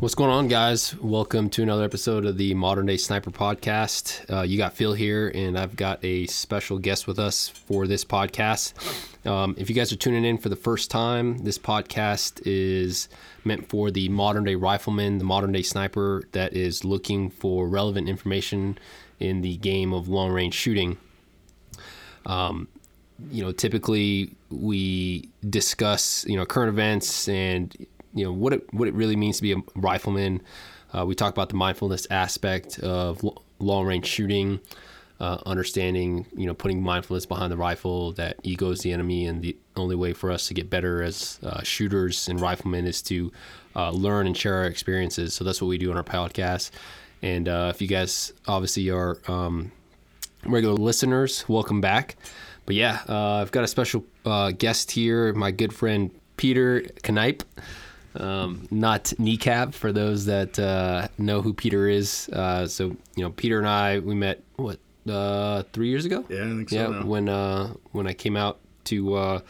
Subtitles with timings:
[0.00, 0.94] What's going on, guys?
[1.00, 4.32] Welcome to another episode of the Modern Day Sniper Podcast.
[4.32, 8.04] Uh, you got Phil here, and I've got a special guest with us for this
[8.04, 8.74] podcast.
[9.26, 13.08] Um, if you guys are tuning in for the first time, this podcast is
[13.44, 18.08] meant for the modern day rifleman, the modern day sniper that is looking for relevant
[18.08, 18.78] information
[19.18, 20.96] in the game of long range shooting.
[22.24, 22.68] Um,
[23.32, 27.74] you know, typically we discuss you know current events and
[28.18, 30.42] you know what it what it really means to be a rifleman.
[30.92, 34.60] Uh, we talk about the mindfulness aspect of l- long range shooting,
[35.20, 39.42] uh, understanding you know putting mindfulness behind the rifle that ego is the enemy, and
[39.42, 43.30] the only way for us to get better as uh, shooters and riflemen is to
[43.76, 45.34] uh, learn and share our experiences.
[45.34, 46.70] So that's what we do on our podcast.
[47.22, 49.70] And uh, if you guys obviously are um,
[50.44, 52.16] regular listeners, welcome back.
[52.66, 54.04] But yeah, uh, I've got a special
[54.58, 57.42] guest here, my good friend Peter Knipe.
[58.14, 62.28] Um, not kneecap for those that uh, know who Peter is.
[62.30, 64.78] Uh, so you know, Peter and I we met what
[65.08, 66.24] uh, three years ago.
[66.28, 66.76] Yeah, I think so.
[66.76, 67.06] Yeah, now.
[67.06, 69.40] when uh, when I came out to uh,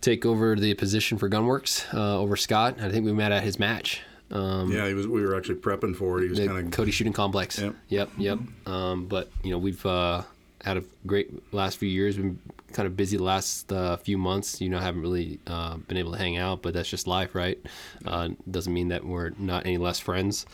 [0.00, 3.58] take over the position for Gunwerks uh, over Scott, I think we met at his
[3.58, 4.02] match.
[4.30, 5.06] Um, yeah, he was.
[5.06, 6.24] We were actually prepping for it.
[6.24, 6.70] He was kind of.
[6.70, 7.58] Cody Shooting Complex.
[7.58, 7.74] Yep.
[7.88, 8.10] Yep.
[8.18, 8.38] Yep.
[8.66, 10.22] Um, but you know we've uh,
[10.64, 12.16] had a great last few years.
[12.16, 12.38] Been
[12.72, 14.60] kind of busy the last uh, few months.
[14.60, 17.58] You know, haven't really uh, been able to hang out, but that's just life, right?
[18.04, 20.46] Uh, doesn't mean that we're not any less friends.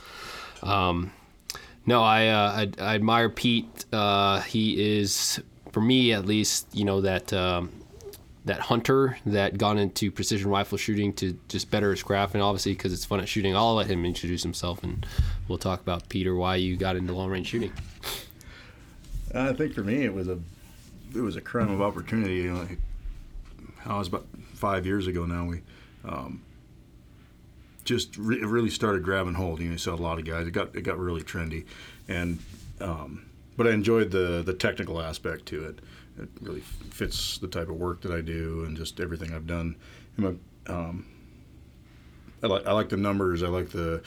[0.62, 1.12] Um,
[1.86, 3.84] no, I, uh, I I admire Pete.
[3.92, 5.40] Uh, he is,
[5.72, 7.32] for me at least, you know that.
[7.32, 7.70] Um,
[8.46, 12.72] that hunter that got into precision rifle shooting to just better his craft, and obviously
[12.72, 15.06] because it's fun at shooting, I'll let him introduce himself, and
[15.46, 17.70] we'll talk about Peter why you got into long range shooting.
[19.34, 20.38] I think for me, it was a,
[21.14, 22.36] it was a crime of opportunity.
[22.36, 22.68] You know,
[23.86, 25.46] I was about five years ago now.
[25.46, 25.62] We,
[26.04, 26.42] um,
[27.84, 29.60] just re- really started grabbing hold.
[29.60, 30.46] You know, saw a lot of guys.
[30.46, 31.64] It got it got really trendy,
[32.08, 32.38] and
[32.80, 35.80] um, but I enjoyed the the technical aspect to it.
[36.18, 39.76] It really fits the type of work that I do and just everything I've done.
[40.22, 40.34] A,
[40.66, 41.06] um,
[42.42, 43.42] I like I like the numbers.
[43.42, 44.02] I like the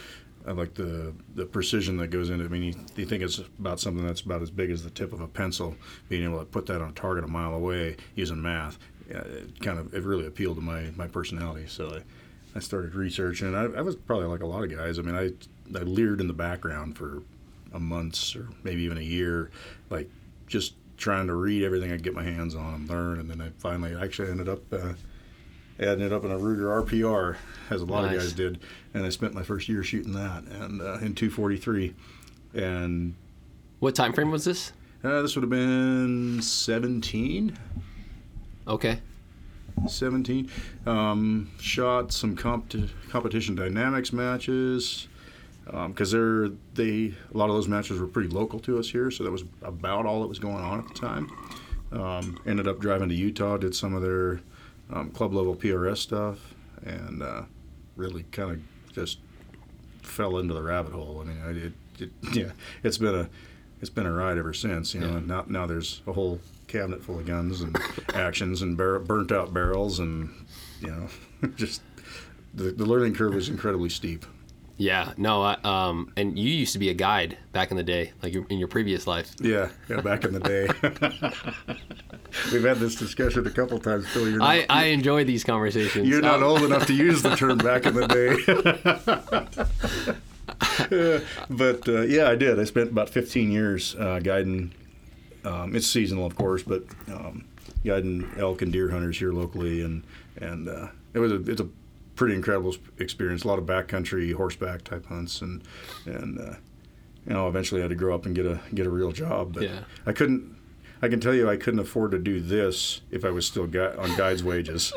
[0.46, 2.44] I like the the precision that goes into.
[2.44, 2.48] it.
[2.48, 5.14] I mean, you, you think it's about something that's about as big as the tip
[5.14, 5.76] of a pencil.
[6.10, 8.78] Being able to put that on a target a mile away using math,
[9.10, 11.68] yeah, it kind of it really appealed to my my personality.
[11.68, 13.56] So I, I started researching.
[13.56, 15.00] I, I was probably like a lot of guys.
[15.00, 15.32] I mean, I
[15.78, 17.24] I leered in the background for
[17.74, 19.50] a months or maybe even a year,
[19.90, 20.10] like
[20.48, 23.20] just trying to read everything I could get my hands on and learn.
[23.20, 24.62] And then I finally actually ended up.
[24.72, 24.94] Uh,
[25.80, 27.36] I it up in a Ruger RPR,
[27.70, 28.16] as a lot Nice.
[28.16, 28.60] of guys did,
[28.94, 31.94] and I spent my first year shooting that, and uh, in 243,
[32.54, 33.16] and
[33.80, 34.72] What time frame was this?
[35.04, 37.58] uh, this would have been 17,
[38.68, 39.00] Okay.
[39.88, 40.50] 17.
[40.86, 42.76] Um, shot some comp-
[43.10, 45.08] competition dynamics matches
[45.66, 49.24] because they're they a lot of those matches were pretty local to us here, so
[49.24, 51.30] that was about all that was going on at the time.
[51.92, 54.42] Um, ended up driving to Utah, did some of their
[54.92, 56.54] um, club level PRS stuff,
[56.86, 57.44] and uh,
[57.96, 59.20] really kind of just
[60.02, 61.22] fell into the rabbit hole.
[61.22, 61.74] I mean, I, it,
[62.04, 62.52] it, yeah,
[62.84, 63.30] it's been a
[63.82, 64.94] it's been a ride ever since.
[64.94, 65.18] You know, Yeah.
[65.18, 67.78] and now now there's a whole cabinet full of guns and
[68.14, 70.30] actions and bar- burnt out barrels and
[70.82, 71.08] you know
[71.56, 71.82] just
[72.54, 74.26] the, the learning curve is incredibly steep.
[74.84, 75.14] Yeah.
[75.18, 75.42] No.
[75.42, 76.12] I, um.
[76.18, 79.08] And you used to be a guide back in the day, like in your previous
[79.08, 79.32] life.
[79.40, 80.68] Yeah, yeah, back in the day.
[82.52, 84.28] We've had this discussion a couple times, Phil.
[84.30, 86.08] You're not, I, I enjoy these conversations.
[86.08, 90.14] you're not Um, old enough to use the term back in the day.
[91.50, 92.60] But uh, yeah, I did.
[92.60, 94.74] I spent about 15 years uh, guiding.
[95.46, 97.46] Um, it's seasonal, of course, but um,
[97.86, 100.04] guiding elk and deer hunters here locally, and
[100.38, 101.68] and uh, it was a it's a
[102.16, 103.44] pretty incredible experience.
[103.44, 105.62] A lot of backcountry horseback type hunts, and
[106.06, 106.56] and uh,
[107.28, 109.54] you know, eventually I had to grow up and get a get a real job.
[109.54, 109.80] But Yeah.
[110.06, 110.56] I couldn't.
[111.02, 113.98] I can tell you, I couldn't afford to do this if I was still gui-
[113.98, 114.94] on guide's wages.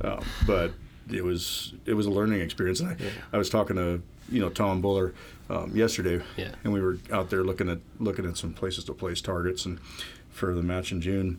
[0.00, 0.72] Um, but
[1.12, 2.80] it was it was a learning experience.
[2.80, 2.96] And I,
[3.32, 4.00] I was talking to
[4.30, 5.12] you know Tom Buller
[5.50, 6.52] um, yesterday, Yeah.
[6.62, 9.78] and we were out there looking at looking at some places to place targets and
[10.30, 11.38] for the match in June,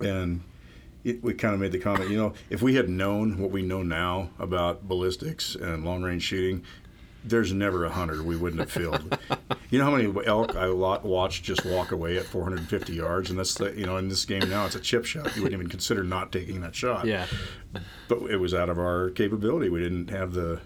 [0.00, 0.40] and
[1.04, 3.62] it, we kind of made the comment, you know, if we had known what we
[3.62, 6.62] know now about ballistics and long range shooting,
[7.24, 9.18] there's never a hunter we wouldn't have filled.
[9.70, 13.38] you know how many elk I wa- watched just walk away at 450 yards, and
[13.38, 15.34] that's the you know in this game now it's a chip shot.
[15.36, 17.04] You wouldn't even consider not taking that shot.
[17.06, 17.26] Yeah.
[18.08, 19.68] But it was out of our capability.
[19.68, 20.60] We didn't have the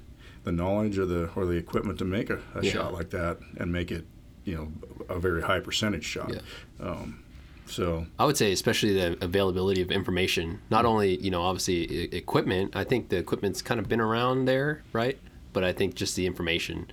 [0.44, 2.72] the knowledge or the or the equipment to make a, a Yeah.
[2.72, 4.04] shot like that and make it
[4.44, 4.72] you know
[5.08, 6.32] a very high percentage shot.
[6.34, 6.40] Yeah.
[6.86, 7.24] Um,
[7.66, 10.60] so I would say, especially the availability of information.
[10.70, 12.74] Not only, you know, obviously equipment.
[12.76, 15.18] I think the equipment's kind of been around there, right?
[15.54, 16.90] but I think just the information,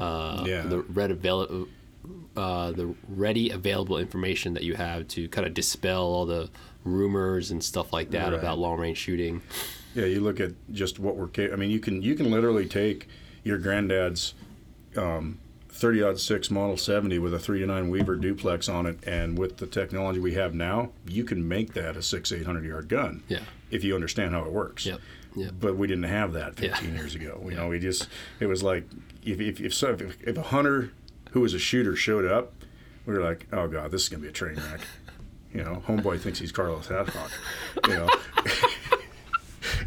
[0.00, 0.62] uh, Yeah.
[0.62, 1.66] the red avail-
[2.34, 6.48] uh, the ready available information that you have to kind of dispel all the
[6.84, 8.38] rumors and stuff like that Right.
[8.38, 9.42] about long range shooting.
[9.94, 11.26] Yeah, you look at just what we're.
[11.28, 13.08] ca- I mean, you can you can literally take
[13.44, 14.32] your granddad's
[14.96, 15.36] um,
[15.68, 19.38] 30 odd six model 70 with a three to nine Weaver duplex on it, and
[19.38, 22.88] with the technology we have now, you can make that a six eight hundred yard
[22.88, 23.22] gun.
[23.28, 23.40] Yeah.
[23.70, 24.86] If you understand how it works.
[24.86, 25.00] Yep.
[25.36, 25.52] Yep.
[25.60, 27.40] But we didn't have that 15 years ago.
[27.44, 28.08] You know, we just
[28.40, 28.84] it was like
[29.24, 30.92] if if if, so, if if a hunter
[31.32, 32.52] who was a shooter showed up,
[33.06, 34.80] we were like, oh god, this is gonna be a train wreck.
[35.50, 37.30] You know, homeboy thinks he's Carlos Hathcock.
[37.88, 38.08] You know.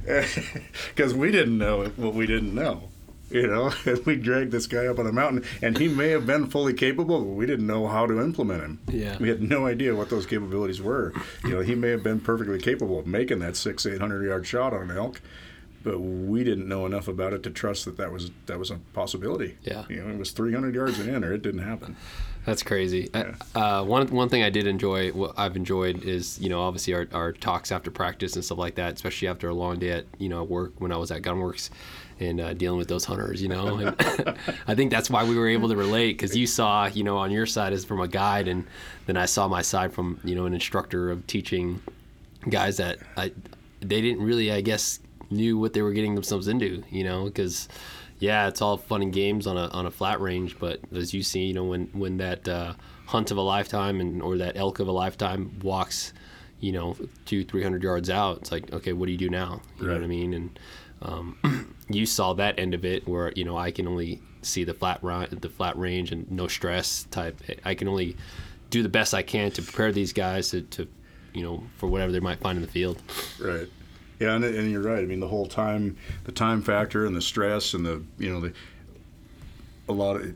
[0.90, 2.90] because we didn't know what we didn't know.
[3.32, 6.26] You know, and we dragged this guy up on a mountain, and he may have
[6.26, 8.80] been fully capable, but we didn't know how to implement him.
[8.88, 9.18] Yeah.
[9.20, 11.14] we had no idea what those capabilities were.
[11.44, 14.46] You know, he may have been perfectly capable of making that six, eight hundred yard
[14.46, 15.22] shot on an elk,
[15.84, 18.80] but we didn't know enough about it to trust that that was that was a
[18.94, 19.58] possibility.
[19.64, 19.86] Yeah.
[19.90, 21.96] you know, it was three hundred yards and in, or it didn't happen.
[22.46, 23.10] That's crazy.
[23.14, 27.08] Uh, one one thing I did enjoy, what I've enjoyed is you know obviously our,
[27.14, 30.28] our talks after practice and stuff like that, especially after a long day at you
[30.28, 31.70] know work when I was at Gunwerks
[32.22, 33.42] and uh, dealing with those hunters.
[33.42, 33.96] You know, and
[34.68, 37.32] I think that's why we were able to relate because you saw you know on
[37.32, 38.66] your side as from a guide, and
[39.08, 41.82] then I saw my side from you know an instructor of teaching
[42.50, 43.32] guys that I
[43.82, 46.84] they didn't really I guess knew what they were getting themselves into.
[46.90, 47.68] You know, because
[48.22, 51.24] yeah, it's all fun and games on a on a flat range, but as you
[51.24, 52.74] see, you know, when when that uh,
[53.08, 56.14] hunt of a lifetime and or that elk of a lifetime walks,
[56.60, 56.96] you know,
[57.26, 59.60] two three hundred yards out, it's like, okay, what do you do now?
[59.80, 60.36] You know what I mean?
[60.36, 60.60] And
[61.02, 64.74] um, you saw that end of it, where you know I can only see the
[64.74, 67.42] flat the flat range and no stress type.
[67.64, 68.18] I can only
[68.70, 70.88] do the best I can to prepare these guys to, to
[71.34, 73.02] you know, for whatever they might find in the field.
[73.40, 73.68] Right.
[74.20, 75.00] Yeah, and, and you're right.
[75.00, 78.40] I mean, the whole time, the time factor and the stress and the, you know,
[78.40, 78.54] the,
[79.90, 80.36] a lot of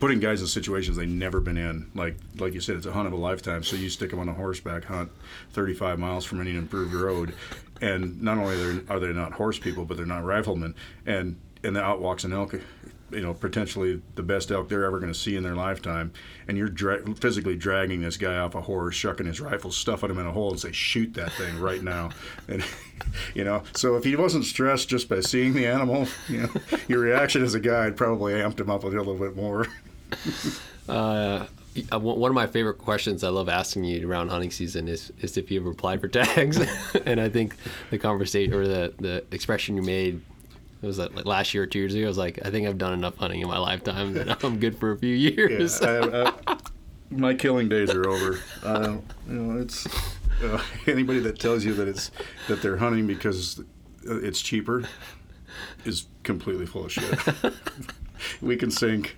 [0.00, 1.90] putting guys in situations they've never been in.
[1.94, 3.62] Like, like you said, it's a hunt of a lifetime.
[3.62, 5.10] So you stick them on a horseback hunt,
[5.52, 7.34] 35 miles from any improved road,
[7.80, 10.74] and not only are they, not horse people, but they're not riflemen,
[11.06, 12.54] and and the out walks an elk.
[13.10, 16.12] You know, potentially the best elk they're ever going to see in their lifetime,
[16.46, 20.18] and you're dra- physically dragging this guy off a horse, shucking his rifle, stuffing him
[20.20, 22.10] in a hole, and say, "Shoot that thing right now!"
[22.48, 22.64] And
[23.34, 26.50] you know, so if he wasn't stressed just by seeing the animal, you know,
[26.88, 29.66] your reaction as a guide probably amped him up a little bit more.
[30.88, 31.46] Uh,
[31.90, 35.36] one one of my favorite questions I love asking you around hunting season is, is
[35.36, 36.58] if you've applied for tags.
[37.06, 37.56] and I think
[37.90, 40.20] the conversation or the, the expression you made
[40.82, 42.04] it was that like last year or two years ago.
[42.04, 44.78] I was like, I think I've done enough hunting in my lifetime that I'm good
[44.78, 45.80] for a few Yeah, years.
[45.82, 46.58] I, I,
[47.10, 48.38] my killing days are over.
[48.64, 49.02] You
[49.34, 49.86] know, it's
[50.42, 52.10] uh, anybody that tells you that it's
[52.48, 53.62] that they're hunting because
[54.04, 54.84] it's cheaper
[55.84, 57.18] is completely full of shit.
[58.40, 59.16] we can sink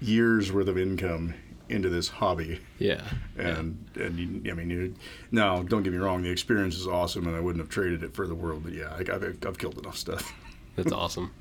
[0.00, 1.34] years worth of income
[1.68, 2.60] into this hobby.
[2.78, 3.02] yeah.
[3.36, 4.94] And and you, I mean, you,
[5.30, 8.14] now don't get me wrong, the experience is awesome, and I wouldn't have traded it
[8.14, 8.64] for the world.
[8.64, 10.32] But yeah, I, I've, I've killed enough stuff.
[10.76, 11.32] That's awesome.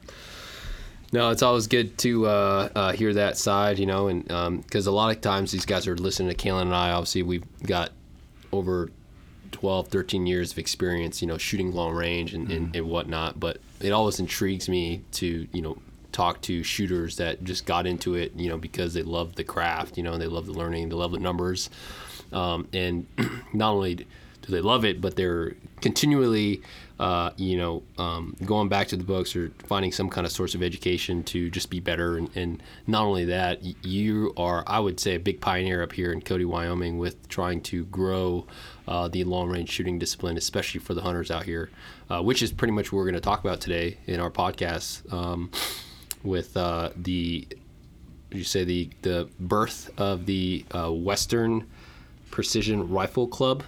[1.13, 4.25] No, it's always good to uh, uh, hear that side, you know, and
[4.63, 6.91] because a lot of times these guys are listening to Caylen and I.
[6.91, 7.91] Obviously, we've got
[8.51, 8.89] over
[9.53, 13.39] 12, 13 years of experience, you know, shooting long range and, and, and whatnot.
[13.39, 15.77] But it always intrigues me to, you know,
[16.17, 19.97] talk to shooters that just got into it, you know, because they love the craft,
[19.97, 21.69] you know, and they love the learning, they love the numbers.
[22.33, 23.05] Um, and
[23.53, 24.05] not only do
[24.47, 26.63] they love it, but they're continually,
[26.99, 30.55] uh, you know, um, going back to the books or finding some kind of source
[30.55, 32.17] of education to just be better.
[32.17, 36.11] And, and not only that, you are, I would say, a big pioneer up here
[36.11, 38.47] in Cody, Wyoming, with trying to grow
[38.87, 41.69] uh, the long range shooting discipline, especially for the hunters out here,
[42.09, 45.13] uh, which is pretty much what we're going to talk about today in our podcast
[45.13, 45.51] um,
[46.23, 47.47] with uh, the
[48.31, 51.67] you say the the birth of the uh, Western
[52.31, 53.63] Precision Rifle Club.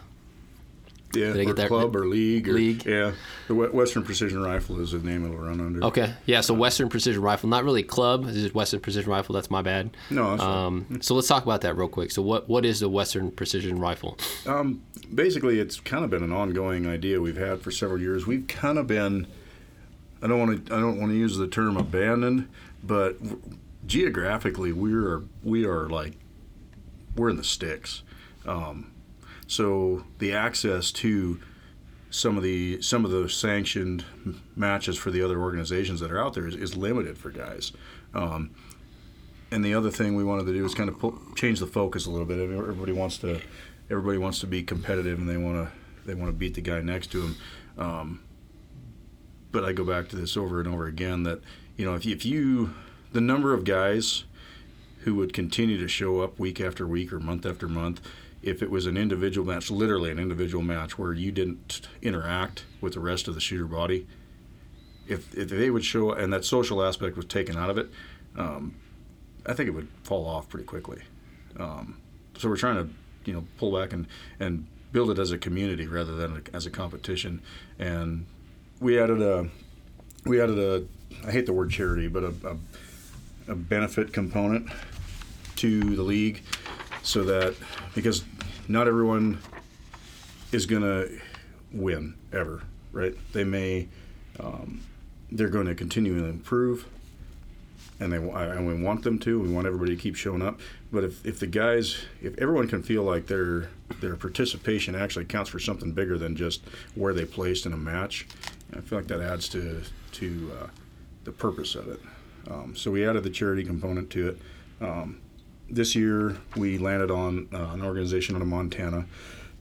[1.13, 2.85] Yeah, Did or club or league or League?
[2.85, 3.13] yeah,
[3.47, 5.83] the Western Precision Rifle is the name it'll run under.
[5.85, 6.41] Okay, yeah.
[6.41, 8.25] So Western Precision Rifle, not really club.
[8.25, 9.33] This is Western Precision Rifle.
[9.33, 9.89] That's my bad.
[10.11, 10.37] No.
[10.37, 12.11] Um, so let's talk about that real quick.
[12.11, 14.19] So what what is the Western Precision Rifle?
[14.45, 18.27] Um, basically, it's kind of been an ongoing idea we've had for several years.
[18.27, 19.25] We've kind of been,
[20.21, 22.47] I don't want to, I don't want to use the term abandoned,
[22.83, 23.17] but
[23.85, 26.13] geographically, we're we are like,
[27.15, 28.03] we're in the sticks.
[28.45, 28.91] Um,
[29.47, 31.39] so the access to
[32.09, 34.03] some of the some of the sanctioned
[34.55, 37.71] matches for the other organizations that are out there is, is limited for guys.
[38.13, 38.51] Um,
[39.51, 42.05] and the other thing we wanted to do is kind of pull, change the focus
[42.05, 42.39] a little bit.
[42.39, 43.41] Everybody wants to
[43.89, 45.71] everybody wants to be competitive and they want to
[46.05, 47.37] they want to beat the guy next to them.
[47.77, 48.19] Um,
[49.51, 51.41] but I go back to this over and over again that
[51.77, 52.73] you know, if you, if you
[53.11, 54.25] the number of guys
[54.99, 58.01] who would continue to show up week after week or month after month
[58.41, 62.93] if it was an individual match, literally an individual match where you didn't interact with
[62.93, 64.07] the rest of the shooter body,
[65.07, 67.89] if, if they would show and that social aspect was taken out of it,
[68.37, 68.75] um,
[69.45, 71.01] I think it would fall off pretty quickly.
[71.57, 71.97] Um,
[72.37, 72.89] so we're trying to,
[73.25, 74.07] you know, pull back and,
[74.39, 77.41] and build it as a community rather than as a competition.
[77.77, 78.25] And
[78.79, 79.47] we added a,
[80.25, 80.85] we added a,
[81.27, 84.69] I hate the word charity, but a, a, a benefit component
[85.57, 86.41] to the league
[87.03, 87.55] so that
[87.95, 88.23] because
[88.67, 89.39] not everyone
[90.51, 91.19] is to
[91.71, 93.15] win ever, right?
[93.33, 93.87] They may,
[94.39, 94.81] um,
[95.31, 96.87] they're going to continue to improve,
[97.99, 99.39] and they and we want them to.
[99.39, 100.59] We want everybody to keep showing up.
[100.91, 103.69] But if, if the guys, if everyone can feel like their
[103.99, 106.61] their participation actually counts for something bigger than just
[106.95, 108.27] where they placed in a match,
[108.75, 109.83] I feel like that adds to
[110.13, 110.67] to uh,
[111.23, 111.99] the purpose of it.
[112.49, 114.37] Um, so we added the charity component to it.
[114.81, 115.21] Um,
[115.69, 119.05] this year we landed on uh, an organization out of Montana.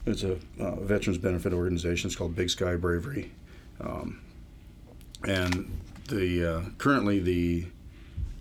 [0.07, 2.09] It's a uh, veterans benefit organization.
[2.09, 3.31] It's called Big Sky Bravery,
[3.81, 4.21] um,
[5.25, 5.71] and
[6.09, 7.67] the uh, currently the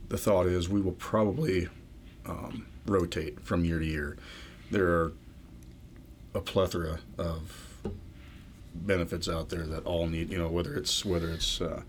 [0.09, 1.67] the thought is we will probably
[2.25, 4.17] um, rotate from year to year.
[4.71, 5.13] There are
[6.33, 7.66] a plethora of
[8.85, 10.29] benefits out there that all need.
[10.29, 11.81] You know, whether it's whether it's uh,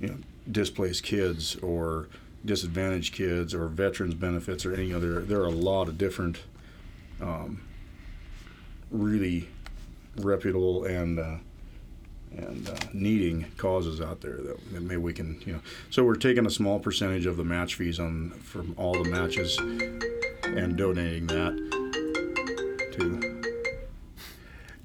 [0.00, 0.16] you know
[0.50, 2.08] displaced kids or
[2.44, 5.20] disadvantaged kids or veterans benefits or any other.
[5.20, 6.38] There are a lot of different,
[7.20, 7.62] um,
[8.90, 9.48] really
[10.16, 11.36] reputable and uh,
[12.36, 15.60] and uh, needing causes out there that, that maybe we can you know.
[15.90, 19.56] So we're taking a small percentage of the match fees on from all the matches
[19.58, 21.56] and donating that
[22.92, 23.42] to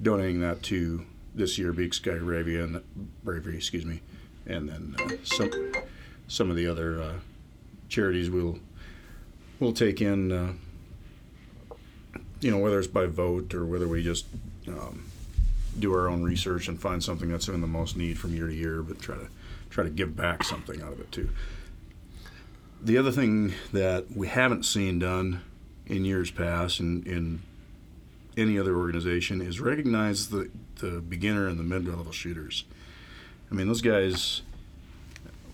[0.02, 2.82] donating that to this year Big Sky Bravery and
[3.22, 4.00] Bravery, excuse me,
[4.46, 5.50] and then uh, some
[6.28, 7.14] some of the other uh,
[7.88, 8.58] charities we'll
[9.60, 10.52] we'll take in, uh,
[12.40, 14.26] you know, whether it's by vote or whether we just
[14.68, 15.04] um,
[15.78, 18.54] do our own research and find something that's in the most need from year to
[18.54, 19.28] year, but try to
[19.70, 21.30] try to give back something out of it too.
[22.80, 25.40] The other thing that we haven't seen done
[25.86, 27.42] in years past in, in
[28.36, 32.64] any other organization is recognize the, the beginner and the mid-level shooters.
[33.50, 34.42] I mean, those guys,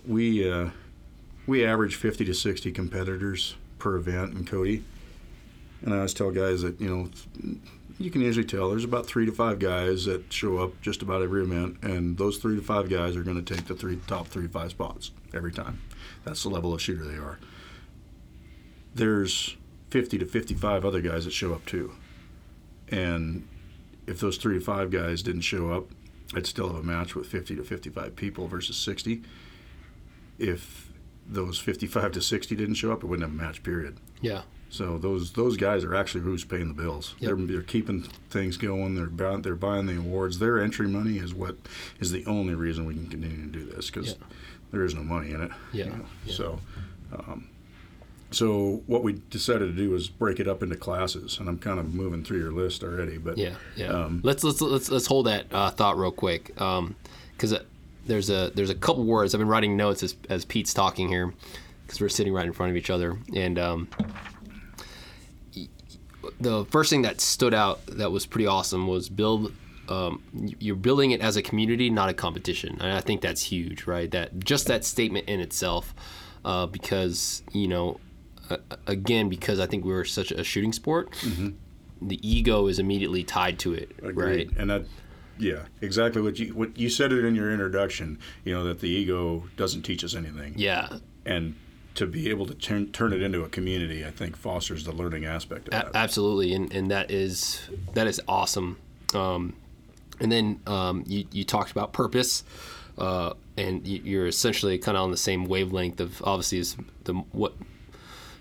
[0.07, 0.71] we uh,
[1.47, 4.85] we average 50 to 60 competitors per event in Cody.
[5.83, 7.11] And I always tell guys that, you know,
[7.99, 11.23] you can usually tell there's about three to five guys that show up just about
[11.23, 14.29] every event, and those three to five guys are going to take the three top
[14.29, 15.81] three to five spots every time.
[16.25, 17.39] That's the level of shooter they are.
[18.95, 19.57] There's
[19.91, 21.93] 50 to 55 other guys that show up too.
[22.89, 23.47] And
[24.11, 25.87] if those three to five guys didn't show up,
[26.35, 29.23] I'd still have a match with 50 to 55 people versus 60.
[30.39, 30.93] If
[31.27, 33.63] those 55 to 60 didn't show up, it wouldn't have a match.
[33.63, 33.99] Period.
[34.21, 34.43] Yeah.
[34.69, 37.15] So those those guys are actually who's paying the bills.
[37.19, 37.37] Yep.
[37.37, 38.95] They're, they're keeping things going.
[38.95, 40.39] They're buying, they're buying the awards.
[40.39, 41.57] Their entry money is what
[41.99, 44.27] is the only reason we can continue to do this because Yeah.
[44.71, 45.51] there is no money in it.
[45.73, 45.85] Yeah.
[45.87, 46.05] you know.
[46.25, 46.35] Yeah.
[46.35, 46.61] So,
[47.13, 47.49] um,
[48.31, 51.81] so what we decided to do was break it up into classes, and I'm kind
[51.81, 53.19] of moving through your list already.
[53.19, 53.89] But Yeah, yeah.
[53.89, 57.55] Um, let's let's let's let's hold that uh, thought real quick, because
[58.07, 61.33] there's a there's a couple words I've been writing notes as as Pete's talking here,
[61.87, 63.89] because we're sitting right in front of each other, and um,
[66.41, 69.53] the first thing that stood out that was pretty awesome was build.
[69.89, 70.23] Um,
[70.61, 74.09] you're building it as a community, not a competition, and I think that's huge, right?
[74.09, 75.93] That just that statement in itself,
[76.45, 78.10] uh, because you know, uh,
[78.87, 81.11] again, because I think we're such a shooting sport,
[82.03, 84.49] the ego is immediately tied to it, right?
[84.59, 84.85] And that,
[85.39, 88.19] yeah, exactly what you what you said it in your introduction.
[88.45, 90.55] You know that the ego doesn't teach us anything.
[90.57, 90.89] Yeah,
[91.27, 91.55] and
[91.97, 95.25] to be able to turn turn it into a community, I think fosters the learning
[95.27, 97.61] aspect of a- absolutely, and and that is
[97.95, 98.79] that is awesome.
[99.15, 99.55] Um,
[100.21, 102.45] and then um, you you talked about purpose,
[102.99, 107.15] uh, and you- you're essentially kind of on the same wavelength of obviously is the
[107.33, 107.55] what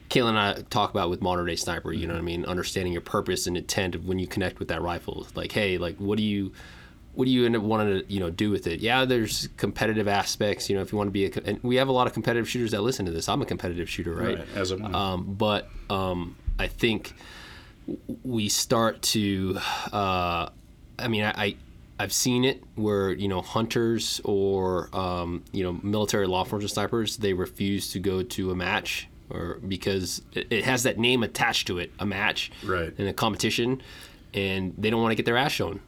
[0.10, 1.94] Caylen and I talk about with modern day sniper.
[1.94, 2.46] You know what I mean?
[2.46, 5.28] Understanding your purpose and intent of when you connect with that rifle.
[5.36, 6.52] Like, hey, like what do you
[7.14, 8.80] what do you end up wanting to you know do with it?
[8.80, 10.70] Yeah, there's competitive aspects.
[10.70, 12.50] You know, if you want to be a and we have a lot of competitive
[12.50, 13.30] shooters that listen to this.
[13.30, 14.40] I'm a competitive shooter, right?
[14.40, 14.76] Right, as I.
[14.78, 17.14] Um, but um, I think
[18.24, 19.60] we start to.
[19.92, 20.50] Uh,
[20.98, 21.56] I mean, I, I
[22.00, 27.18] I've seen it where you know hunters or um, you know military law enforcement snipers
[27.18, 31.78] they refuse to go to a match or because it, has that name attached to
[31.80, 32.94] it, a match, Right.
[32.98, 33.82] in a competition,
[34.34, 35.80] and they don't want to get their ass shown.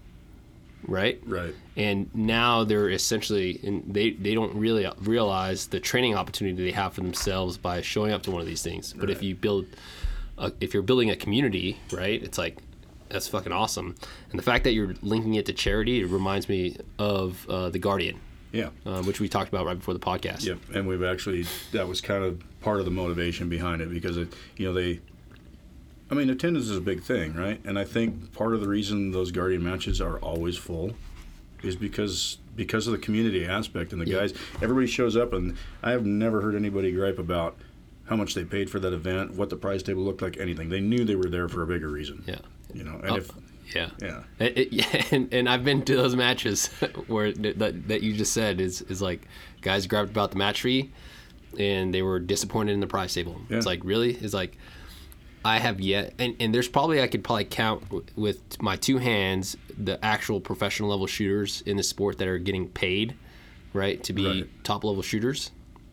[0.88, 1.22] right?
[1.26, 1.54] Right.
[1.78, 6.94] And now they're essentially, and they they don't really realize the training opportunity they have
[6.94, 8.94] for themselves by showing up to one of these things.
[8.94, 9.68] But if you build,
[10.40, 12.22] a, if you're building a community, right?
[12.24, 12.58] It's like
[13.10, 13.96] that's fucking awesome.
[14.32, 17.78] And the fact that you're linking it to charity, it reminds me of uh, the
[17.80, 18.20] Guardian,
[18.52, 18.70] Yeah.
[18.86, 20.46] uh, which we talked about right before the podcast.
[20.46, 24.18] Yep, and we've actually that was kind of part of the motivation behind it because
[24.18, 25.00] it, you know, they.
[26.10, 27.62] I mean, attendance is a big thing, right?
[27.64, 30.92] And I think part of the reason those Guardian matches are always full
[31.64, 34.20] is because because of the community aspect and the Yeah.
[34.20, 34.34] guys.
[34.62, 37.58] Everybody shows up, and I have never heard anybody gripe about
[38.06, 40.68] how much they paid for that event, what the prize table looked like, anything.
[40.68, 42.24] They knew they were there for a bigger reason.
[42.28, 42.40] Yeah.
[42.74, 43.32] You know, and Oh, if
[43.74, 43.90] yeah.
[44.02, 46.68] yeah, It, it, yeah, and, and I've been to those matches
[47.08, 49.22] where that, that you just said is, is like
[49.62, 50.92] guys grabbed about the match fee
[51.60, 53.40] and they were disappointed in the prize table.
[53.50, 53.58] Yeah.
[53.58, 54.58] It's like really, it's like
[55.44, 59.00] I have yet, and, and there's probably I could probably count w- with my two
[59.00, 63.16] hands the actual professional level shooters in the sport that are getting paid,
[63.74, 64.64] right, to be Right.
[64.64, 65.50] top level shooters.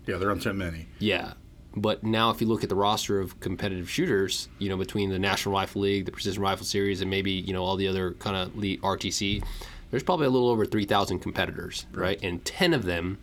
[0.07, 0.87] yeah, there aren't that many.
[0.99, 1.33] Yeah.
[1.77, 5.19] But now, if you look at the roster of competitive shooters, you know, between the
[5.19, 8.35] National Rifle League, the Precision Rifle Series, and maybe you know all the other kind
[8.37, 9.43] of RTC,
[9.91, 12.19] there's probably a little over 3,000 competitors, right?
[12.23, 13.19] And 10 of them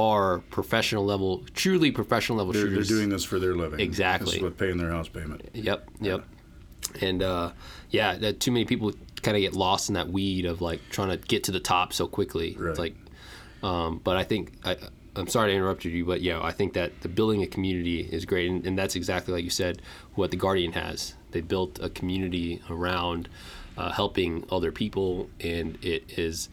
[0.00, 3.80] are professional level, truly professional level They're, they're doing this for their living.
[3.80, 4.26] Exactly.
[4.26, 5.48] This is what paying their house payment.
[5.52, 6.24] Yep, yep.
[7.00, 7.52] And uh,
[7.90, 8.92] yeah, that too many people
[9.22, 11.92] kind of get lost in that weed of like trying to get to the top
[11.92, 12.56] so quickly.
[12.58, 12.70] Right.
[12.70, 12.94] It's like,
[13.62, 14.76] um, but I think I,
[15.16, 18.24] I'm sorry to interrupt you, but yeah, I think that the building a community is
[18.24, 19.82] great, and, and that's exactly like you said,
[20.14, 21.14] what the Guardian has.
[21.32, 23.28] They built a community around
[23.76, 26.48] uh, helping other people, and it is.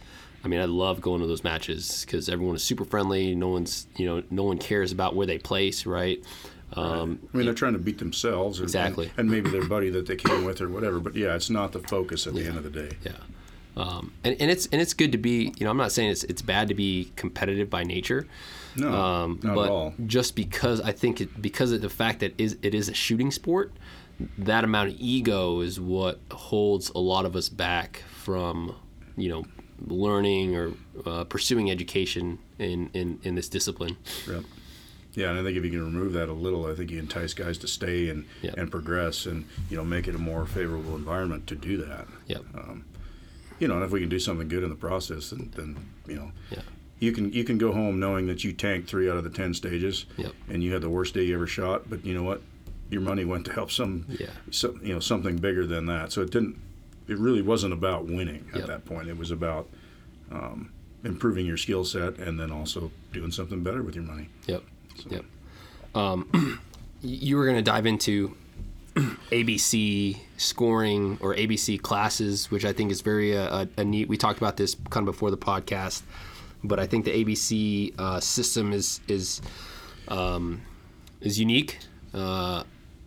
[0.47, 3.35] I mean, I love going to those matches because everyone is super friendly.
[3.35, 6.23] No one's, you know, no one cares about where they place, right?
[6.71, 9.07] Um, I mean, they're trying to beat themselves, and, Exactly.
[9.17, 10.99] and, and maybe their buddy that they came with or whatever.
[11.01, 12.95] But yeah, it's not the focus at the end of the day.
[13.03, 13.11] Yeah.
[13.75, 16.23] Um, and, and it's and it's good to be you know I'm not saying it's
[16.23, 18.25] it's bad to be competitive by nature,
[18.77, 19.93] No, um, not but at all.
[20.07, 23.31] just because I think it, because of the fact that is it is a shooting
[23.31, 23.71] sport,
[24.39, 28.75] that amount of ego is what holds a lot of us back from
[29.15, 29.45] you know
[29.85, 30.71] learning or
[31.05, 33.97] uh, pursuing education in, in in this discipline.
[34.27, 34.43] Yep.
[35.13, 37.33] Yeah, and I think if you can remove that a little, I think you entice
[37.33, 38.57] guys to stay and Yep.
[38.57, 42.07] and progress, and you know make it a more favorable environment to do that.
[42.27, 42.43] Yep.
[43.59, 45.75] You know, and if we can do something good in the process, then, then
[46.07, 46.61] you know, Yeah.
[46.99, 49.53] you can you can go home knowing that you tanked three out of the ten
[49.55, 50.33] stages, Yep.
[50.49, 51.89] and you had the worst day you ever shot.
[51.89, 52.41] But you know what?
[52.91, 54.27] Your money went to help some, Yeah.
[54.51, 56.11] some you know, something bigger than that.
[56.11, 56.57] So it didn't.
[57.07, 58.67] It really wasn't about winning at Yep.
[58.67, 59.07] that point.
[59.07, 59.69] It was about
[60.31, 60.71] um,
[61.03, 64.29] improving your skill set and then also doing something better with your money.
[64.47, 64.63] Yep.
[65.09, 65.25] Yep.
[65.95, 66.59] Um,
[67.01, 68.35] you were going to dive into
[69.31, 74.07] ABC scoring or ABC classes, which I think is very uh, a, a neat.
[74.09, 76.01] We talked about this kind of before the podcast,
[76.63, 79.41] but I think the ABC uh, system is is
[80.07, 80.61] um,
[81.21, 81.79] is unique
[82.13, 82.63] uh,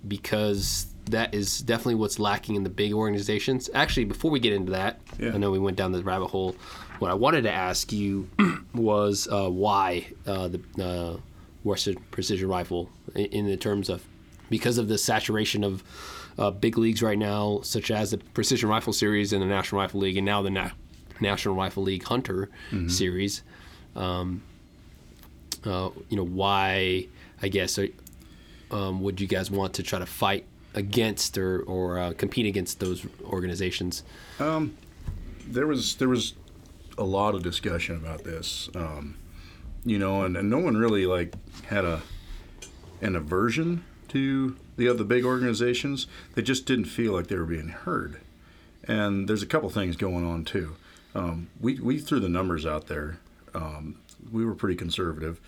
[0.07, 3.69] because that is definitely what's lacking in the big organizations.
[3.75, 5.33] Actually, before we get into that, Yeah.
[5.35, 6.57] I know we went down the rabbit hole.
[6.99, 8.29] What I wanted to ask you
[8.75, 11.17] was uh, why uh, the uh,
[11.65, 14.05] Western Precision Rifle, in, in the terms of
[14.49, 15.83] because of the saturation of
[16.39, 20.01] uh, big leagues right now, such as the Precision Rifle Series and the National Rifle
[20.01, 20.71] League, and now the Na-
[21.21, 22.49] National Rifle League Hunter
[22.89, 23.43] Series.
[23.95, 24.43] Um,
[25.65, 27.07] uh, you know why?
[27.43, 27.87] I guess uh,
[28.71, 32.81] um, would you guys want to try to fight against or or uh, compete against
[32.81, 34.03] those organizations?
[35.47, 36.35] there was there was
[36.99, 39.17] a lot of discussion about this, um,
[39.85, 41.35] you know, and, and no one really like
[41.67, 42.03] had a
[43.01, 46.07] an aversion to the other big organizations.
[46.35, 48.21] They just didn't feel like they were being heard.
[48.85, 50.77] And there's a couple things going on too.
[51.15, 53.19] Um, we we threw the numbers out there.
[53.55, 53.97] Um,
[54.31, 55.41] we were pretty conservative.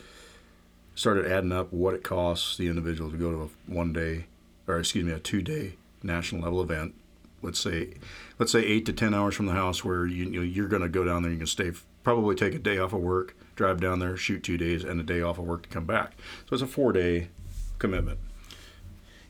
[0.95, 4.27] Started adding up what it costs the individual to go to a one day,
[4.67, 6.95] or excuse me, a two day national level event.
[7.43, 7.95] Let's say
[8.39, 10.83] let's say eight to ten hours from the house where you, you know, you're going
[10.83, 11.73] to go down there you can stay
[12.05, 15.03] probably take a day off of work drive down there shoot two days and a
[15.03, 16.13] day off of work to come back.
[16.49, 17.29] So it's a four day
[17.79, 18.19] commitment.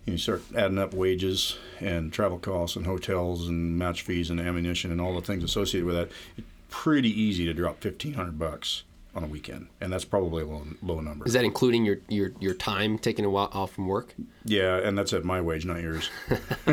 [0.05, 4.91] You start adding up wages and travel costs and hotels and match fees and ammunition
[4.91, 6.11] and all the things associated with that.
[6.37, 8.83] It's pretty easy to drop 1500 bucks
[9.15, 12.33] on a weekend and that's probably a low, low number Is that including your your,
[12.41, 14.15] your time taking a while off from work?
[14.45, 16.09] Yeah, and that's at my wage, not yours.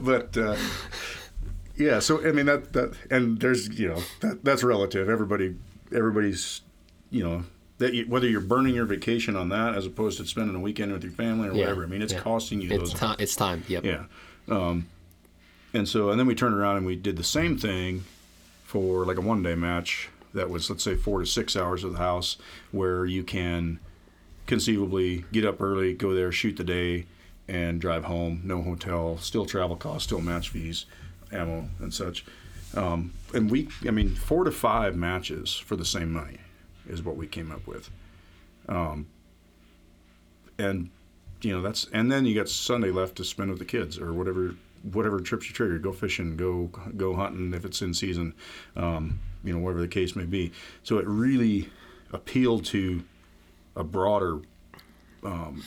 [0.00, 0.56] but uh,
[1.76, 5.08] yeah, so I mean that that and there's you know that that's relative.
[5.08, 5.56] Everybody
[5.94, 6.60] everybody's
[7.10, 7.44] you know
[7.78, 10.92] that you, whether you're burning your vacation on that as opposed to spending a weekend
[10.92, 11.84] with your family or Yeah, whatever.
[11.84, 12.20] I mean, it's yeah.
[12.20, 12.94] costing you It's those.
[12.94, 13.16] time.
[13.18, 13.64] It's time.
[13.68, 13.84] Yep.
[13.84, 14.04] Yeah.
[14.48, 14.86] Um,
[15.72, 18.04] and so and then we turned around and we did the same thing
[18.70, 21.90] for like a one day match that was let's say four to six hours of
[21.90, 22.36] the house
[22.70, 23.80] where you can
[24.46, 27.06] conceivably get up early, go there, shoot the day,
[27.48, 28.40] and drive home.
[28.44, 30.86] No hotel, still travel costs, still match fees,
[31.32, 32.24] ammo and such.
[32.76, 36.38] Um, and we, I mean, four to five matches for the same money
[36.88, 37.90] is what we came up with.
[38.68, 39.08] Um,
[40.58, 40.90] and
[41.42, 44.12] you know that's and then you got Sunday left to spend with the kids or
[44.12, 45.78] whatever whatever trips you trigger.
[45.78, 48.34] Go fishing, go go hunting if it's in season.
[48.76, 50.52] Um, you know, whatever the case may be.
[50.82, 51.70] So it really
[52.12, 53.02] appealed to
[53.76, 54.40] a broader
[55.22, 55.62] um,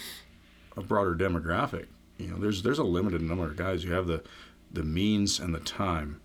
[0.76, 1.88] a broader demographic.
[2.18, 4.24] You know, there's there's a limited number of guys who have the
[4.72, 6.20] the means and the time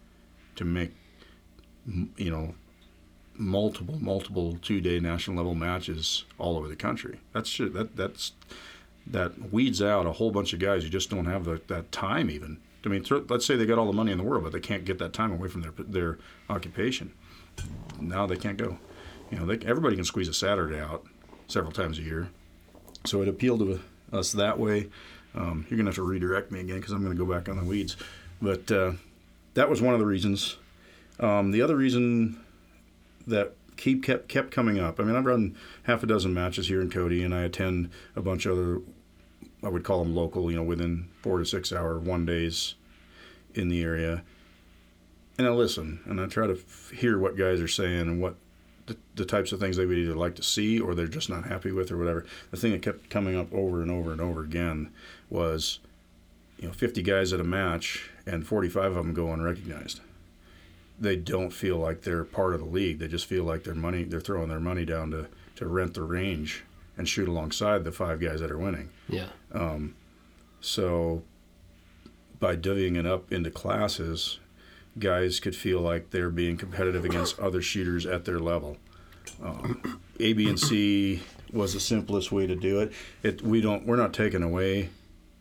[0.56, 0.92] to make
[2.16, 2.54] you know
[3.34, 7.20] multiple multiple two day national level matches all over the country.
[7.32, 8.32] That's that that's
[9.06, 12.30] that weeds out a whole bunch of guys who just don't have the, that time
[12.30, 12.58] even.
[12.84, 14.84] I mean, let's say they got all the money in the world, but they can't
[14.84, 17.12] get that time away from their their occupation.
[18.00, 18.78] Now they can't go.
[19.30, 21.04] You know, they, everybody can squeeze a Saturday out
[21.48, 22.28] several times a year.
[23.04, 23.80] So it appealed to
[24.12, 24.88] us that way.
[25.34, 27.64] Um, you're gonna have to redirect me again because I'm gonna go back on the
[27.64, 27.96] weeds.
[28.40, 28.92] But uh,
[29.54, 30.56] that was one of the reasons.
[31.20, 32.40] Um, the other reason
[33.26, 35.00] that keep kept kept coming up.
[35.00, 38.20] I mean, I've run half a dozen matches here in Cody, and I attend a
[38.20, 38.80] bunch of other.
[39.62, 42.74] I would call them local, you know, within four to six hour one days
[43.54, 44.22] in the area.
[45.36, 48.36] And I listen, and I try to f- hear what guys are saying and what
[48.86, 51.46] the, the types of things they would either like to see or they're just not
[51.46, 52.24] happy with or whatever.
[52.50, 54.90] The thing that kept coming up over and over and over again
[55.30, 55.78] was,
[56.58, 60.00] you know, 50 guys at a match and 45 of them go unrecognized.
[61.00, 62.98] They don't feel like they're part of the league.
[62.98, 66.02] They just feel like their money they're throwing their money down to to rent the
[66.02, 66.64] range
[66.98, 68.90] and shoot alongside the five guys that are winning.
[69.08, 69.28] Yeah.
[69.52, 69.94] Um,
[70.60, 71.22] so
[72.38, 74.40] by divvying it up into classes,
[74.98, 78.76] guys could feel like they're being competitive against other shooters at their level.
[79.42, 82.92] Um, A, B, and C was the simplest way to do it.
[83.22, 84.90] It we don't we're not taking away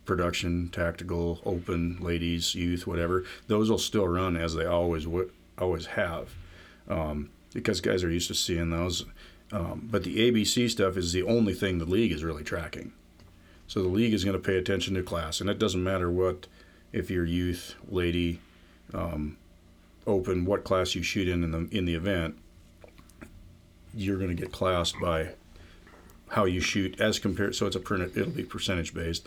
[0.04, 3.24] production, tactical, open, ladies, youth, whatever.
[3.46, 6.34] Those will still run as they always would always have,
[6.88, 9.04] um, because guys are used to seeing those.
[9.50, 12.92] Um, but the ABC stuff is the only thing the league is really tracking.
[13.66, 16.46] So the league is going to pay attention to class, and it doesn't matter what
[16.92, 18.40] if you're youth, lady,
[18.94, 19.36] um,
[20.06, 22.36] open, what class you shoot in in the in the event.
[23.94, 25.30] You're going to get classed by
[26.28, 27.54] how you shoot as compared.
[27.54, 29.26] So it's a it'll be percentage based,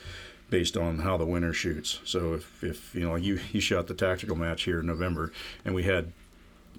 [0.50, 2.00] based on how the winner shoots.
[2.04, 5.32] So if, if you know you you shot the tactical match here in November,
[5.66, 6.12] and we had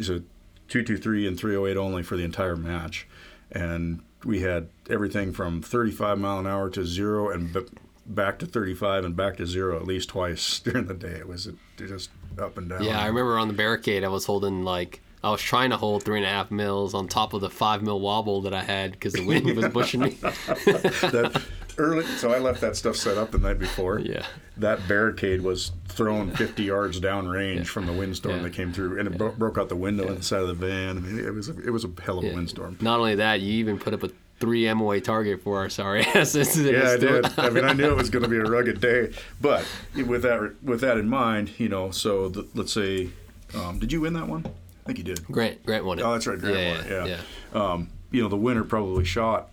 [0.01, 0.23] so
[0.69, 3.07] two two three and three oh eight only for the entire match,
[3.53, 7.61] and we had everything from 35 mile an hour to zero and b-
[8.07, 11.15] back to 35 and back to zero at least twice during the day.
[11.15, 12.83] It was just up and down.
[12.85, 16.03] Yeah, I remember on the barricade, I was holding like I was trying to hold
[16.03, 18.93] three and a half mils on top of the five mil wobble that I had
[18.93, 20.09] because the wind was pushing me.
[20.21, 21.43] that
[21.79, 23.99] early, so I left that stuff set up the night before.
[23.99, 24.25] Yeah.
[24.57, 27.63] That barricade was thrown 50 yards downrange yeah.
[27.65, 28.43] from the windstorm yeah.
[28.43, 30.13] that came through, and it bro- broke out the window yeah.
[30.13, 30.99] inside of the van.
[30.99, 32.79] I mean, it was a, it was a hell of a windstorm.
[32.81, 34.11] Not only that, you even put up a
[34.43, 36.61] three MOA target for our sorry asses.
[36.61, 37.39] yeah, I did.
[37.39, 40.63] I mean, I knew it was going to be a rugged day, but with that
[40.63, 43.11] with that in mind, you know, so the, let's say,
[43.55, 44.45] um, did you win that one?
[44.47, 45.25] I think you did.
[45.27, 46.03] Grant, Grant won it.
[46.03, 46.91] Oh, that's right, Grant yeah, won it.
[46.91, 47.19] Yeah.
[47.55, 47.73] yeah.
[47.73, 49.49] Um, you know, the winner probably shot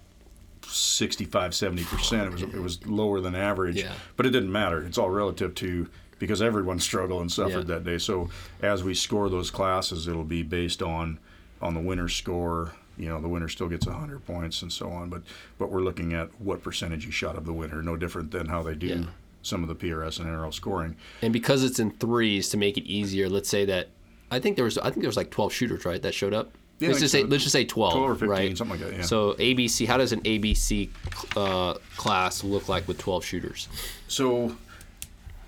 [0.65, 2.27] 65, 70 percent.
[2.27, 3.93] It was it was lower than average, yeah.
[4.15, 4.83] but it didn't matter.
[4.83, 5.87] It's all relative to
[6.19, 7.75] because everyone struggled and suffered yeah.
[7.75, 7.97] that day.
[7.97, 8.29] So
[8.61, 11.19] as we score those classes, it'll be based on
[11.61, 15.09] on the winner score you know the winner still gets 100 points and so on
[15.09, 15.23] but
[15.57, 18.61] but we're looking at what percentage you shot of the winner no different than how
[18.61, 19.03] they do yeah.
[19.41, 22.83] some of the prs and nrl scoring and because it's in threes to make it
[22.83, 23.87] easier let's say that
[24.29, 26.51] i think there was i think there was like 12 shooters right that showed up
[26.79, 28.57] yeah, let's just say let's just say 12, 12 or 15, right?
[28.57, 28.97] something like that.
[28.97, 29.03] Yeah.
[29.03, 30.89] So ABC, how does an ABC
[31.35, 33.67] uh, class look like with 12 shooters?
[34.07, 34.55] So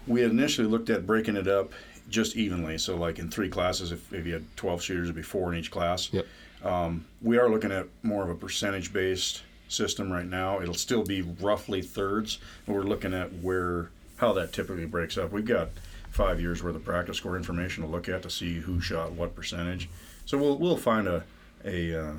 [0.07, 1.71] we had initially looked at breaking it up
[2.09, 2.77] just evenly.
[2.77, 5.59] So like in three classes, if, if you had 12 shooters, it'd be four in
[5.59, 6.11] each class.
[6.11, 6.25] Yep.
[6.63, 10.61] Um, we are looking at more of a percentage based system right now.
[10.61, 15.31] It'll still be roughly thirds, but we're looking at where how that typically breaks up.
[15.31, 15.69] We've got
[16.11, 19.35] five years worth of practice score information to look at to see who shot what
[19.35, 19.89] percentage.
[20.31, 21.25] So we'll we'll find a
[21.65, 22.13] a, uh,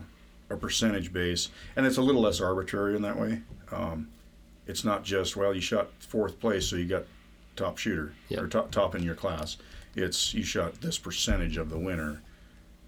[0.51, 3.41] a percentage base, and it's a little less arbitrary in that way.
[3.71, 4.09] Um,
[4.67, 7.05] it's not just well you shot fourth place, so you got
[7.57, 8.43] top shooter yep.
[8.43, 9.57] or top top in your class.
[9.97, 12.21] It's you shot this percentage of the winner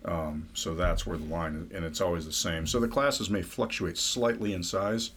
[0.04, 2.66] um, so that's where the line, and it's always the same.
[2.66, 5.12] So the classes may fluctuate slightly in size,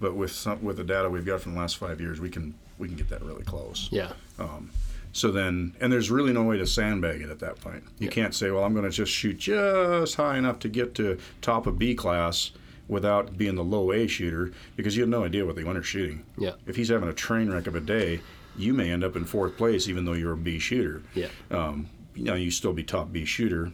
[0.00, 2.54] but with some, with the data we've got from the last five years, we can
[2.78, 3.88] we can get that really close.
[3.92, 4.12] Yeah.
[4.40, 4.70] Um,
[5.16, 7.82] So then, and there's really no way to sandbag it at that point.
[7.98, 8.10] You Yeah.
[8.12, 11.66] can't say, well, I'm going to just shoot just high enough to get to top
[11.66, 12.50] of B class
[12.86, 16.22] without being the low A shooter because you have no idea what the winner's shooting.
[16.36, 16.52] Yeah.
[16.66, 18.20] If he's having a train wreck of a day,
[18.58, 21.02] you may end up in fourth place even though you're a B shooter.
[21.14, 21.28] Yeah.
[21.50, 23.72] Um, you know, you still be top B shooter.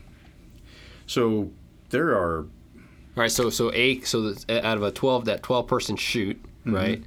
[1.06, 1.50] So
[1.90, 2.46] there are All
[3.16, 6.74] right, so so a so out of a twelve that twelve person shoot, Mm-hmm.
[6.74, 7.02] right?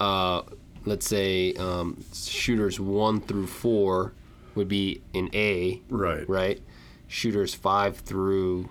[0.00, 0.42] Uh,
[0.86, 4.14] let's say um, shooters one through four
[4.54, 6.62] would be in A, right, right?
[7.08, 8.70] Shooters five through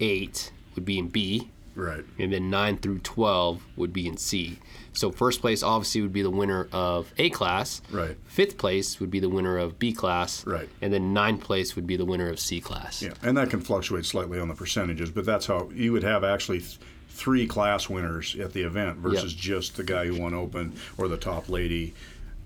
[0.00, 2.04] eight would be in B, right.
[2.18, 4.58] and then nine through twelve would be in C.
[4.92, 7.80] So first place obviously would be the winner of A class.
[7.90, 8.16] Right.
[8.26, 10.44] Fifth place would be the winner of B class.
[10.44, 10.68] Right.
[10.82, 13.00] And then ninth place would be the winner of C class.
[13.00, 16.24] Yeah, and that can fluctuate slightly on the percentages, but that's how you would have
[16.24, 16.64] actually
[17.08, 21.16] three class winners at the event versus just the guy who won open or the
[21.16, 21.94] top lady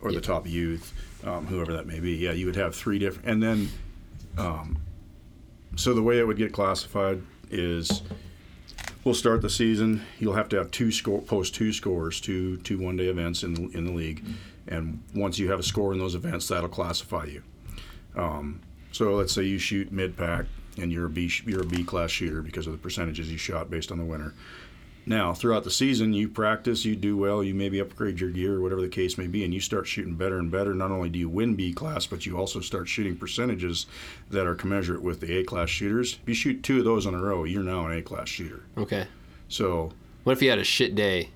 [0.01, 0.17] or Yeah.
[0.17, 0.93] the top youth,
[1.25, 2.13] um, whoever that may be.
[2.13, 3.69] Yeah, you would have three different, and then,
[4.39, 4.79] um,
[5.77, 8.03] so the way it would get classified is.
[9.05, 10.03] We'll start the season.
[10.21, 13.69] You'll have to have two score, post two scores, two two one day events in
[13.75, 14.23] in the league,
[14.69, 17.43] and once you have a score in those events, that'll classify you.
[18.93, 20.47] So let's say you shoot mid pack
[20.79, 23.71] and you're a B you're a B class shooter because of the percentages you shot
[23.71, 24.35] based on the winner.
[25.05, 28.61] Now, throughout the season, you practice, you do well, you maybe upgrade your gear or
[28.61, 30.75] whatever the case may be, and you start shooting better and better.
[30.75, 33.87] Not only do you win B class, but you also start shooting percentages
[34.31, 36.21] that are commensurate with the A class shooters.
[36.23, 38.63] If you shoot two of those in a row, you're now an A class shooter.
[38.79, 39.09] Okay.
[39.49, 39.91] So,
[40.23, 41.31] What if you had a shit day?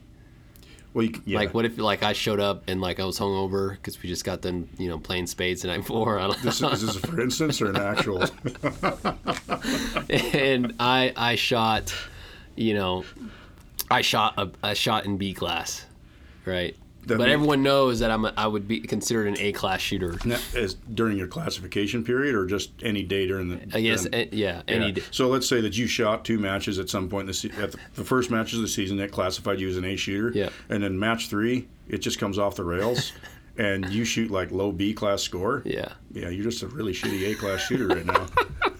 [0.97, 3.73] Well, you, yeah, Like, what if like I showed up and like I was hungover
[3.73, 6.19] because we just got done, you know, playing spades the night before.
[6.19, 8.23] I don't this, is this for instance or an actual?
[10.09, 11.93] and I I shot,
[12.55, 13.05] you know,
[13.91, 15.85] I shot a, a shot in B class,
[16.47, 16.75] right?
[17.07, 20.19] But mean- everyone knows that I'm a, I would be considered an A class shooter.
[20.57, 23.61] As during your classification period, or just any day during the?
[23.77, 24.91] I guess during- eh, yeah, any Yeah.
[24.93, 25.03] day.
[25.13, 27.73] So let's say that you shot two matches at some point in the se- at
[27.73, 30.37] the, the first matches of the season that classified you as an A shooter.
[30.37, 30.49] Yeah.
[30.69, 33.13] And then match three, it just comes off the rails,
[33.57, 35.63] and you shoot like low B class score.
[35.65, 35.93] Yeah.
[36.13, 38.27] Yeah, you're just a really shitty A class shooter right now.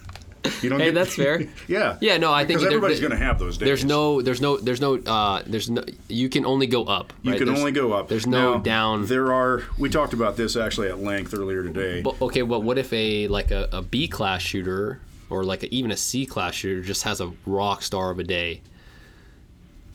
[0.63, 1.43] You don't Hey, get- that's fair.
[1.69, 1.97] yeah.
[2.01, 3.67] Yeah, no, I think because everybody's going to have those days.
[3.67, 5.83] There's no, there's no, there's no, uh, there's no.
[6.09, 7.13] You can only go up.
[7.23, 8.09] You can There's- only go up.
[8.09, 9.07] There's no Now, down.
[9.07, 9.63] There are.
[9.79, 12.03] We talked about this actually at length earlier today.
[12.03, 15.75] But okay, well, what if a like a, a B class shooter or like a,
[15.75, 18.61] even a C class shooter just has a rock star of a day,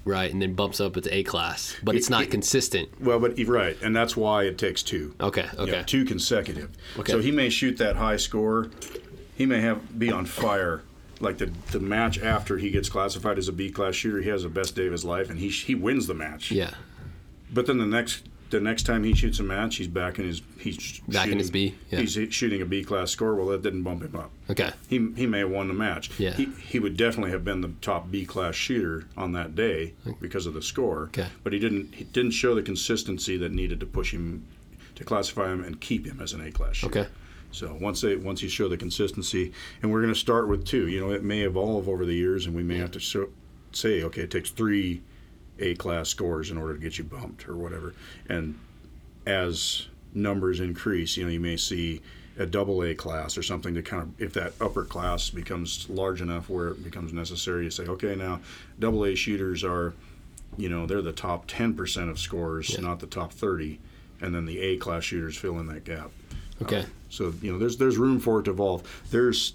[0.06, 2.90] right, and then bumps up to A class, but it's not consistent.
[3.02, 5.16] well, but right, and that's why it takes two.
[5.22, 6.70] Okay, okay, Yeah, two consecutive.
[7.00, 7.12] Okay.
[7.12, 8.70] So he may shoot that high score.
[9.42, 10.84] He may have be on fire.
[11.20, 14.44] Like the the match after he gets classified as a B class shooter, he has
[14.44, 16.52] the best day of his life, and he he wins the match.
[16.52, 16.76] yeah,
[17.52, 20.44] But then the next the next time he shoots a match, he's back in his
[20.60, 22.00] he's Back in his shooting- B, yeah.
[22.02, 23.34] He's shooting a B class score.
[23.34, 24.30] Well, that didn't bump him up.
[24.50, 26.12] okay, He, he may have won the match.
[26.20, 26.34] Yeah.
[26.34, 30.46] He, he would definitely have been the top B class shooter on that day because
[30.46, 31.04] of the score.
[31.06, 31.28] Okay.
[31.44, 34.46] But he didn't he didn't show the consistency that needed to push him
[34.96, 37.00] to classify him and keep him as an A class shooter.
[37.02, 37.10] okay,
[37.52, 40.88] So once they once you show the consistency, and we're going to start with two.
[40.88, 43.30] You know, it may evolve over the years, and we may have to show,
[43.72, 45.02] say, okay, it takes three
[45.60, 47.94] A class scores in order to get you bumped or whatever.
[48.30, 48.58] And
[49.26, 52.02] as numbers increase, you know, you may see
[52.38, 56.22] a double A class or something to kind of if that upper class becomes large
[56.22, 58.40] enough where it becomes necessary to say, okay, now
[58.80, 59.94] double A shooters are,
[60.58, 63.80] you know, they're the top ten percent of scores, not the top thirty,
[64.22, 66.12] and then the A class shooters fill in that gap.
[66.62, 66.86] Okay.
[67.10, 68.84] So you know, there's there's room for it to evolve.
[69.12, 69.54] There's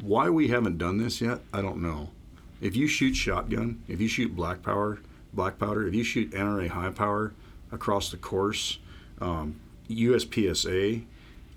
[0.00, 1.40] why we haven't done this yet.
[1.52, 2.10] I don't know.
[2.60, 4.98] If you shoot shotgun, if you shoot black power,
[5.32, 7.32] black powder, if you shoot NRA high power
[7.70, 8.78] across the course,
[9.20, 9.60] um,
[9.90, 11.04] USPSA,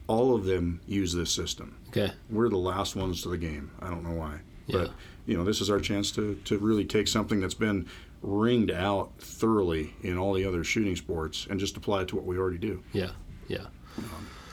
[0.08, 1.76] all of them use this system.
[1.90, 2.12] Okay.
[2.30, 3.72] We're the last ones to the game.
[3.82, 4.80] I don't know why, Yeah.
[4.80, 4.92] but
[5.26, 7.88] you know, this is our chance to to really take something that's been
[8.22, 12.26] ringed out thoroughly in all the other shooting sports and just apply it to what
[12.26, 13.12] we already do Yeah.
[13.48, 13.66] Yeah.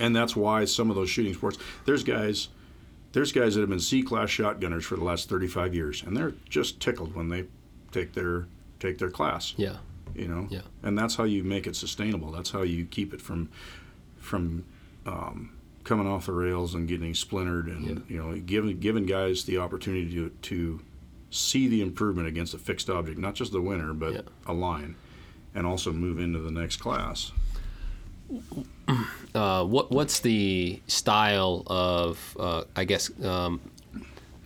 [0.00, 2.48] And that's why some of those shooting sports there's guys
[3.12, 6.35] there's guys that have been C class shotgunners for the last 35 years and they're
[6.48, 7.44] just tickled when they
[7.92, 8.46] take their
[8.80, 9.76] take their class Yeah.
[10.14, 10.62] you know Yeah.
[10.83, 13.48] and that's how you make it sustainable that's how you keep it from
[14.18, 14.64] from
[15.07, 15.50] um,
[15.85, 17.98] coming off the rails and getting splintered and Yeah.
[18.09, 20.80] you know giving giving guys the opportunity to to
[21.30, 24.20] see the improvement against a fixed object not just the winner but Yeah.
[24.46, 24.96] a line
[25.54, 27.30] and also move into the next class
[29.35, 33.61] Uh, what what's the style of uh, I guess um,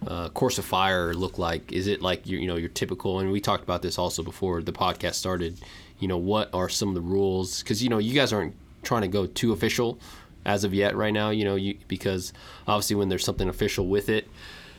[0.07, 1.73] uh, course of fire look like?
[1.73, 3.19] Is it like your you know your typical?
[3.21, 5.59] And we talked about this also before the podcast started.
[5.99, 7.63] You know what are some of the rules?
[7.63, 9.99] Because you know you guys aren't trying to go too official
[10.47, 11.31] as of yet right now.
[11.31, 12.33] You know, you because
[12.67, 14.27] obviously when there's something official with it,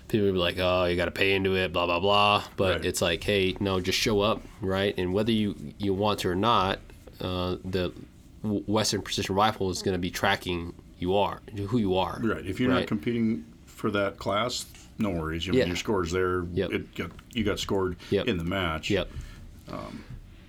[0.08, 2.44] people will be like, oh, you got to pay into it, blah blah blah.
[2.56, 2.86] But Right.
[2.86, 4.98] it's like, hey, no, just show up, right?
[4.98, 6.80] And whether you you want to or not,
[7.22, 7.92] uh, the
[8.44, 12.20] Western Precision Rifle is going to be tracking you are who you are.
[12.24, 12.46] Right.
[12.46, 12.80] If you're right?
[12.80, 14.66] not competing for that class,
[14.98, 15.46] no worries.
[15.48, 15.66] You know, Yeah.
[15.66, 16.44] Your scores there.
[16.54, 16.72] Yep.
[16.72, 18.28] It got, you got scored Yep.
[18.28, 18.90] in the match.
[18.90, 19.10] Yep.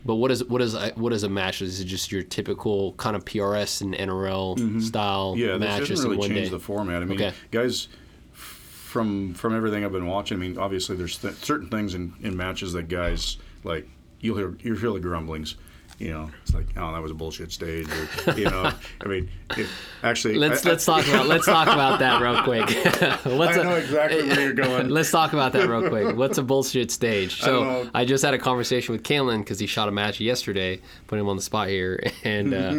[0.05, 1.63] but what is what is what is a match?
[1.63, 5.41] Is it just your typical kind of PRS and NRL style Mm-hmm.
[5.41, 5.89] Yeah, this match?
[5.89, 6.49] doesn't really change day?
[6.51, 7.03] the format.
[7.03, 7.33] I mean, Okay.
[7.51, 7.89] guys,
[8.33, 12.37] from from everything I've been watching, I mean, obviously there's th- certain things in, in
[12.37, 13.89] matches that guys like.
[14.23, 15.55] You'll hear you'll hear the grumblings.
[16.01, 17.87] You know, it's like, oh, that was a bullshit stage.
[18.27, 19.67] Or, you know, I mean, it,
[20.03, 22.71] actually, Let's I- I- let's talk about let's talk about that real quick.
[23.37, 24.89] What's I a- know exactly where you're going.
[25.01, 26.17] Let's talk about that real quick.
[26.17, 27.43] What's a bullshit stage?
[27.43, 27.91] So know.
[27.95, 31.29] I, just had a conversation with Caylen because he shot a match yesterday, put him
[31.29, 32.73] on the spot here, and uh,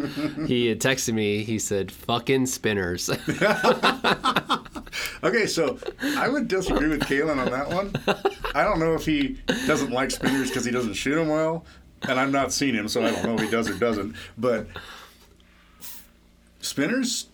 [0.47, 1.43] he had texted me.
[1.43, 3.07] He said, "Fucking spinners."
[5.23, 5.77] Okay, so
[6.17, 7.93] I would disagree with Caylen on that one.
[8.55, 11.63] I don't know if he doesn't like spinners because he doesn't shoot them well,
[12.07, 14.15] and I've not seen him, so I don't know if he does or doesn't.
[14.37, 14.67] But
[16.61, 17.27] spinners,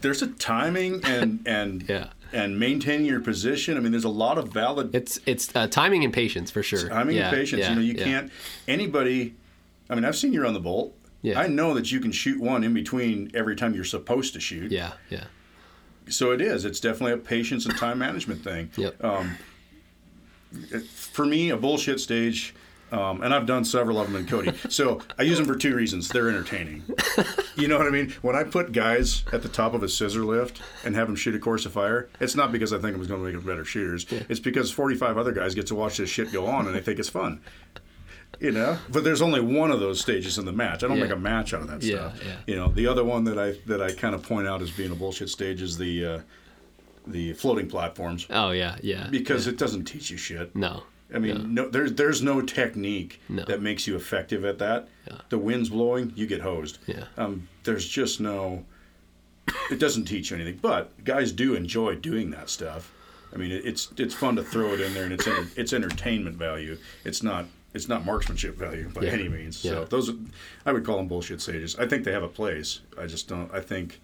[0.00, 2.08] there's a timing and and Yeah.
[2.32, 3.76] and maintaining your position.
[3.76, 6.88] I mean, there's a lot of valid it's it's uh, timing and patience for sure.
[6.88, 7.60] timing yeah, and patience.
[7.60, 8.30] yeah, you know, you can't
[8.68, 9.34] anybody.
[9.88, 10.94] I mean, I've seen you run the bolt.
[11.22, 11.40] Yeah.
[11.40, 14.70] I know that you can shoot one in between every time you're supposed to shoot.
[14.70, 15.24] Yeah, yeah,
[16.06, 16.66] So it is.
[16.66, 18.70] It's definitely a patience and time management thing.
[18.76, 19.02] Yep.
[19.02, 19.38] Um,
[20.92, 22.54] for me, a bullshit stage,
[22.94, 24.52] um, and I've done several of them in Cody.
[24.70, 26.08] So I use them for two reasons.
[26.08, 26.82] They're entertaining.
[27.56, 28.14] You know what I mean?
[28.22, 31.34] When I put guys at the top of a scissor lift and have them shoot
[31.34, 33.64] a course of fire, it's not because I think I'm going to make them better
[33.64, 34.06] shooters.
[34.28, 36.98] It's because 45 other guys get to watch this shit go on and they think
[36.98, 37.40] it's fun.
[38.40, 40.82] You know, but there's only one of those stages in the match.
[40.82, 41.04] I don't Yeah.
[41.04, 42.20] make a match out of that Yeah, stuff.
[42.26, 42.36] yeah.
[42.48, 44.90] You know, the other one that I that I kind of point out as being
[44.90, 46.18] a bullshit stage is the uh,
[47.06, 49.06] the floating platforms Oh yeah, yeah.
[49.10, 50.54] because it doesn't teach you shit.
[50.56, 50.82] no,
[51.14, 53.44] I mean, no, there's there's no technique No.
[53.44, 54.88] that makes you effective at that.
[55.06, 55.18] Yeah.
[55.28, 56.78] The wind's blowing, you get hosed.
[56.86, 57.04] Yeah.
[57.16, 58.64] Um, there's just no.
[59.70, 62.90] It doesn't teach you anything, but guys do enjoy doing that stuff.
[63.32, 65.72] I mean, it, it's it's fun to throw it in there, and it's enter, it's
[65.74, 66.78] entertainment value.
[67.04, 69.10] It's not it's not marksmanship value by Yeah.
[69.10, 69.58] any means.
[69.58, 69.84] So Yeah.
[69.90, 70.14] those, are,
[70.64, 71.76] I would call them bullshit sages.
[71.76, 72.80] I think they have a place.
[72.98, 73.52] I just don't.
[73.52, 74.00] I think.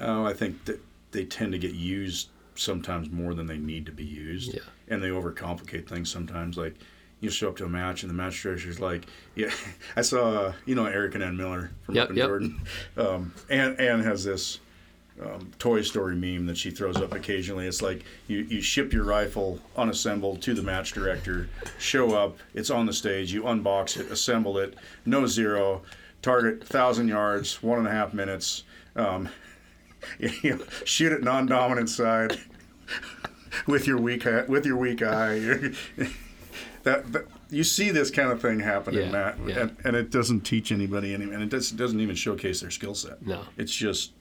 [0.00, 0.80] Oh, I think that
[1.12, 4.60] they tend to get used sometimes more than they need to be used Yeah.
[4.88, 6.56] and they overcomplicate things sometimes.
[6.56, 6.74] Like
[7.20, 9.50] you show up to a match and the match director's like, "Yeah,
[9.96, 12.26] I saw uh, you know Eric and Ann Miller from Yep, up in yep.
[12.26, 12.60] Jordan."
[12.96, 14.60] Um, Ann, Ann has this
[15.22, 17.66] um, Toy Story meme that she throws up occasionally.
[17.66, 22.70] It's like you, you ship your rifle unassembled to the match director, show up, it's
[22.70, 24.74] on the stage, you unbox it, assemble it,
[25.06, 25.82] no zero,
[26.20, 28.64] target thousand yards, one and a half minutes.
[28.96, 29.28] Um,
[30.42, 32.38] you know, shoot it non-dominant side
[33.66, 35.72] with your weak eye, with your weak eye.
[36.84, 39.58] that, that you see this kind of thing happening, Yeah, Matt, yeah.
[39.60, 42.94] and, and it doesn't teach anybody any, and it does, doesn't even showcase their skill
[42.94, 43.24] set.
[43.26, 43.42] No.
[43.56, 44.12] it's just.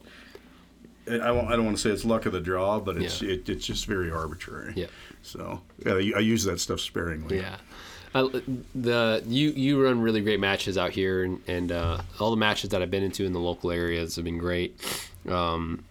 [1.06, 3.32] I I don't want to say it's luck of the draw, but it's Yeah.
[3.32, 4.72] it, it's just very arbitrary.
[4.78, 4.86] Yeah.
[5.22, 7.39] So yeah, I I use that stuff sparingly.
[7.39, 7.58] Yeah.
[8.15, 8.30] Uh,
[8.74, 12.69] the you you run really great matches out here, and, and uh, all the matches
[12.69, 14.80] that I've been into in the local areas have been great.
[15.29, 15.86] Um,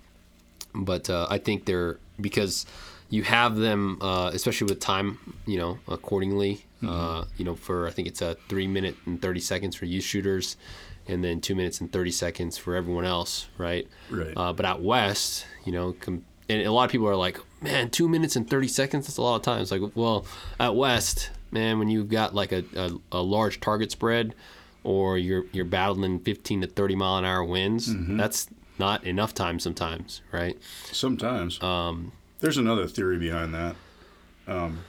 [0.74, 2.66] but uh, I think they're because
[3.10, 6.64] you have them, uh, especially with time, you know, accordingly.
[6.86, 10.02] Uh, you know, for I think it's a three minute and thirty seconds for youth
[10.02, 10.56] shooters,
[11.06, 13.86] and then two minutes and thirty seconds for everyone else, right?
[14.10, 14.32] Right.
[14.36, 17.88] Uh, but out west, you know, com- and a lot of people are like, man,
[17.90, 19.62] two minutes and 30 seconds, that's a lot of time.
[19.62, 20.26] It's like, well,
[20.58, 24.34] at west, man, when you've got like a, a, a large target spread
[24.84, 28.48] or you're, you're battling 15 to 30 mile an hour winds, that's
[28.82, 30.56] not enough time sometimes, right?
[30.90, 31.62] Sometimes.
[31.62, 33.76] Um, There's another theory behind that.
[34.48, 34.80] Um,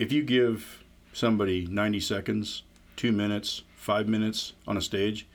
[0.00, 2.64] if you give somebody 90 seconds,
[2.96, 5.28] two minutes, five minutes on a stage,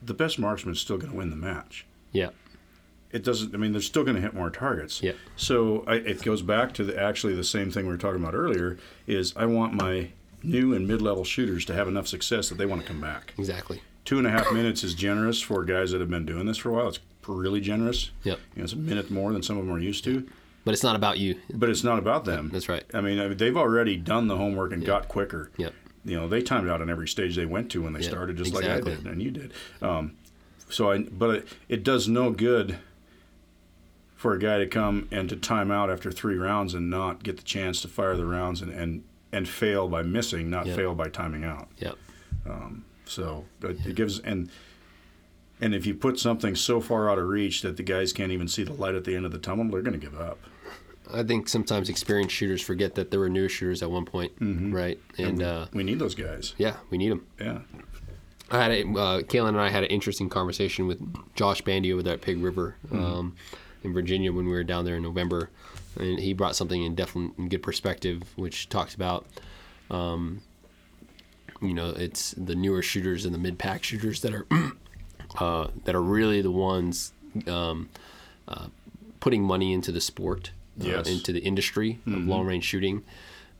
[0.00, 1.84] the best marksman is still going to win the match.
[2.12, 2.30] yeah.
[3.12, 3.54] It doesn't.
[3.54, 5.00] I mean, they're still going to hit more targets.
[5.00, 5.12] Yeah.
[5.36, 8.34] So I, it goes back to the actually the same thing we were talking about
[8.34, 8.78] earlier.
[9.06, 10.10] Is I want my
[10.42, 13.32] new and mid-level shooters to have enough success that they want to come back.
[13.38, 13.80] Exactly.
[14.06, 16.70] Two and a half minutes is generous for guys that have been doing this for
[16.70, 16.88] a while.
[16.88, 18.12] It's really generous.
[18.22, 18.38] Yep.
[18.54, 20.26] You know, it's a minute more than some of them are used to.
[20.64, 21.38] But it's not about you.
[21.52, 22.50] But it's not about them.
[22.52, 22.84] That's right.
[22.94, 25.50] I mean, I mean, they've already done the homework and got quicker.
[25.56, 25.74] Yep.
[26.04, 28.36] You know, they timed out on every stage they went to when they Yeah, started,
[28.36, 28.64] just like.
[28.64, 29.52] I did and you did.
[29.82, 30.16] Um,
[30.70, 32.78] so I, but it, it does no good
[34.14, 37.36] for a guy to come and to time out after three rounds and not get
[37.38, 39.02] the chance to fire the rounds and and,
[39.32, 40.76] and fail by missing, not Yeah.
[40.76, 41.68] fail by timing out.
[41.78, 41.96] Yep.
[43.06, 44.50] So it gives and
[45.60, 48.48] And if you put something so far out of reach that the guys can't even
[48.48, 50.38] see the light at the end of the tunnel, they're going to give up.
[51.12, 54.98] I think sometimes experienced shooters forget that there were new shooters at one point, right?
[55.18, 56.54] And uh, We need those guys.
[56.58, 57.24] yeah, we need them.
[57.40, 57.60] Yeah.
[58.50, 61.00] I had a, uh, Caylen and I had an interesting conversation with
[61.36, 63.34] Josh Bandy over there at Pig River um,
[63.82, 65.50] in Virginia when we were down there in November,
[65.98, 69.26] and he brought something in definitely in good perspective, which talks about,
[69.90, 70.42] um,
[71.62, 74.46] you know, it's the newer shooters and the mid pack shooters that are
[75.38, 77.12] uh, that are really the ones
[77.46, 77.88] um,
[78.48, 78.66] uh,
[79.20, 80.50] putting money into the sport,
[80.80, 81.08] uh, Yes.
[81.08, 83.02] into the industry of long range shooting.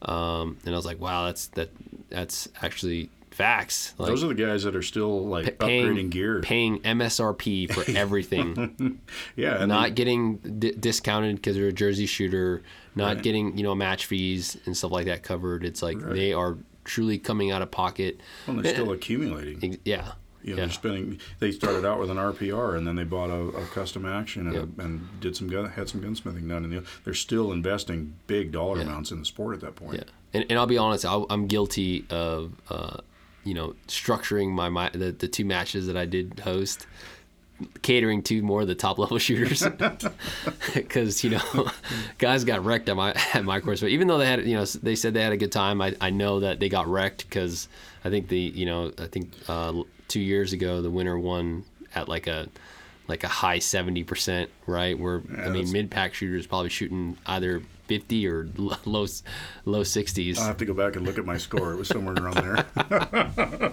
[0.03, 1.71] Um, and I was like, wow, that's that
[2.11, 3.95] that's actually facts.
[3.99, 6.41] Like, Those are the guys that are still like upgrading gear.
[6.41, 9.01] paying MSRP for everything,
[9.37, 9.65] yeah.
[9.65, 12.63] Not getting d- discounted because they're a jersey shooter,
[12.95, 15.65] not getting you know match fees and stuff like that covered.
[15.65, 16.57] It's like they are
[16.87, 18.21] truly coming out of pocket.
[18.47, 19.63] well, they're still accumulating.
[19.63, 20.13] Ex- Yeah,
[20.43, 21.21] You know, yeah, they're spending.
[21.41, 24.55] They started out with an RPR, and then they bought a, a custom action and,
[24.55, 24.69] Yep.
[24.79, 28.79] and did some gun, had some gunsmithing done, and know, they're still investing big dollar
[28.79, 28.85] Yeah.
[28.85, 29.97] amounts in the sport at that point.
[29.99, 30.05] yeah.
[30.35, 32.99] And, and I'll be honest, I'll, I'm guilty of uh,
[33.45, 36.87] you know structuring my, my the, the two matches that I did host.
[37.83, 39.63] Catering to more of the top level shooters,
[40.75, 41.71] because you know,
[42.19, 43.81] guys got wrecked at my at my course.
[43.81, 45.95] But even though they had, you know, they said they had a good time, I,
[46.01, 47.69] I know that they got wrecked because
[48.05, 49.73] I think the you know I think uh,
[50.09, 52.49] two years ago the winner won at like a
[53.09, 54.99] like a high seventy percent, right?
[54.99, 58.49] Where I mean mid pack shooters probably shooting either fifty or
[58.85, 59.07] low
[59.65, 60.39] low sixties.
[60.39, 61.73] I'll have to go back and look at my score.
[61.73, 62.67] It was somewhere around there.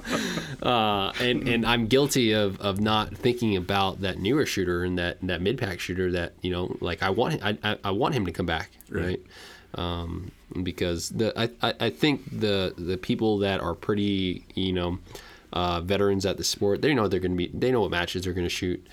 [0.61, 5.17] uh, and and I'm guilty of, of not thinking about that newer shooter and that,
[5.23, 8.25] that mid pack shooter that you know like I want I, I, I want him
[8.25, 9.21] to come back right,
[9.75, 14.99] Um, because the I, I, I think the the people that are pretty you know
[15.51, 18.23] uh, veterans at the sport they know they're going to be they know what matches
[18.23, 18.85] they're going to shoot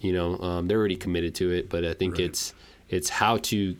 [0.00, 2.22] you know um, they're already committed to it but I think Right.
[2.24, 2.54] it's
[2.88, 3.76] it's how to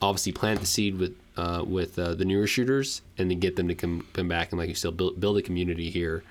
[0.00, 3.68] obviously plant the seed with uh, with uh, the newer shooters and then get them
[3.68, 6.22] to come come back and like you said build, build a community here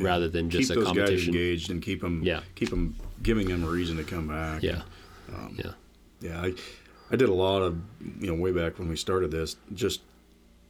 [0.00, 1.34] rather than just keep a those guys competition.
[1.34, 2.22] engaged and keep them.
[2.24, 2.40] Yeah.
[2.54, 4.62] Keep them giving them a reason to come back.
[4.62, 4.82] Yeah,
[5.56, 5.70] yeah,
[6.20, 6.54] Yeah, I,
[7.10, 7.78] I did a lot of,
[8.20, 10.00] you know, way back when we started this, just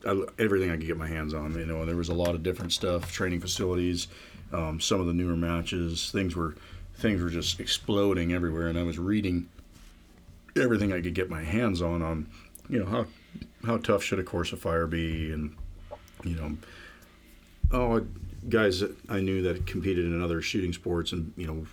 [0.07, 1.55] I, everything I could get my hands on.
[1.55, 4.09] You know, there was a lot of different stuff, training facilities,
[4.53, 6.11] um, some of the newer matches.
[6.11, 6.57] Things were,
[6.97, 9.49] things were just exploding everywhere, and I was reading
[10.57, 12.27] everything I could get my hands on on,
[12.69, 13.07] you know, how
[13.65, 15.57] how tough should a course of fire be, and
[16.25, 16.57] you know,
[17.73, 18.07] oh,
[18.49, 21.67] guys that I knew that competed in other shooting sports, and you know,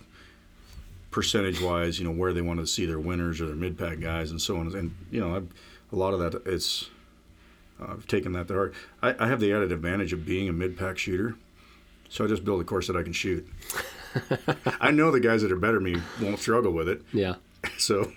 [1.14, 4.00] percentage wise, you know, where they wanted to see their winners or their mid pack
[4.00, 4.74] guys and so on.
[4.74, 5.46] And, you know, I've,
[5.92, 6.90] a lot of that, it's,
[7.80, 8.74] uh, I've taken that to heart.
[9.00, 11.36] I, I have the added advantage of being a mid pack shooter.
[12.08, 13.48] So I just build a course that I can shoot.
[14.80, 17.02] I know the guys that are better than me won't struggle with it.
[17.12, 17.36] yeah.
[17.78, 18.10] So,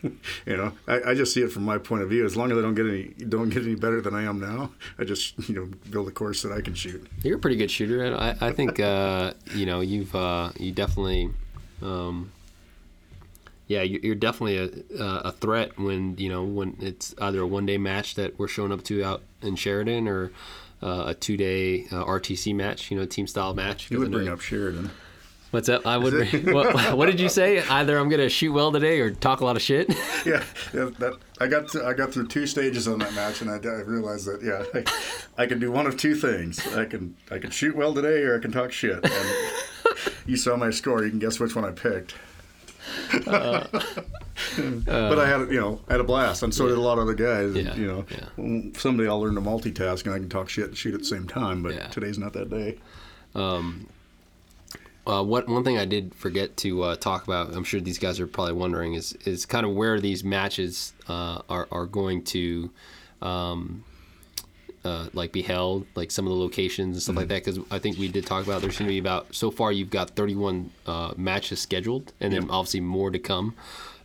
[0.45, 2.25] you know, I, I just see it from my point of view.
[2.25, 4.71] As long as I don't get any don't get any better than I am now,
[4.99, 7.05] I just you know build a course that I can shoot.
[7.23, 8.03] You're a pretty good shooter.
[8.03, 11.31] and I, I think uh, you know you've uh, you definitely,
[11.81, 12.31] um,
[13.67, 14.57] yeah, you- you're definitely
[14.99, 18.47] a, a threat when you know when it's either a one day match that we're
[18.47, 20.31] showing up to out in Sheridan or
[20.81, 23.91] uh, a two day uh, RTC match, you know, team style match.
[23.91, 24.91] You would bring up Sheridan.
[25.51, 25.87] What's up?
[25.87, 26.11] I would.
[26.13, 27.61] bring- what, what did you say?
[27.61, 29.87] Either I'm gonna shoot well today or talk a lot of shit.
[30.25, 30.43] yeah,
[30.73, 33.55] yeah, that I got to, I got through two stages on that match, and I,
[33.55, 34.81] I realized that yeah,
[35.37, 36.59] I, I can do one of two things.
[36.75, 38.99] I can I can shoot well today, or I can talk shit.
[39.03, 39.35] And
[40.25, 41.03] you saw my score.
[41.03, 42.15] You can guess which one I picked.
[43.25, 45.39] Uh, but I uh.
[45.39, 47.55] had you know I had a blast, and so did a lot of other guys.
[47.55, 48.71] and, you know, yeah.
[48.77, 51.25] someday I'll learn to multitask, and I can talk shit and shoot at the same
[51.25, 51.63] time.
[51.63, 51.87] But Yeah.
[51.87, 52.79] today's not that day.
[53.33, 53.87] Um,
[55.07, 58.19] Uh, what one thing I did forget to uh, talk about, I'm sure these guys
[58.19, 62.69] are probably wondering, is is kind of where these matches uh, are are going to,
[63.21, 63.85] um,
[64.83, 67.45] uh, like be held, like some of the locations and stuff like that.
[67.45, 69.91] Because I think we did talk about there's going to be about so far you've
[69.91, 73.55] got 31 uh, matches scheduled, and then obviously more to come.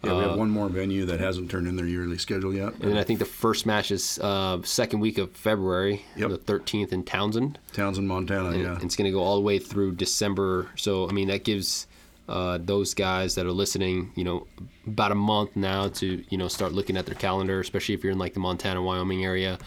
[0.04, 2.72] Yeah, we have one more venue that hasn't turned in their yearly schedule yet.
[2.74, 6.30] And then I think the first match is uh, second week of February, Yep.
[6.30, 7.58] the 13th in Townsend.
[7.72, 8.50] Townsend, Montana.
[8.50, 10.68] And yeah, It's going to go all the way through December.
[10.76, 11.86] So, I mean, that gives
[12.28, 14.46] uh, those guys that are listening, you know,
[14.88, 18.12] about a month now to, you know, start looking at their calendar, especially if you're
[18.12, 19.58] in like the Montana, Wyoming area.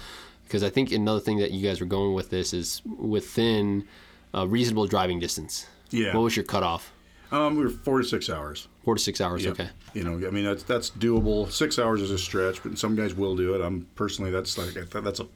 [0.43, 3.87] Because I think another thing that you guys are going with this is within
[4.33, 5.65] a reasonable driving distance.
[5.91, 6.13] Yeah.
[6.13, 6.91] What was your cutoff?
[7.31, 8.67] um, we were four to six hours.
[8.85, 9.43] Four to six hours.
[9.43, 9.53] Yep.
[9.53, 9.69] Okay.
[9.93, 11.51] You know, I mean that's that's doable.
[11.51, 13.61] Six hours is a stretch, but some guys will do it.
[13.61, 15.27] I'm personally that's like that's a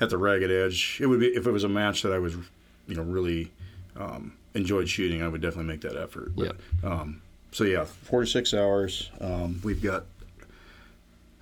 [0.00, 0.98] at the ragged edge.
[1.00, 2.36] It would be if it was a match that I was,
[2.86, 3.50] you know, really
[3.96, 5.22] um, enjoyed shooting.
[5.22, 6.32] I would definitely make that effort.
[6.36, 7.22] But, um,
[7.52, 9.10] so yeah, four to six hours.
[9.20, 10.04] Um, we've got,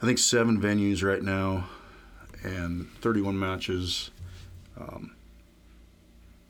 [0.01, 1.69] I think, seven venues right now,
[2.43, 4.11] and 31 matches.
[4.79, 5.15] Um,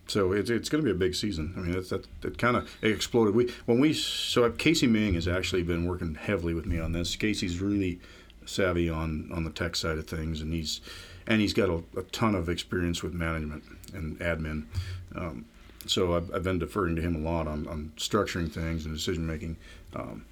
[0.07, 1.55] so it's, it's going to be a big season.
[1.57, 3.35] I mean, it's, that it kind of exploded.
[3.35, 7.17] We when we so Casey Ming has actually been working heavily with me on this.
[7.17, 8.01] Casey's really
[8.45, 10.81] savvy on on the tech side of things, and he's
[11.27, 14.67] and he's got a, a ton of experience with management and admin.
[15.15, 15.47] Um,
[15.87, 19.27] so I've, I've, been deferring to him a lot on, on structuring things and decision
[19.27, 19.57] making.
[19.95, 20.25] Um,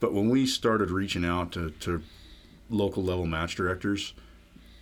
[0.00, 2.02] but when we started reaching out to, to
[2.68, 4.12] local level match directors,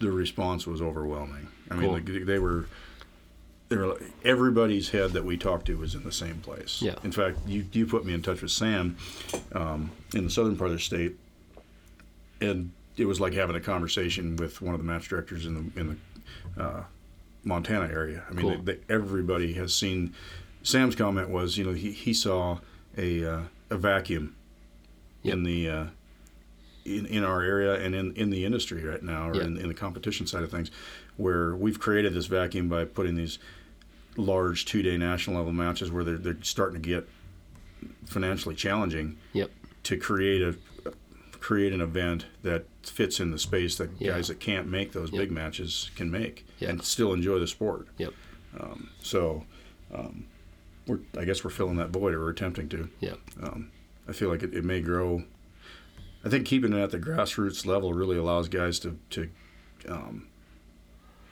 [0.00, 1.48] the response was overwhelming.
[1.70, 1.92] I mean, cool.
[1.92, 2.66] like, they were
[3.70, 6.82] they were everybody's head that we talked to was in the same place.
[6.82, 6.96] Yeah.
[7.02, 8.96] In fact, you you put me in touch with Sam
[9.52, 11.16] um, in the southern part of the state,
[12.40, 15.80] and it was like having a conversation with one of the match directors in the
[15.80, 15.98] in
[16.56, 16.82] the uh,
[17.44, 18.24] Montana area.
[18.28, 18.62] I mean, cool.
[18.62, 20.14] they, they, everybody has seen.
[20.62, 22.58] Sam's comment was, you know, he, he saw
[22.98, 23.40] a uh,
[23.70, 24.34] a vacuum
[25.22, 25.34] yep.
[25.34, 25.84] in the uh,
[26.84, 29.44] in, in our area and in, in the industry right now, or yep.
[29.44, 30.70] in, in the competition side of things,
[31.16, 33.38] where we've created this vacuum by putting these
[34.20, 37.08] large two day national level matches where they're, they're starting to get
[38.06, 39.18] financially challenging.
[39.32, 39.50] Yep.
[39.84, 40.56] To create a
[41.40, 44.12] create an event that fits in the space that yeah.
[44.12, 45.20] guys that can't make those yep.
[45.20, 46.70] big matches can make yep.
[46.70, 47.88] and still enjoy the sport.
[47.98, 48.12] Yep.
[48.58, 49.44] Um, so,
[49.92, 50.26] um,
[50.86, 52.88] we're I guess we're filling that void, or we're attempting to.
[53.00, 53.14] Yeah.
[53.42, 53.70] Um,
[54.08, 55.24] I feel like it, it, may grow.
[56.24, 59.30] I think keeping it at the grassroots level really allows guys to to
[59.88, 60.26] um,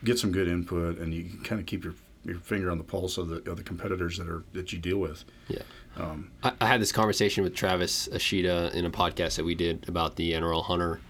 [0.04, 1.94] get some good input, and you can kind of keep your
[2.28, 4.98] your finger on the pulse of the of the competitors that are that you deal
[4.98, 5.24] with.
[5.48, 5.62] Yeah.
[5.96, 9.88] Um, I, I, had this conversation with Travis Ashita in a podcast that we did
[9.88, 11.00] about the NRL Hunter,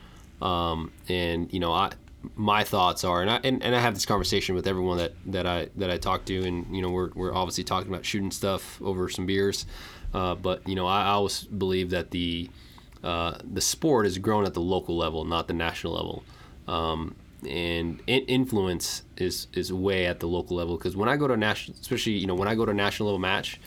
[0.41, 1.93] um, and you know, I
[2.37, 5.47] my thoughts are, and I and, and I have this conversation with everyone that, that
[5.47, 8.81] I that I talk to, and you know, we're we're obviously talking about shooting stuff
[8.81, 9.67] over some beers,
[10.15, 12.49] uh, but you know, I, I always believe that the
[13.03, 16.25] uh, the sport is grown at the local level, not the national level.
[16.67, 17.15] Um,
[17.47, 21.79] and influence is is way at the local level because when I go to national,
[21.81, 23.61] especially you know when I go to a national level match,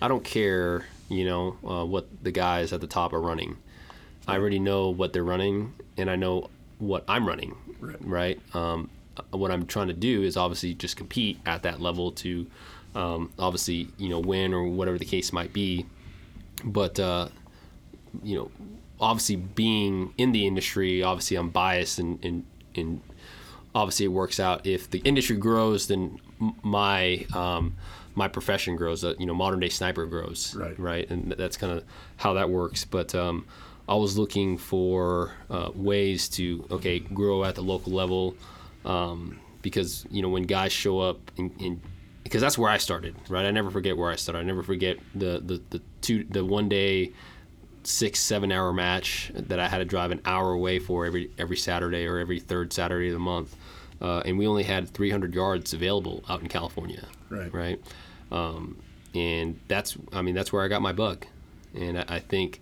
[0.00, 3.56] I don't care, you know, uh, what the guys at the top are running.
[4.26, 7.56] I already know what they're running, and I know what I'm running.
[7.80, 7.96] Right.
[8.00, 8.40] right?
[8.54, 8.90] Um,
[9.30, 12.46] what I'm trying to do is obviously just compete at that level to,
[12.94, 15.86] um, obviously, you know, win or whatever the case might be.
[16.64, 17.28] But uh,
[18.22, 18.50] you know,
[19.00, 22.44] obviously being in the industry, obviously I'm biased and and,
[22.74, 23.00] and
[23.74, 24.66] obviously it works out.
[24.66, 26.18] If the industry grows, then
[26.62, 27.76] my um,
[28.14, 29.04] my profession grows.
[29.04, 30.54] Uh, you know, modern day sniper grows.
[30.54, 30.78] Right.
[30.78, 31.84] Right, and that's kind of
[32.16, 32.84] how that works.
[32.84, 33.46] But um,
[33.88, 38.34] I was looking for uh, ways to okay grow at the local level
[38.84, 41.80] um, because you know when guys show up in, in
[42.24, 43.16] because that's where I started.
[43.28, 43.44] Right.
[43.44, 44.40] I never forget where I started.
[44.40, 47.12] I never forget the the the two the one day
[47.82, 51.56] six seven hour match that I had to drive an hour away for every every
[51.56, 53.56] Saturday or every third Saturday of the month
[54.00, 57.06] uh, and we only had 300 yards available out in California.
[57.28, 57.52] Right.
[57.52, 57.80] Right.
[58.32, 58.78] Um,
[59.14, 61.26] and that's, I mean, that's where I got my bug.
[61.74, 62.60] And I, I think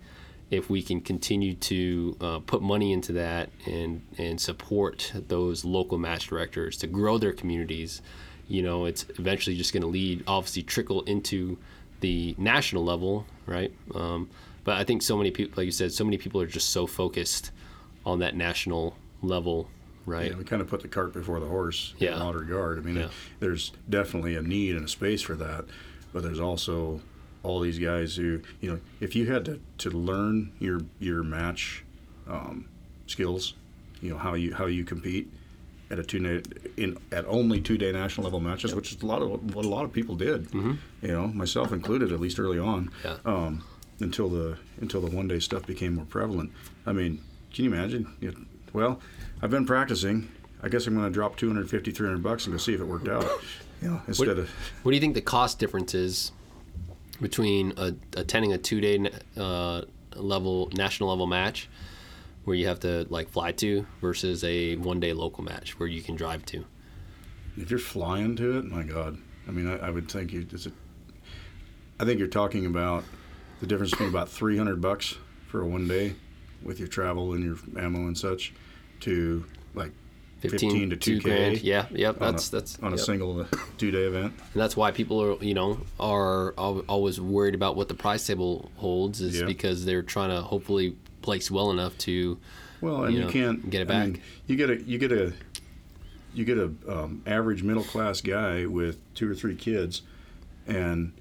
[0.51, 5.99] if we can continue to uh, put money into that and and support those local
[5.99, 8.01] match directors to grow their communities,
[8.47, 11.57] you know, it's eventually just going to lead, obviously, trickle into
[11.99, 13.71] the national level, right?
[13.93, 14.29] Um,
[14.69, 16.85] but I think so many people, like you said, so many people are just so
[16.85, 17.49] focused
[18.05, 19.67] on that national level
[20.05, 20.29] right?
[20.29, 22.15] Yeah, we kind of put the cart before the horse yeah.
[22.15, 22.77] in a lot of regard.
[22.77, 23.07] I mean, yeah.
[23.39, 25.65] there's definitely a need and a space for that,
[26.13, 27.01] but there's also
[27.41, 31.83] all these guys who, you know, if you had to, to learn your your match
[32.27, 32.69] um,
[33.07, 33.55] skills,
[34.01, 35.31] you know how you how you compete
[35.89, 36.43] at a two day
[36.77, 38.75] in at only two day national level matches, yep.
[38.77, 40.45] which is a lot of what a lot of people did.
[40.45, 40.73] Mm-hmm.
[41.01, 42.91] You know, myself included, at least early on.
[43.03, 43.17] Yeah.
[43.25, 43.63] Um,
[43.99, 46.51] until the until the one day stuff became more prevalent.
[46.85, 47.21] I mean,
[47.53, 48.07] can you imagine?
[48.19, 48.37] You know,
[48.73, 48.99] well,
[49.41, 50.29] I've been practicing.
[50.61, 53.07] I guess I'm going to drop 250, 300 bucks and go see if it worked
[53.07, 53.25] out.
[53.81, 54.49] You know, instead what, of.
[54.83, 56.33] What do you think the cost difference is
[57.21, 59.83] between a, attending a two-day uh,
[60.15, 61.69] level national level match,
[62.43, 66.17] where you have to like fly to, versus a one-day local match where you can
[66.17, 66.65] drive to?
[67.55, 70.45] If you're flying to it, my God, I mean, I, I would think you.
[70.51, 70.71] It's a,
[72.01, 73.05] I think you're talking about
[73.59, 75.15] the difference between about 300 bucks
[75.47, 76.15] for a one day
[76.63, 78.53] with your travel and your ammo and such
[79.01, 79.91] to like
[80.39, 81.61] 15, 15 to 2 grand.
[81.61, 82.17] Yeah, yep.
[82.19, 82.99] That's a, that's on yep.
[82.99, 83.45] a single
[83.77, 84.33] two day event.
[84.53, 88.71] And that's why people are you know are always worried about what the price table
[88.77, 89.47] holds is yep.
[89.47, 92.37] because they're trying to hopefully place well enough to.
[92.81, 94.03] Well, and you, know, you can't get it back.
[94.03, 95.33] I mean, you get a you get a
[96.33, 100.03] you get a um, average middle class guy with two or three kids,
[100.67, 101.11] and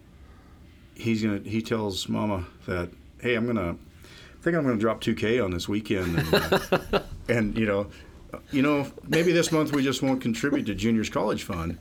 [0.98, 2.90] he's gonna he tells mama that
[3.20, 7.56] hey, I'm gonna, I think I'm gonna drop 2K on this weekend, and, uh, and
[7.56, 7.86] you know,
[8.50, 11.78] you know, maybe this month we just won't contribute to juniors college fund.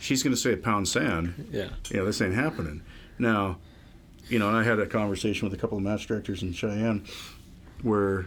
[0.00, 1.48] She's gonna say a pound sand.
[1.50, 1.70] Yeah.
[1.90, 2.82] Yeah, this ain't happening.
[3.18, 3.58] Now,
[4.28, 7.04] you know, and I had a conversation with a couple of match directors in Cheyenne
[7.82, 8.26] where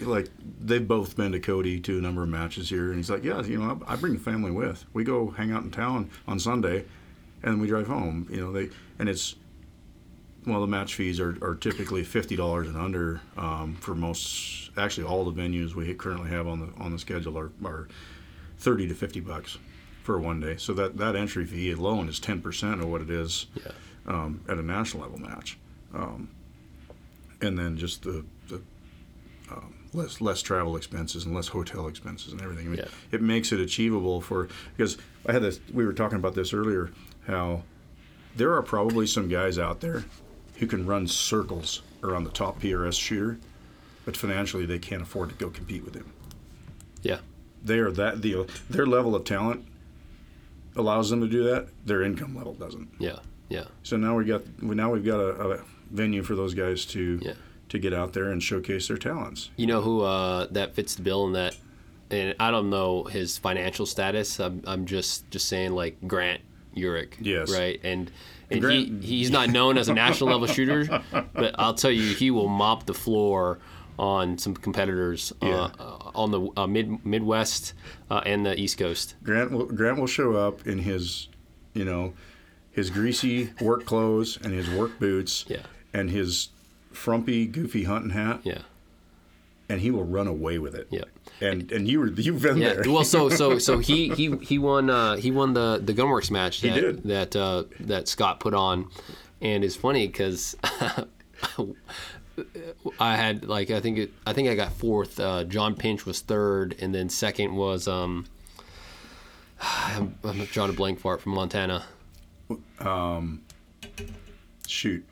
[0.00, 0.28] like
[0.60, 3.42] they've both been to Cody to a number of matches here, and he's like, yeah,
[3.42, 4.84] you know, I, I bring the family with.
[4.92, 6.84] We go hang out in town on Sunday,
[7.42, 8.26] and we drive home.
[8.30, 9.36] You know, they and it's
[10.46, 14.70] well, the match fees are, are typically fifty dollars and under um, for most.
[14.76, 17.88] Actually, all the venues we currently have on the on the schedule are, are
[18.58, 19.58] thirty to fifty bucks
[20.02, 20.56] for one day.
[20.56, 23.72] So that that entry fee alone is ten percent of what it is Yeah.
[24.06, 25.58] um, at a national level match,
[25.94, 26.28] um,
[27.42, 28.62] and then just the, the
[29.50, 32.66] um, less less travel expenses and less hotel expenses and everything.
[32.66, 32.88] I mean, Yeah.
[33.12, 35.60] It makes it achievable for because I had this.
[35.72, 36.90] We were talking about this earlier.
[37.26, 37.62] How
[38.36, 40.04] there are probably some guys out there
[40.56, 43.38] who can run circles around the top PRS shooter,
[44.04, 46.12] but financially they can't afford to go compete with him.
[47.02, 47.18] Yeah.
[47.62, 49.66] They are that the their level of talent
[50.76, 51.68] allows them to do that.
[51.84, 52.88] Their income level doesn't.
[52.98, 53.18] Yeah.
[53.48, 53.64] Yeah.
[53.82, 55.60] So now we got we now we've got a, a
[55.90, 57.32] venue for those guys to Yeah.
[57.68, 59.50] to get out there and showcase their talents.
[59.56, 61.56] You know who uh, that fits the bill in that,
[62.10, 64.38] and I don't know his financial status.
[64.40, 66.40] I'm, I'm just just saying like Grant
[66.76, 67.14] Urich.
[67.20, 67.50] Yes.
[67.52, 67.80] Right.
[67.82, 68.10] And
[68.50, 71.02] and Grant- he, he's not known as a national level shooter,
[71.32, 73.58] but I'll tell you, he will mop the floor
[73.98, 75.48] on some competitors Yeah.
[75.48, 77.74] uh, uh, on the uh, mid Midwest
[78.10, 79.14] uh, and the East Coast.
[79.22, 81.28] Grant will Grant will show up in his,
[81.74, 82.14] you know,
[82.72, 85.62] his greasy work clothes and his work boots Yeah.
[85.92, 86.48] and his
[86.92, 88.62] frumpy goofy hunting hat Yeah.
[89.70, 90.88] And he will run away with it.
[90.90, 91.04] Yeah.
[91.40, 92.74] And and you were you've been Yeah.
[92.74, 92.82] there.
[92.92, 96.60] Well, so so so he he he won uh, he won the the Gunwerks match
[96.62, 97.02] that did.
[97.04, 98.88] that uh, that Scott put on,
[99.40, 100.56] and it's funny because.
[102.98, 105.20] I had like I think it, I think I got fourth.
[105.20, 108.26] Uh, John Pinch was third, and then second was um.
[109.60, 111.84] I'm, I'm drawing a blank for it from Montana.
[112.78, 113.42] Um,
[114.66, 115.04] Shoot.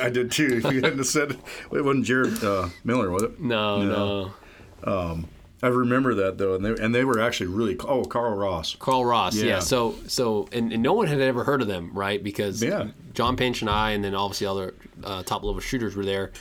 [0.00, 0.60] I did too.
[0.64, 1.38] If you hadn't said it,
[1.72, 3.40] it wasn't Jared uh, Miller, was it?
[3.40, 4.32] No, No.
[4.84, 5.24] no,
[5.64, 8.74] I remember that though, and they and they were actually really oh Carl Ross.
[8.78, 9.36] Carl Ross.
[9.36, 9.44] Yeah.
[9.44, 9.58] Yeah.
[9.60, 12.22] So so and, and no one had ever heard of them, right?
[12.22, 12.88] Because Yeah.
[13.14, 16.32] John Pinch and I, and then obviously other uh, top level shooters were there.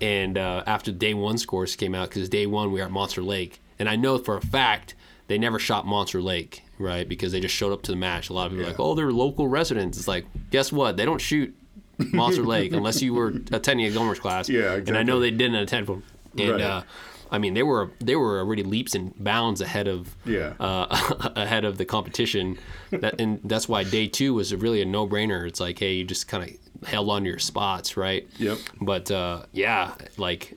[0.00, 3.22] And uh, after day one scores came out, because day one we were at Monster
[3.22, 4.94] Lake, and I know for a fact
[5.26, 7.08] they never shot Monster Lake, right?
[7.08, 8.28] Because they just showed up to the match.
[8.28, 9.98] A lot of people are like, oh, they're local residents.
[9.98, 10.96] It's like, guess what?
[10.96, 11.56] They don't shoot
[12.12, 14.48] Monster Lake unless you were attending a Gomer's class.
[14.48, 14.88] Yeah, exactly.
[14.90, 16.02] And I know they didn't attend one.
[16.38, 16.60] And Right.
[16.60, 16.82] uh,
[17.30, 20.52] I mean, they were they were already leaps and bounds ahead of Yeah.
[20.60, 22.58] uh, ahead of the competition.
[22.90, 25.46] That, and that's why day two was really a no brainer.
[25.46, 26.44] It's like, hey, you just kind
[26.82, 28.28] of held on to your spots, right?
[28.38, 28.58] Yep.
[28.80, 30.56] But uh, yeah, like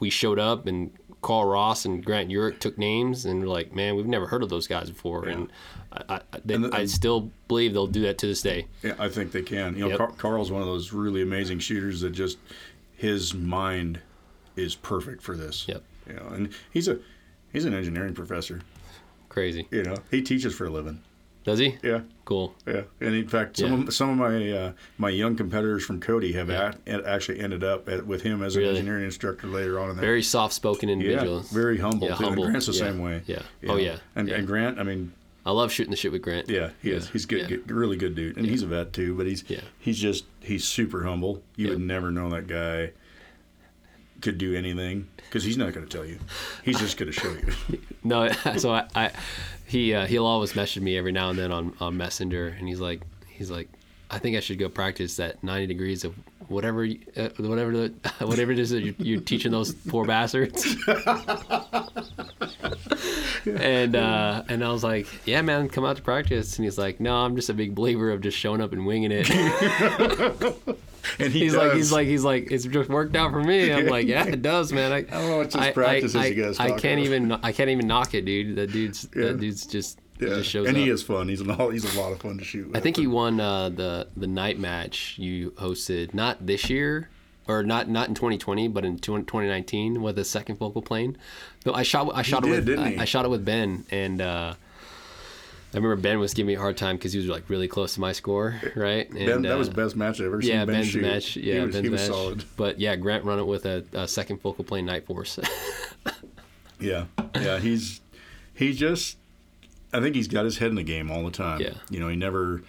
[0.00, 0.90] we showed up and
[1.22, 4.48] Carl Ross and Grant Urich took names and we're like, man, we've never heard of
[4.48, 5.26] those guys before.
[5.28, 5.50] And
[6.08, 8.66] I, I, they, the- I still believe they'll do that to this day.
[8.82, 9.74] Yeah, I think they can.
[9.74, 9.98] You know, Yep.
[9.98, 12.38] Car- Carl's one of those really amazing shooters that just
[12.96, 14.00] his mind
[14.56, 15.66] is perfect for this.
[15.68, 15.82] Yep.
[16.08, 16.98] You know, and he's a
[17.52, 18.60] he's an engineering professor.
[19.28, 19.66] Crazy.
[19.70, 21.02] You know, he teaches for a living.
[21.44, 21.76] Does he?
[21.82, 22.00] Yeah.
[22.24, 22.54] Cool.
[22.66, 23.86] Yeah, and in fact, some Yeah.
[23.86, 26.72] of some of my uh, my young competitors from Cody have Yeah.
[26.88, 28.78] a- actually ended up at, with him as an Really?
[28.78, 30.00] engineering instructor later on in that.
[30.02, 31.40] Very soft spoken yeah, individual.
[31.52, 32.08] very humble.
[32.08, 32.24] Yeah, too.
[32.24, 32.42] humble.
[32.44, 32.78] And Grant's the Yeah.
[32.80, 33.22] same way.
[33.26, 33.42] Yeah.
[33.68, 33.98] Oh, yeah.
[34.16, 34.34] And, Yeah.
[34.36, 35.12] and Grant, I mean,
[35.46, 36.50] I love shooting the shit with Grant.
[36.50, 37.06] yeah, he is.
[37.06, 37.12] Yeah.
[37.12, 37.46] He's good, Yeah.
[37.56, 39.14] good, really good dude, and he's a vet too.
[39.14, 39.60] But he's Yeah.
[39.78, 41.42] he's just he's super humble.
[41.56, 42.90] You would never know that guy
[44.20, 46.18] could do anything because he's not going to tell you.
[46.64, 47.78] He's just going to show you.
[48.04, 49.10] No, so I, I
[49.66, 52.78] he uh, he'll always message me every now and then on, on Messenger, and he's
[52.80, 53.68] like he's like,
[54.10, 56.14] I think I should go practice that ninety degrees of
[56.48, 56.84] whatever
[57.16, 57.94] uh, whatever the,
[58.26, 60.76] whatever it is that you're, you're teaching those poor bastards.
[63.46, 67.00] and uh, and I was like, yeah, man, come out to practice, and he's like,
[67.00, 69.28] no, I'm just a big believer of just showing up and winging it.
[71.20, 71.62] And he he's does.
[71.62, 73.72] like he's like he's like it's just worked out for me.
[73.72, 74.90] I'm like, yeah, it does, man.
[74.92, 76.98] I, I don't know what just practices I, you guys I can't about.
[76.98, 78.56] even I can't even knock it, dude.
[78.56, 79.26] That dude's Yeah.
[79.26, 80.28] that dude's just yeah.
[80.28, 80.82] just shows and up.
[80.82, 81.28] he is fun.
[81.28, 82.68] He's an all, he's a lot of fun to shoot.
[82.68, 82.76] With.
[82.76, 87.08] I think he won uh, the the night match you hosted not this year
[87.48, 91.16] or not not in 2020 but in 2019 with a second focal plane.
[91.64, 92.98] No, I shot I shot it did, with I, he?
[92.98, 94.54] I shot it with Ben and uh,
[95.72, 97.94] I remember Ben was giving me a hard time because he was like really close
[97.94, 99.10] to my score, right?
[99.10, 100.52] And, Ben, that uh, was best match I've ever seen.
[100.52, 101.02] yeah, Ben Ben's shoot.
[101.02, 101.36] match.
[101.36, 102.10] Yeah, he was, Ben's he was match.
[102.10, 102.44] solid.
[102.56, 105.46] But yeah, Grant run it with a, a second focal plane Nightforce.
[106.78, 108.00] Yeah, yeah, he's
[108.54, 109.16] he just
[109.96, 111.60] I think he's got his head in the game all the time.
[111.60, 111.74] Yeah.
[111.90, 112.62] you know, he never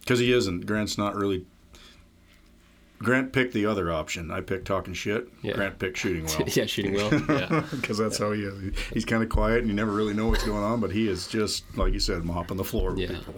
[0.00, 0.66] because he isn't.
[0.66, 1.44] Grant's not really
[2.98, 4.30] Grant picked the other option.
[4.30, 5.26] I picked talking shit.
[5.42, 5.54] Yeah.
[5.54, 6.42] Grant picked shooting well.
[6.48, 7.10] yeah, shooting well.
[7.28, 7.64] Yeah.
[7.70, 8.76] Because that's how he is.
[8.92, 11.26] He's kind of quiet and you never really know what's going on, but he is
[11.26, 13.08] just, like you said, mopping the floor with Yeah.
[13.16, 13.34] people.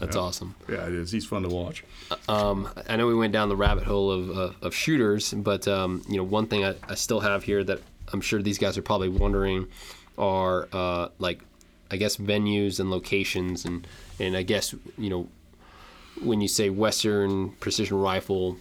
[0.00, 0.54] That's awesome.
[0.68, 1.12] Yeah, it is.
[1.12, 1.84] He's fun to watch.
[2.26, 6.02] Um, I know we went down the rabbit hole of, of, of shooters, but um,
[6.08, 7.80] you know, one thing I, I still have here that
[8.12, 9.68] I'm sure these guys are probably wondering
[10.18, 11.42] are uh, like,
[11.90, 13.86] I guess venues and locations, and
[14.18, 15.28] and I guess you know,
[16.22, 18.56] when you say Western precision rifle,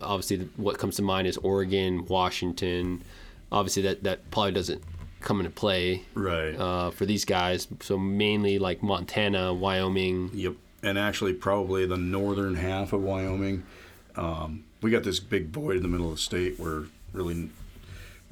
[0.00, 3.02] obviously what comes to mind is Oregon, Washington.
[3.50, 4.82] Obviously, that that probably doesn't
[5.20, 6.54] come into play Right.
[6.54, 7.66] uh, for these guys.
[7.80, 10.30] So mainly like Montana, Wyoming.
[10.32, 10.54] Yep.
[10.84, 13.64] And actually, probably the northern half of Wyoming.
[14.14, 17.50] Um, we got this big void in the middle of the state where really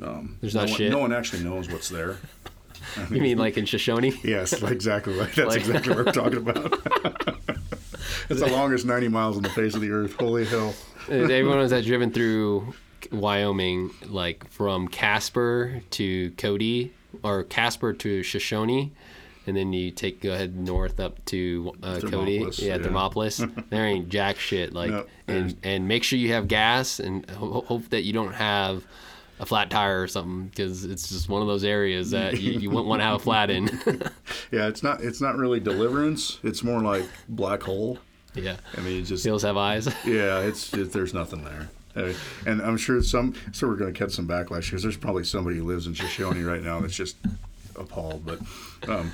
[0.00, 0.90] um, There's no not one, shit.
[0.92, 2.18] No one actually knows what's there.
[3.10, 4.12] You mean like in Shoshone?
[4.24, 5.32] Yes, exactly right.
[5.34, 6.72] That's Like- exactly what we're talking about.
[8.28, 10.14] it's the longest 90 miles on the face of the earth.
[10.14, 10.74] Holy hell.
[11.08, 12.74] Everyone that's driven through
[13.12, 18.90] Wyoming, like from Casper to Cody, or Casper to Shoshone,
[19.46, 22.78] and then you take go ahead north up to uh, Cody, yeah, yeah.
[22.78, 23.38] Thermopolis.
[23.70, 24.72] there ain't jack shit.
[24.72, 28.32] Like, No, and and make sure you have gas, and ho- hope that you don't
[28.34, 28.84] have
[29.38, 32.70] a flat tire or something, because it's just one of those areas that you, you
[32.70, 33.68] wouldn't want to have a flat in.
[34.52, 36.38] Yeah, it's not it's not really deliverance.
[36.44, 37.98] It's more like black hole.
[38.34, 39.86] yeah, I mean, it's just hills have eyes.
[40.06, 41.68] yeah, it's it, there's nothing there.
[41.96, 42.12] Uh,
[42.46, 45.56] and I'm sure some so we're going to catch some backlash because there's probably somebody
[45.56, 47.16] who lives in Shoshone right now that's just
[47.74, 48.24] appalled.
[48.24, 48.38] But
[48.88, 49.12] um,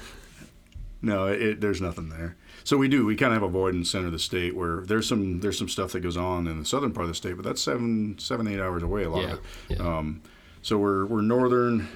[1.00, 2.36] no, it, there's nothing there.
[2.64, 4.54] So we do we kind of have a void in the center of the state
[4.54, 7.14] where there's some there's some stuff that goes on in the southern part of the
[7.14, 9.38] state, but that's seven seven eight hours away a lot Yeah, of
[9.70, 9.78] it.
[9.78, 9.98] yeah.
[9.98, 10.22] Um,
[10.62, 11.88] so we're we're northern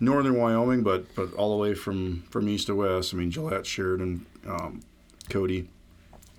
[0.00, 3.14] northern Wyoming, but but all the way from from east to west.
[3.14, 4.80] I mean Gillette, Sheridan, um,
[5.30, 5.68] Cody,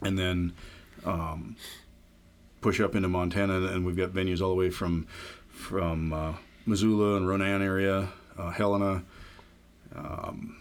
[0.02, 0.54] and then
[1.06, 1.56] um,
[2.62, 5.08] push up into Montana, and we've got venues all the way from
[5.48, 6.34] from uh,
[6.66, 9.04] Missoula and Ronan area, uh, Helena.
[9.96, 10.58] Um,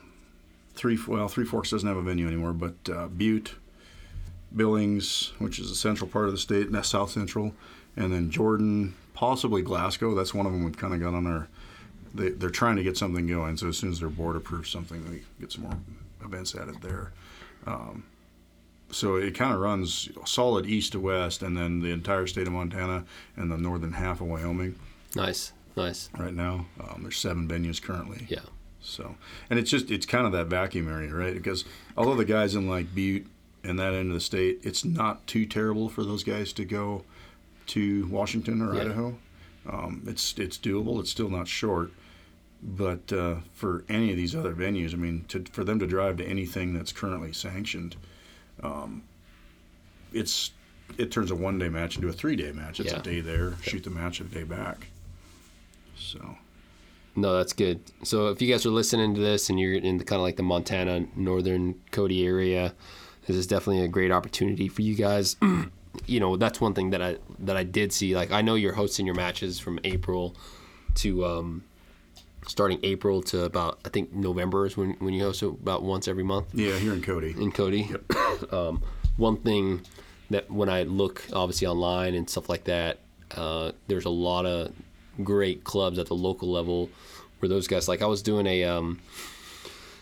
[0.75, 3.55] three well, Three Forks doesn't have a venue anymore, but uh, Butte,
[4.55, 7.55] Billings, which is the central part of the state, and that's south central,
[7.97, 10.15] and then Jordan, possibly Glasgow.
[10.15, 11.49] That's one of them we've kind of got on our.
[12.15, 15.05] They, they're trying to get something going, so as soon as they're board approved something,
[15.11, 15.77] we get some more
[16.25, 17.13] events added there.
[17.67, 18.05] Um,
[18.91, 22.53] so it kind of runs solid east to west, and then the entire state of
[22.53, 23.05] Montana
[23.37, 24.77] and the northern half of Wyoming.
[25.17, 26.09] nice, nice.
[26.17, 28.27] Right now, um, there's seven venues currently.
[28.29, 28.41] Yeah,
[28.87, 29.17] So,
[29.49, 31.33] and it's just it's kind of that vacuum area, right?
[31.35, 31.65] Because
[31.97, 33.27] although the guys in like Butte
[33.65, 37.03] and that end of the state, it's not too terrible for those guys to go
[37.69, 38.83] to Washington or Yeah.
[38.83, 39.17] Idaho.
[39.67, 41.01] Um, it's it's doable.
[41.01, 41.93] It's still not short,
[42.63, 46.19] but uh, for any of these other venues, I mean, to, for them to drive
[46.19, 47.97] to anything that's currently sanctioned,
[48.63, 49.03] um,
[50.13, 50.51] it's
[50.99, 52.81] it turns a one day match into a three day match.
[52.81, 52.99] It's Yeah.
[53.01, 54.89] a day there, shoot the match, a day back.
[55.97, 56.37] So.
[57.17, 57.81] No, that's good.
[58.03, 60.37] So if you guys are listening to this and you're in the kind of like
[60.37, 62.75] the Montana, northern Cody area,
[63.27, 65.37] this is definitely a great opportunity for you guys.
[66.07, 68.17] you know, that's one thing that I that I did see.
[68.17, 70.35] Like I know you're hosting your matches from April
[70.97, 71.65] to um,
[72.47, 76.09] starting April to about I think November is when when you host it about once
[76.09, 77.31] every month Yeah, here in Cody.
[77.31, 77.91] in Cody.
[78.51, 78.83] um,
[79.17, 79.83] one thing
[80.31, 82.99] that when I look obviously online and stuff like that,
[83.37, 84.73] uh, there's a lot of
[85.23, 86.91] great clubs at the local level
[87.39, 89.01] where those guys like I was doing a um,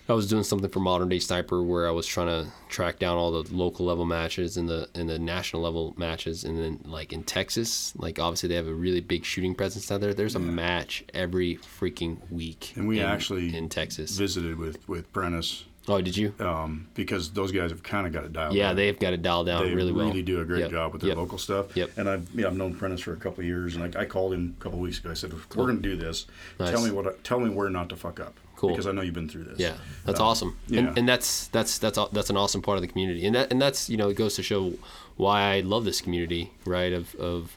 [0.09, 3.17] I was doing something for Modern Day Sniper where I was trying to track down
[3.17, 7.13] all the local level matches and the and the national level matches, and then like
[7.13, 10.13] in Texas, like obviously they have a really big shooting presence down there.
[10.13, 14.11] There's a match every freaking week, And we in- actually in Texas.
[14.19, 16.35] visited with with Prentice oh, did you?
[16.41, 18.55] um, because those guys have kind of got it dialed.
[18.55, 18.77] Yeah, in.
[18.77, 20.13] they've got it dialed down they really well.
[20.13, 21.17] do a great Yep, job with their yep.
[21.19, 21.77] local stuff.
[21.77, 21.91] Yep.
[21.97, 24.33] And I've yeah, I've known Prentice for a couple of years, and I, I called
[24.33, 25.11] him a couple of weeks ago.
[25.11, 26.27] I said, "We're going to do this.
[26.59, 26.71] Nice.
[26.71, 27.23] Tell me what.
[27.25, 28.35] Tell me where not to fuck up.
[28.57, 28.71] Cool.
[28.71, 29.59] Because I know you've been through this.
[29.59, 29.75] Yeah,
[30.05, 30.81] that's Um, awesome, yeah.
[30.81, 33.61] and, and that's that's that's that's an awesome part of the community, and that and
[33.61, 34.75] that's you know it goes to show
[35.17, 36.93] why I love this community, right?
[36.93, 37.57] Of of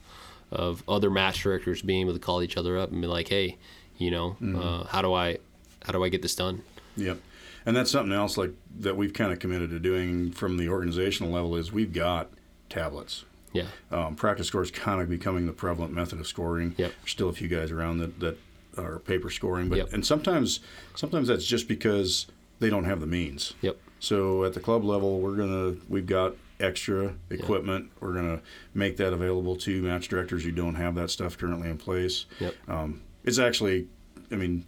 [0.51, 3.57] of other match directors being able to call each other up and be like, hey,
[3.99, 4.59] you know, Mm-hmm.
[4.59, 5.37] uh, how do I
[5.83, 6.63] how do I get this done?
[6.97, 7.19] Yep.
[7.65, 11.31] And that's something else like that we've kind of committed to doing from the organizational
[11.31, 12.29] level is we've got
[12.69, 13.25] tablets.
[13.53, 16.75] Yeah, Um, PractiScore's kind of becoming the prevalent method of scoring.
[16.77, 16.91] Yep.
[17.01, 18.37] There's still a few guys around that, that
[18.77, 19.93] are paper scoring, but Yep.
[19.93, 20.59] and sometimes
[20.93, 22.27] sometimes that's just because
[22.59, 23.53] they don't have the means.
[23.61, 27.91] yep, So at the club level, we're gonna we've got extra equipment.
[28.01, 28.41] We're gonna
[28.73, 32.25] make that available to match directors who don't have that stuff currently in place.
[32.41, 32.55] Yep.
[32.67, 33.87] Um, it's actually,
[34.31, 34.65] I mean,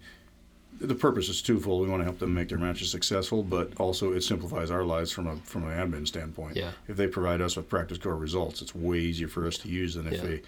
[0.80, 1.84] the purpose is twofold.
[1.84, 5.12] We want to help them make their matches successful, but also it simplifies our lives
[5.12, 6.56] from a from an admin standpoint.
[6.56, 6.72] Yeah.
[6.88, 10.08] If they provide us with PractiScore results, it's way easier for us to use than
[10.08, 10.22] if Yeah.
[10.22, 10.42] they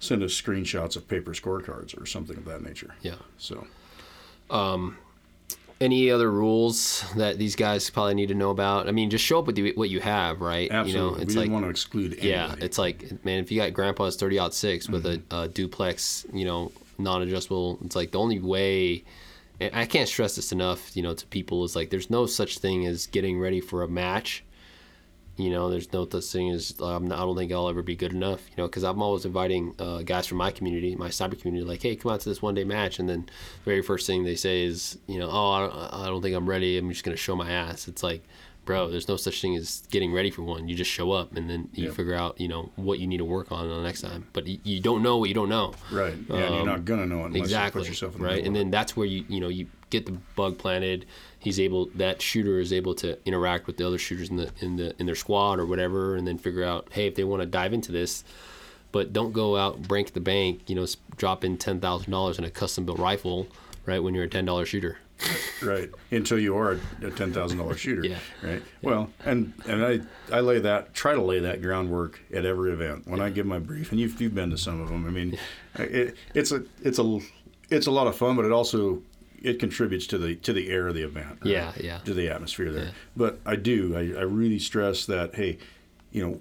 [0.00, 2.94] send us screenshots of paper scorecards or something of that nature.
[3.02, 3.14] Yeah.
[3.38, 3.66] So
[4.50, 4.96] um,
[5.80, 8.88] Any other rules that these guys probably need to know about?
[8.88, 10.70] I mean, just show up with you, what you have, right?
[10.70, 12.28] absolutely, You know, we it's didn't like want to exclude anybody.
[12.28, 15.34] Yeah, it's like man, if you got grandpa's thirty out six with Mm-hmm.
[15.34, 19.04] a, a duplex, you know, non-adjustable, it's like the only way.
[19.60, 22.86] I can't stress this enough, you know, to people is like there's no such thing
[22.86, 24.44] as getting ready for a match.
[25.36, 28.12] You know, there's no such thing as um, I don't think I'll ever be good
[28.12, 28.48] enough.
[28.50, 31.82] You know, because I'm always inviting uh, guys from my community, my cyber community, like,
[31.82, 34.34] hey, come out to this one day match, and then the very first thing they
[34.34, 36.78] say is, you know, oh, I don't, I don't think I'm ready.
[36.78, 37.88] I'm just gonna show my ass.
[37.88, 38.24] It's like,
[38.66, 40.68] bro, there's no such thing as getting ready for one.
[40.68, 41.90] You just show up, and then you Yeah.
[41.92, 44.26] figure out, you know, what you need to work on the next time.
[44.34, 45.72] But you, don't know what you don't know.
[45.90, 46.14] right.
[46.28, 48.26] Yeah, and you're Um, not gonna know it unless exactly you put yourself in the
[48.26, 51.06] right and then that's where you you know you get the bug planted
[51.38, 54.76] he's able that shooter is able to interact with the other shooters in the in
[54.76, 57.46] the in their squad or whatever and then figure out hey if they want to
[57.46, 58.24] dive into this
[58.92, 60.86] but don't go out break the bank you know
[61.16, 63.46] drop in $10000 in a custom built rifle
[63.86, 64.98] right when you're a $10 shooter
[65.62, 68.06] right until you are a, ten thousand dollar shooter.
[68.06, 68.18] Yeah.
[68.42, 68.62] Right.
[68.82, 70.00] Well, and and I
[70.34, 73.58] I lay that try to lay that groundwork at every event when I give my
[73.58, 75.06] brief, and you've you've been to some of them.
[75.06, 75.38] I mean,
[75.76, 77.20] it, it's a it's a
[77.70, 79.02] it's a lot of fun, but it also
[79.42, 81.38] it contributes to the to the air of the event.
[81.40, 81.50] right?
[81.50, 81.98] Yeah, yeah.
[81.98, 82.84] To the atmosphere there.
[82.84, 82.90] Yeah.
[83.16, 85.58] But I do I, I really stress that hey,
[86.12, 86.40] you know.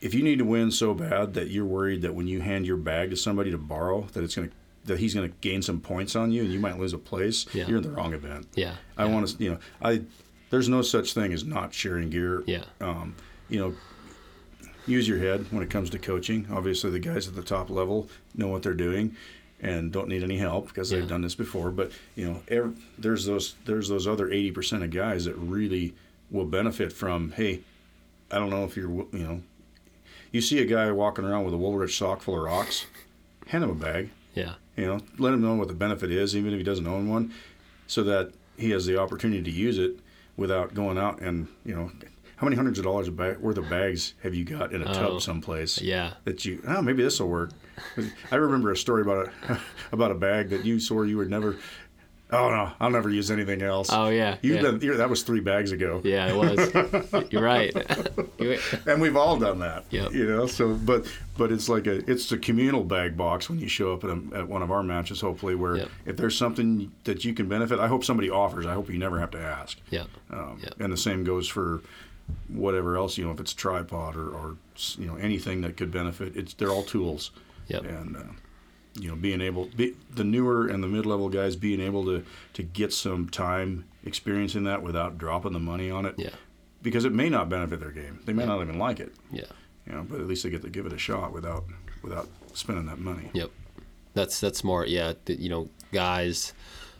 [0.00, 2.76] If you need to win so bad that you're worried that when you hand your
[2.76, 5.80] bag to somebody to borrow, that it's going to that he's going to gain some
[5.80, 7.66] points on you and you might lose a place, Yeah.
[7.68, 8.48] you're in the wrong event.
[8.54, 9.12] yeah I yeah.
[9.12, 10.02] want to, you know, I
[10.50, 12.42] there's no such thing as not sharing gear.
[12.46, 12.64] Yeah.
[12.80, 13.14] Um,
[13.48, 13.74] you know,
[14.86, 16.46] use your head when it comes to coaching.
[16.50, 19.16] Obviously, the guys at the top level know what they're doing
[19.60, 20.98] and don't need any help because Yeah.
[21.00, 21.70] they've done this before.
[21.70, 25.94] But you know, ev there's those there's those other 80% of guys that really
[26.30, 27.30] will benefit from.
[27.32, 27.60] Hey,
[28.30, 29.42] I don't know if you're, you know,
[30.32, 32.86] you see a guy walking around with a Woolrich sock full of rocks,
[33.46, 34.10] hand him a bag.
[34.34, 37.08] yeah You know, let him know what the benefit is, even if he doesn't own
[37.08, 37.32] one,
[37.86, 39.98] so that he has the opportunity to use it
[40.36, 41.90] without going out and you know,
[42.36, 45.22] how many hundreds of dollars worth of bags have you got in a Oh, tub
[45.22, 45.80] someplace?
[45.80, 47.50] yeah That you, oh, maybe this will work.
[48.30, 49.60] I remember a story about a
[49.92, 51.56] about a bag that you swore you would never.
[52.32, 53.88] Oh no, I'll never use anything else.
[53.92, 54.62] oh yeah You've yeah.
[54.62, 56.00] done that was three bags ago.
[56.02, 57.74] yeah it was you're right
[58.86, 59.84] and we've all done that.
[59.90, 60.12] Yep.
[60.12, 61.06] You know, so but
[61.36, 64.20] but it's like a it's a communal bag box when you show up at, a,
[64.34, 65.20] at one of our matches.
[65.20, 65.88] Hopefully, where Yep.
[66.06, 68.66] if there's something that you can benefit, I hope somebody offers.
[68.66, 69.78] I hope you never have to ask.
[69.90, 70.80] yeah Um, Yep.
[70.80, 71.80] And the same goes for
[72.48, 73.18] whatever else.
[73.18, 74.56] You know, if it's tripod or, or
[74.98, 76.36] you know anything that could benefit.
[76.36, 77.30] It's they're all tools.
[77.68, 77.84] Yep.
[77.84, 78.20] And uh,
[78.94, 82.24] you know, being able be, the newer and the mid level guys being able to
[82.54, 86.14] to get some time experiencing that without dropping the money on it.
[86.18, 86.30] yeah
[86.82, 88.20] Because it may not benefit their game.
[88.24, 89.44] They may not even like it yeah
[89.86, 91.64] you know, but at least they get to give it a shot without
[92.02, 93.30] without spending that money.
[93.32, 93.50] Yep,
[94.14, 94.88] that's that's smart.
[94.88, 96.52] Yeah, you know, guys,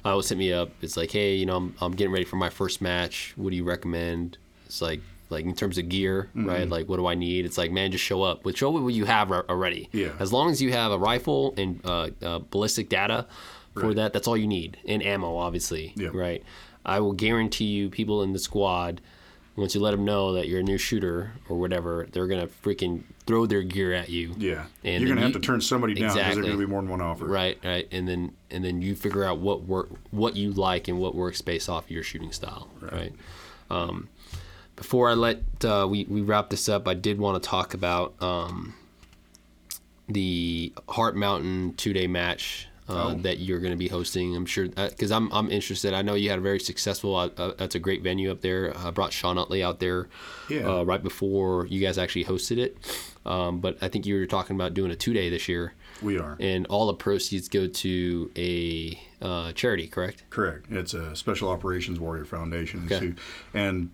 [0.04, 0.70] uh, always hit me up.
[0.80, 3.34] It's like, hey, you know, I'm I'm getting ready for my first match.
[3.36, 4.38] What do you recommend?
[4.66, 5.00] It's like
[5.32, 6.48] like in terms of gear, Mm-hmm.
[6.48, 6.68] right?
[6.68, 7.44] Like, what do I need?
[7.44, 8.44] It's like, man, just show up.
[8.44, 9.88] With show what you have already.
[9.92, 10.12] Yeah.
[10.20, 13.26] As long as you have a rifle and uh, uh, ballistic data
[13.74, 13.96] for Right.
[13.96, 15.92] that, that's all you need, and ammo, obviously.
[15.96, 16.10] Yeah.
[16.12, 16.44] Right.
[16.84, 19.00] I will guarantee you, people in the squad.
[19.54, 23.02] Once you let them know that you're a new shooter or whatever, they're gonna freaking
[23.26, 24.34] throw their gear at you.
[24.38, 26.42] Yeah, And you're gonna have you- to turn somebody down because Exactly.
[26.42, 27.26] there's gonna be more than one offer.
[27.26, 30.98] Right, right, and then and then you figure out what work, what you like, and
[30.98, 32.68] what works based off your shooting style.
[32.80, 33.12] Right.
[33.70, 34.08] Um,
[34.82, 38.20] before I let uh, we we wrap this up, I did want to talk about
[38.20, 38.74] um,
[40.08, 42.66] the Heart Mountain two day match.
[42.66, 43.14] Uh, Oh.
[43.14, 45.94] That you're going to be hosting, I'm sure, because I'm I'm interested.
[45.94, 47.14] I know you had a very successful.
[47.14, 48.76] Uh, uh, that's a great venue up there.
[48.76, 50.08] I brought Sean Utley out there,
[50.50, 50.68] Yeah.
[50.68, 52.76] uh, right before you guys actually hosted it.
[53.24, 56.18] Um, but I think you were talking about doing a two day this year We
[56.18, 60.24] are and all the proceeds go to a uh, charity, correct?
[60.28, 60.66] correct.
[60.68, 63.14] It's a Special Operations Warrior Foundation, Okay.
[63.54, 63.90] and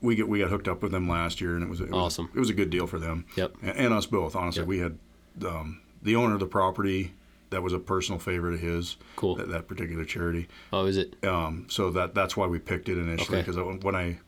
[0.00, 1.92] we get we got hooked up with them last year, and it was it was,
[1.94, 2.30] Awesome.
[2.34, 3.24] It was a good deal for them.
[3.36, 3.56] Yep.
[3.62, 4.34] and, and us both.
[4.36, 4.68] Honestly, Yep.
[4.68, 4.98] we had
[5.46, 7.12] um, the owner of the property.
[7.50, 8.96] That was a personal favorite of his.
[9.16, 9.36] Cool.
[9.36, 10.48] That, that particular charity.
[10.70, 11.16] Oh, is it?
[11.24, 13.50] Um, so that that's why we picked it initially Okay.
[13.50, 14.18] because when I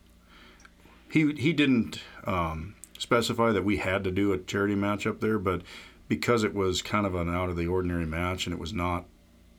[1.10, 5.38] he he didn't um, specify that we had to do a charity match up there,
[5.38, 5.62] but
[6.08, 9.04] because it was kind of an out of the ordinary match and it was not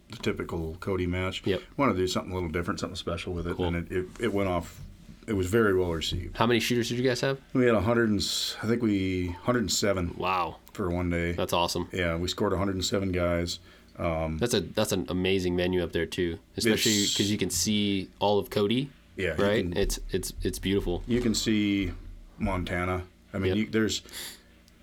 [0.09, 1.61] the typical Cody match, Yep.
[1.77, 3.67] wanted to do something a little different, something special with it, Cool.
[3.67, 4.81] and it, it, it went off.
[5.27, 6.35] It was very well received.
[6.37, 7.39] How many shooters did you guys have?
[7.53, 8.19] We had 100 and
[8.63, 11.33] I think we 107 Wow, for one day.
[11.33, 11.87] that's awesome.
[11.91, 13.59] Yeah, we scored 107 guys.
[13.99, 18.09] Um, that's a that's an amazing venue up there too, especially because you can see
[18.19, 18.89] all of Cody.
[19.15, 19.63] Yeah, right.
[19.63, 21.03] can- It's it's it's beautiful.
[21.07, 21.91] You can see
[22.39, 23.03] Montana.
[23.33, 23.57] I mean, Yep.
[23.57, 24.01] you, there's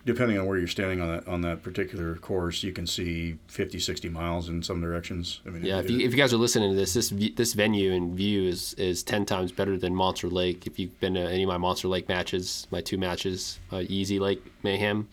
[0.08, 3.78] depending on where you're standing on that on that particular course, you can see 50,
[3.78, 5.40] 60 miles in some directions.
[5.46, 7.92] I mean, Yeah, if you, if you guys are listening to this, this this venue
[7.92, 10.66] and view is is ten times better than Monster Lake.
[10.66, 14.18] If you've been to any of my Monster Lake matches, my two matches, uh, Easy
[14.18, 15.08] Lake Mayhem,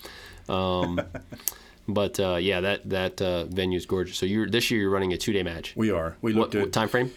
[0.48, 1.02] um,
[1.90, 4.18] but uh, yeah, that that uh, venue is gorgeous.
[4.18, 5.74] So you're this year you're running a two day match.
[5.76, 6.16] we are.
[6.22, 7.12] We looked what at time frame?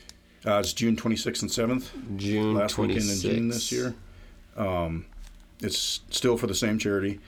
[0.44, 2.16] uh, it's June 26th and 7th.
[2.16, 2.88] June last 26th.
[2.88, 3.94] weekend in June this year.
[4.56, 5.06] Um,
[5.60, 7.20] it's still for the same charity,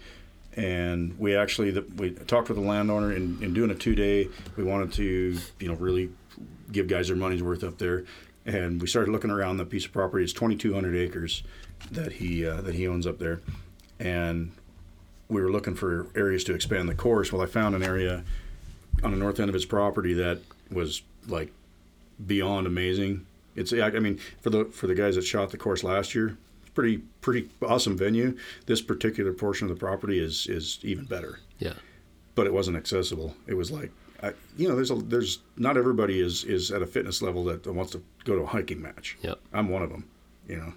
[0.56, 4.28] and we actually the, we talked with the landowner in, in doing a two day.
[4.56, 6.10] We wanted to you know really
[6.72, 8.04] give guys their money's worth up there,
[8.46, 10.24] and we started looking around the piece of property.
[10.24, 11.42] It's 2,200 acres
[11.92, 13.40] that he uh, that he owns up there,
[13.98, 14.52] and
[15.28, 17.32] we were looking for areas to expand the course.
[17.32, 18.24] Well, I found an area
[19.02, 20.40] on the north end of his property that
[20.70, 21.52] was like
[22.26, 23.26] beyond amazing.
[23.54, 26.36] It's I mean for the for the guys that shot the course last year,
[26.74, 28.36] pretty pretty awesome venue.
[28.66, 31.74] This particular portion of the property is is even better, Yeah,
[32.34, 33.34] but it wasn't accessible.
[33.46, 33.90] It was like
[34.22, 37.66] I, you know there's a there's not everybody is is at a fitness level that
[37.66, 39.16] wants to go to a hiking match.
[39.22, 39.38] Yep.
[39.52, 40.08] I'm one of them.
[40.48, 40.72] You know,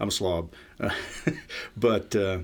[0.00, 0.52] I'm a slob,
[1.76, 2.14] but.
[2.16, 2.38] Uh,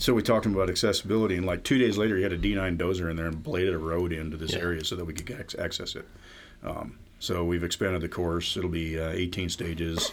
[0.00, 2.38] so we talked to him about accessibility, and like two days later, he had a
[2.38, 4.60] D9 dozer in there and bladed a road into this Yeah.
[4.60, 6.06] area so that we could ac- access it.
[6.62, 8.56] Um, so we've expanded the course.
[8.56, 10.12] It'll be uh, 18 stages,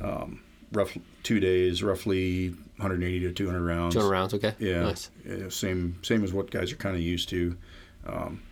[0.00, 0.40] um,
[0.72, 3.94] rough two days, roughly 180 to 200 rounds.
[3.94, 4.34] two hundred rounds.
[4.34, 4.54] Okay.
[4.58, 5.10] Yeah, Nice.
[5.26, 7.56] yeah, same same as what guys are kind of used to.
[8.06, 8.42] Um,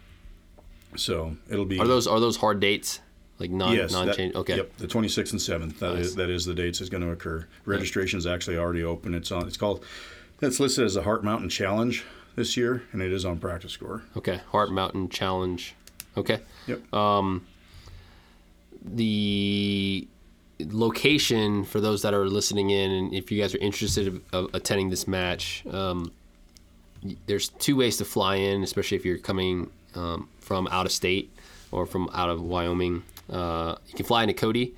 [0.97, 3.01] so it'll be Are those are those hard dates?
[3.39, 4.35] Like non yes, non change.
[4.35, 4.57] Okay.
[4.57, 5.41] Yep, the 26th and
[5.73, 5.79] 7th.
[5.79, 6.15] That is Nice.
[6.17, 7.47] that is the dates is going to occur.
[7.67, 9.15] Registration is actually already open.
[9.15, 9.47] It's on.
[9.47, 9.85] It's called.
[10.41, 12.05] It's listed as a Heart Mountain Challenge
[12.37, 14.03] this year, and it is on PractiScore.
[14.17, 14.41] Okay.
[14.51, 15.75] Heart Mountain Challenge.
[16.17, 16.41] Okay.
[16.67, 16.93] Yep.
[16.93, 17.47] Um,
[18.85, 20.07] the
[20.61, 24.91] location for those that are listening in, and if you guys are interested of, attending
[24.91, 26.13] this match, um,
[27.27, 31.31] there's two ways to fly in, especially if you're coming um, from out of state
[31.71, 33.03] or from out of Wyoming.
[33.31, 34.75] Uh, you can fly into Cody.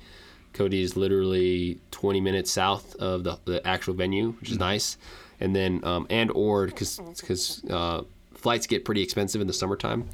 [0.53, 4.97] Cody is literally 20 minutes south of the, the actual venue, which is nice.
[5.39, 8.03] And then um, and or because because uh,
[8.35, 10.07] flights get pretty expensive in the summertime,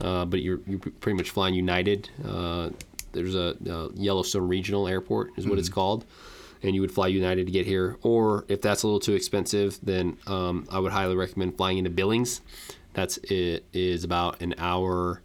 [0.00, 2.10] uh, but you're you're pretty much flying United.
[3.18, 6.04] There's a uh, Yellowstone Regional Airport is what it's called,
[6.62, 7.96] and you would fly United to get here.
[8.02, 11.90] Or if that's a little too expensive, then um, I would highly recommend flying into
[11.90, 12.40] Billings.
[12.94, 15.20] That's it is about an hour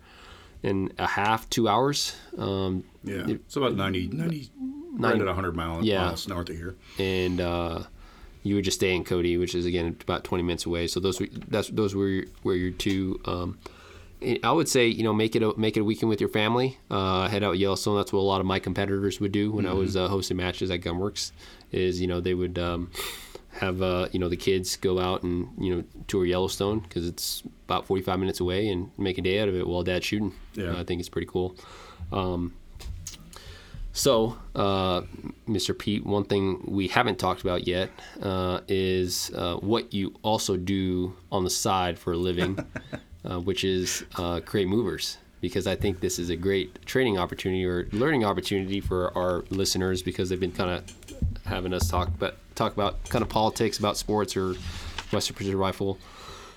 [0.64, 2.16] and a half, two hours.
[2.38, 4.50] Um, Yeah, it's about 90, 90
[4.98, 6.06] right at 100 miles, Yeah.
[6.06, 6.76] miles north of here.
[7.00, 7.84] and uh,
[8.44, 10.88] you would just stay in Cody, which is again about 20 minutes away.
[10.88, 13.20] So those were that's those were your, were your two.
[13.26, 13.58] Um,
[14.44, 16.78] I would say you know make it a, make it a weekend with your family.
[16.90, 17.98] Uh, head out Yellowstone.
[17.98, 20.72] That's what a lot of my competitors would do when I was uh, hosting matches
[20.72, 21.32] at Gunwerks.
[21.72, 22.92] Is you know they would um,
[23.54, 27.44] have uh, you know the kids go out and you know tour Yellowstone because it's
[27.66, 30.34] about 45 minutes away and make a day out of it while dad's shooting.
[30.54, 30.78] Yeah.
[30.78, 31.56] I think it's pretty cool.
[32.12, 32.54] Um,
[33.96, 35.02] so, uh,
[35.48, 35.78] Mr.
[35.78, 37.92] Pete, one thing we haven't talked about yet
[38.24, 42.58] uh, is uh, what you also do on the side for a living,
[43.30, 45.18] uh, which is uh, create movers.
[45.42, 50.02] Because I think this is a great training opportunity or learning opportunity for our listeners
[50.02, 50.84] because they've been kind of
[51.46, 54.56] having us talk, but talk about kind of politics about sports or
[55.12, 55.98] Western Precision Rifle.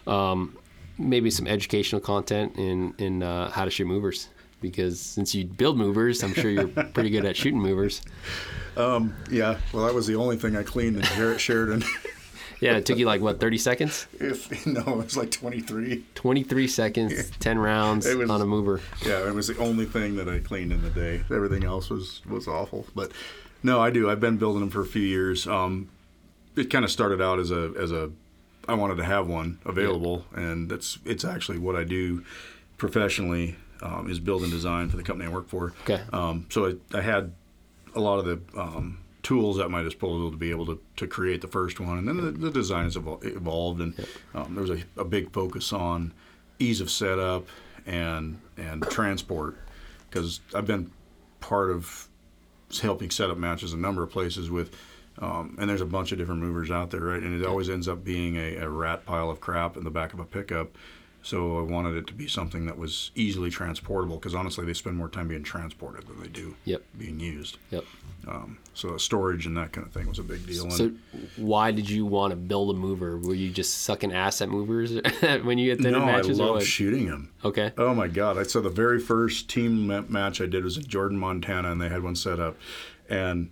[0.07, 0.57] Um,
[0.99, 4.29] maybe some educational content in in uh, how to shoot movers.
[4.61, 8.03] Because since you build movers, I'm sure you're pretty good at shooting movers.
[8.77, 11.85] Yeah, well, that was the only thing I cleaned in Sheridan- Sheridan.
[12.61, 14.07] Yeah, it took you like what 30 seconds?
[14.19, 16.05] if no, it was like 23.
[16.15, 18.81] 23 seconds, 10 rounds was- on a mover.
[19.05, 21.23] Yeah, it was the only thing that I cleaned in the day.
[21.31, 22.87] Everything else was was awful.
[22.95, 23.13] But
[23.63, 24.11] no, I do.
[24.11, 25.47] I've been building them for a few years.
[25.47, 25.89] Um,
[26.57, 28.11] it kind of started out as a as a
[28.69, 32.25] I wanted to have one available, and that's it's actually what I do
[32.79, 35.73] professionally um, is build and design for the company I work for.
[35.83, 36.01] Okay.
[36.13, 37.33] Um, so I, I had
[37.95, 41.41] a lot of the um, tools at my disposal to be able to, to create
[41.41, 44.07] the first one, and then the, the design has evol- evolved, and
[44.37, 46.13] um, there was a, a big focus on
[46.61, 47.45] ease of setup
[47.87, 49.57] and and transport
[50.09, 50.93] because I've been
[51.41, 52.07] part of
[52.81, 54.71] helping set up matches a number of places with.
[55.19, 57.23] Um, and there's a bunch of different movers out there, right?
[57.23, 60.13] And it always ends up being a, a rat pile of crap in the back
[60.13, 60.77] of a pickup.
[61.27, 64.97] So I wanted it to be something that was easily transportable because honestly, they spend
[64.97, 66.83] more time being transported than they do Yep.
[66.97, 67.59] being used.
[67.73, 67.85] Yep.
[68.29, 70.63] Um, so storage and that kind of thing was a big deal.
[70.63, 70.93] And So,
[71.35, 73.19] why did you want to build a mover?
[73.19, 74.93] Were you just sucking ass at movers
[75.43, 76.39] when you attended no, I matches?
[76.39, 76.63] or love what?
[76.65, 77.33] shooting them.
[77.45, 77.73] Okay.
[77.77, 78.39] Oh my God!
[78.39, 81.89] I saw the very first team match I did was in Jordan, Montana, and they
[81.89, 82.57] had one set up,
[83.11, 83.51] and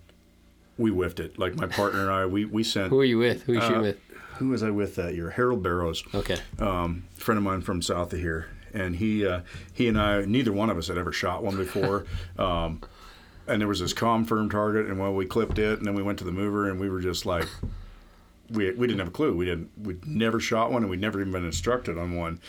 [0.78, 1.38] we whiffed it.
[1.38, 2.90] Like my partner and I, we we sent.
[2.90, 3.42] Who are you with?
[3.44, 3.98] Who are you shooting Uh, with?
[4.38, 5.30] Who was I with that year?
[5.30, 6.02] Harold Barrows.
[6.14, 6.36] Okay.
[6.58, 9.40] um, friend of mine from south of here, and he uh,
[9.72, 12.06] he and I neither one of us had ever shot one before.
[12.38, 12.80] um,
[13.46, 16.02] and there was this com firm target, and well, we clipped it, and then we
[16.02, 17.46] went to the mover, and we were just like,
[18.50, 19.36] we we didn't have a clue.
[19.36, 22.40] We didn't we'd never shot one, and we'd never even been instructed on one.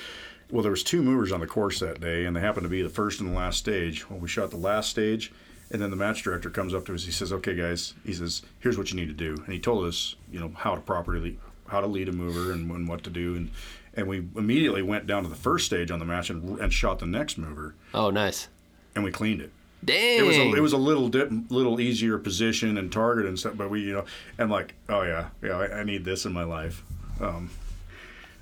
[0.51, 2.81] Well, there was two movers on the course that day, and they happened to be
[2.81, 4.09] the first and the last stage.
[4.09, 5.33] Well, we shot the last stage,
[5.71, 7.05] and then the match director comes up to us.
[7.05, 9.85] He says, "Okay, guys," he says, "Here's what you need to do," and he told
[9.85, 11.37] us, you know, how to properly
[11.67, 13.51] how to lead a mover and, and what to do, and
[13.93, 16.99] and we immediately went down to the first stage on the match and, and shot
[16.99, 18.49] the next mover, Oh, nice.
[18.93, 19.51] and we cleaned it.
[19.83, 20.19] Dang.
[20.19, 23.55] It was a, it was a little dip, little easier position and target and stuff,
[23.55, 24.05] but we you know,
[24.37, 26.83] and like, oh yeah, yeah, I, I need this in my life.
[27.21, 27.49] Um,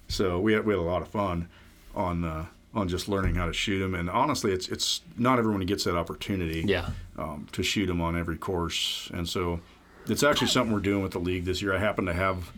[0.07, 1.49] so we had we had a lot of fun
[1.95, 5.61] on uh, on just learning how to shoot them, and honestly, it's it's not everyone
[5.61, 6.89] who gets that opportunity yeah.
[7.17, 9.59] um, to shoot them on every course, and so
[10.07, 11.73] it's actually something we're doing with the league this year.
[11.73, 12.51] I happen to have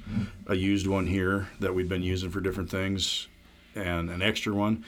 [0.47, 3.27] a used one here that we've been using for different things,
[3.75, 4.83] and an extra one,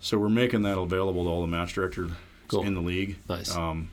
[0.00, 2.10] so we're making that available to all the match directors
[2.48, 2.62] Cool.
[2.64, 3.16] in the league.
[3.28, 3.54] Nice.
[3.54, 3.90] Um,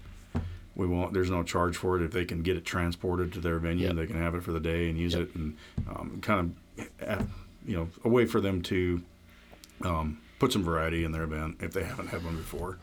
[0.76, 1.14] we won't.
[1.14, 2.04] There's no charge for it.
[2.04, 3.96] If they can get it transported to their venue, Yep.
[3.96, 5.22] they can have it for the day and use Yep.
[5.24, 5.58] it, and
[5.90, 6.56] um, kind
[7.02, 7.28] of,
[7.66, 9.02] you know, a way for them to
[9.84, 12.78] um, put some variety in their event if they haven't had one before.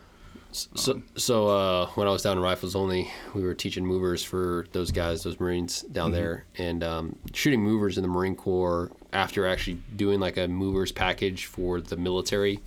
[0.55, 4.67] So, so uh, when I was down in Rifles Only, we were teaching movers for
[4.71, 6.21] those guys, those Marines down Mm-hmm.
[6.21, 10.93] there, and um, shooting movers in the Marine Corps after actually doing like a movers
[10.93, 12.61] package for the military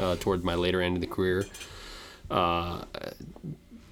[0.00, 1.44] uh, toward my later end of the career.
[2.30, 2.84] Uh,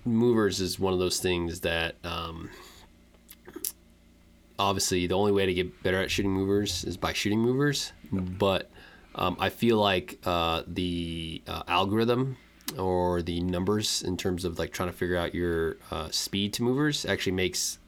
[0.07, 2.49] movers is one of those things that um,
[4.59, 8.71] obviously the only way to get better at shooting movers is by shooting movers, but
[9.15, 12.37] um, I feel like uh, the uh, algorithm
[12.79, 16.63] or the numbers in terms of like trying to figure out your uh, speed to
[16.63, 17.79] movers actually makes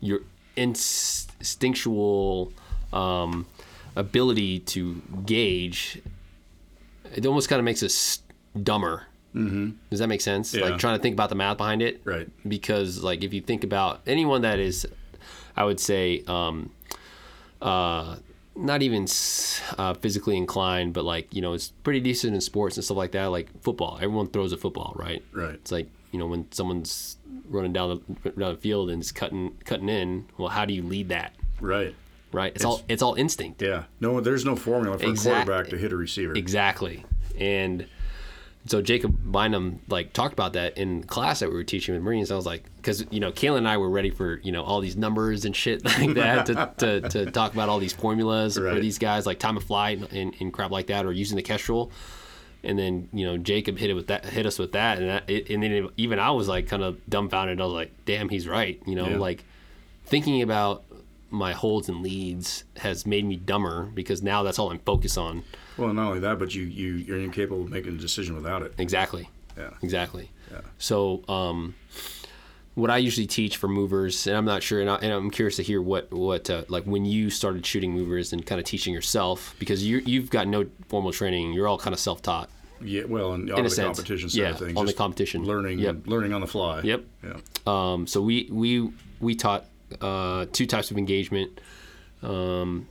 [0.00, 0.20] your
[0.56, 2.52] instinctual
[2.92, 3.46] um,
[3.94, 6.00] ability to gauge
[7.14, 8.20] it almost kind of makes us
[8.62, 9.04] dumber
[9.34, 9.70] mm-hmm.
[9.90, 10.66] does that make sense Yeah.
[10.66, 12.28] like trying to think about the math behind it Right.
[12.46, 14.86] because like if you think about anyone that is
[15.56, 16.70] i would say um,
[17.62, 18.16] uh,
[18.56, 19.06] not even
[19.78, 23.12] uh, physically inclined but like you know it's pretty decent in sports and stuff like
[23.12, 25.54] that like football everyone throws a football right Right.
[25.54, 27.16] it's like you know when someone's
[27.48, 30.82] running down the down the field and it's cutting cutting in well how do you
[30.82, 31.94] lead that Right.
[32.32, 33.84] right it's, all it's all instinct Yeah.
[34.00, 36.34] No, there's no formula for Exact- a quarterback to hit a receiver.
[36.34, 37.04] Exactly.
[37.38, 37.86] And
[38.66, 42.30] so Jacob Bynum like talked about that in class that we were teaching with Marines.
[42.30, 44.80] I was like, because you know, Caylen and I were ready for you know all
[44.80, 48.74] these numbers and shit like that to, to, to talk about all these formulas for
[48.80, 51.90] these guys, like time of flight and, and crap like that, or using the Kestrel.
[52.64, 55.30] And then you know Jacob hit it with that, hit us with that, and that,
[55.30, 57.60] it, and then even I was like kind of dumbfounded.
[57.60, 58.80] I was like, damn, he's right.
[58.86, 59.18] You know, Yeah.
[59.18, 59.44] like
[60.06, 60.82] thinking about
[61.30, 65.42] my holds and leads has made me dumber because now that's all I'm focused on.
[65.76, 68.74] Well, not only that, but you you you're incapable of making a decision without it.
[68.78, 69.28] Exactly.
[69.56, 69.70] Yeah.
[69.82, 70.30] Exactly.
[70.52, 70.60] Yeah.
[70.78, 71.74] So, um,
[72.74, 75.56] what I usually teach for movers, and I'm not sure, and, I, and I'm curious
[75.56, 78.92] to hear what what uh, like when you started shooting movers and kind of teaching
[78.92, 81.52] yourself because you you've got no formal training.
[81.54, 82.50] You're all kind of self taught.
[82.82, 83.04] Yeah.
[83.04, 83.96] Well, and on the sense.
[83.98, 85.44] competition side Yeah, of things, on the competition.
[85.44, 85.96] learning, Yep.
[86.06, 86.82] learning on the fly.
[86.82, 87.04] Yep.
[87.24, 87.36] Yeah.
[87.66, 89.64] Um, so we we we taught
[90.00, 91.60] uh, two types of engagement.
[92.22, 92.88] Um,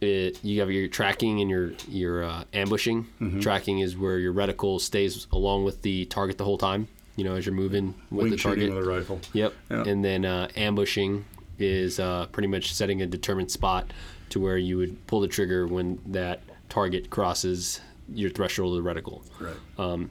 [0.00, 3.06] it, you have your tracking and your your uh, ambushing.
[3.40, 6.86] Tracking is where your reticle stays along with the target the whole time.
[7.16, 8.72] You know, as you're moving with Wing the target.
[8.72, 9.20] with a rifle.
[9.32, 9.52] Yep.
[9.70, 9.82] Yeah.
[9.84, 11.24] And then uh, ambushing
[11.58, 13.92] is uh, pretty much setting a determined spot
[14.30, 17.80] to where you would pull the trigger when that target crosses
[18.14, 19.22] your threshold of the reticle.
[19.40, 19.56] Right.
[19.78, 20.10] Um,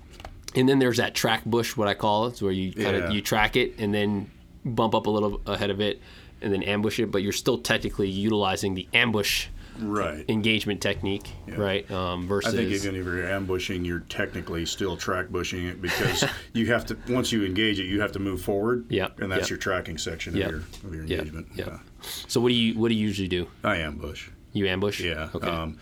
[0.53, 3.03] And then there's that track bush, what I call it, it's where you kind of
[3.05, 3.11] Yeah.
[3.11, 4.29] you track it and then
[4.65, 6.01] bump up a little ahead of it
[6.41, 9.47] and then ambush it, but you're still technically utilizing the ambush
[9.79, 10.25] right.
[10.29, 11.89] engagement technique, right?
[11.91, 16.23] Um, I think even if you're ambushing, you're technically still track bushing it because
[16.53, 16.97] you have to.
[17.09, 18.85] Once you engage it, you have to move forward.
[18.89, 19.49] Yep, And that's yep.
[19.51, 20.45] your tracking section Yep.
[20.45, 21.47] of your of your engagement.
[21.55, 21.67] yep.
[21.67, 21.79] Yeah.
[22.27, 23.47] so what do you what do you usually do?
[23.63, 24.29] I ambush.
[24.53, 24.99] You ambush?
[25.01, 25.29] Yeah.
[25.33, 25.47] Okay.
[25.47, 25.77] Um,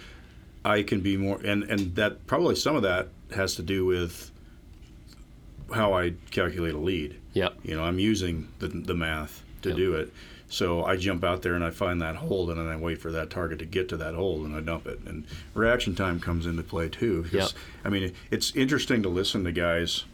[0.63, 4.31] I can be more, and and that probably some of that has to do with
[5.73, 7.19] how I calculate a lead.
[7.33, 7.55] yep.
[7.63, 10.11] You know, I'm using the the math to do it.
[10.55, 13.11] So I jump out there and I find that hold, and then I wait for
[13.11, 15.01] that target to get to that hold, and I dump it.
[15.05, 17.23] And reaction time comes into play too.
[17.23, 17.61] Because, Yep.
[17.83, 20.05] I mean, it's interesting to listen to guys.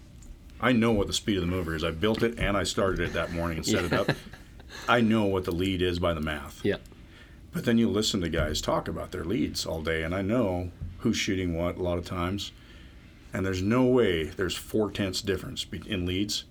[0.59, 1.83] I know what the speed of the mover is.
[1.83, 4.09] I built it and I started it that morning and set it up.
[4.89, 6.65] I know what the lead is by the math.
[6.65, 6.77] Yeah.
[7.51, 10.71] But then you listen to guys talk about their leads all day, and I know
[10.99, 12.51] who's shooting what a lot of times.
[13.31, 16.45] And there's no way there's four tenths difference in leads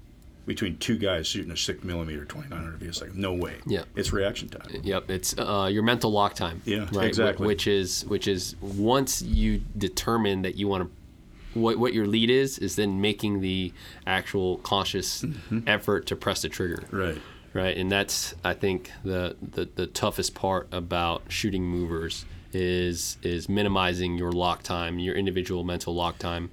[0.47, 3.15] between two guys shooting a six millimeter 2900 VSX.
[3.15, 3.57] No way.
[3.67, 3.85] Yeah.
[3.95, 4.81] It's reaction time.
[4.83, 6.63] Yep, it's uh, your mental lock time.
[6.65, 7.07] Yeah, right.
[7.07, 7.47] exactly.
[7.47, 12.31] Which is which is once you determine that you want to, what what your lead
[12.31, 13.73] is, is then making the
[14.07, 15.25] actual conscious
[15.67, 16.83] effort to press the trigger.
[16.91, 17.19] Right.
[17.53, 23.49] Right, and that's I think the, the the toughest part about shooting movers is is
[23.49, 26.51] minimizing your lock time, your individual mental lock time,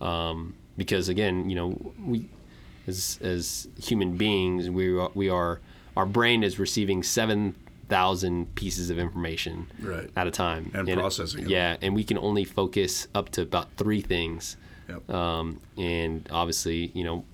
[0.00, 2.28] um, because again, you know, we
[2.86, 5.60] as as human beings, we are, we are
[5.96, 7.54] our brain is receiving seven
[7.88, 10.10] thousand pieces of information Right.
[10.16, 11.50] at a time And processing it.
[11.50, 14.56] Yeah, and we can only focus up to about three things.
[14.88, 15.08] Yep.
[15.10, 17.24] Um, and obviously, you know,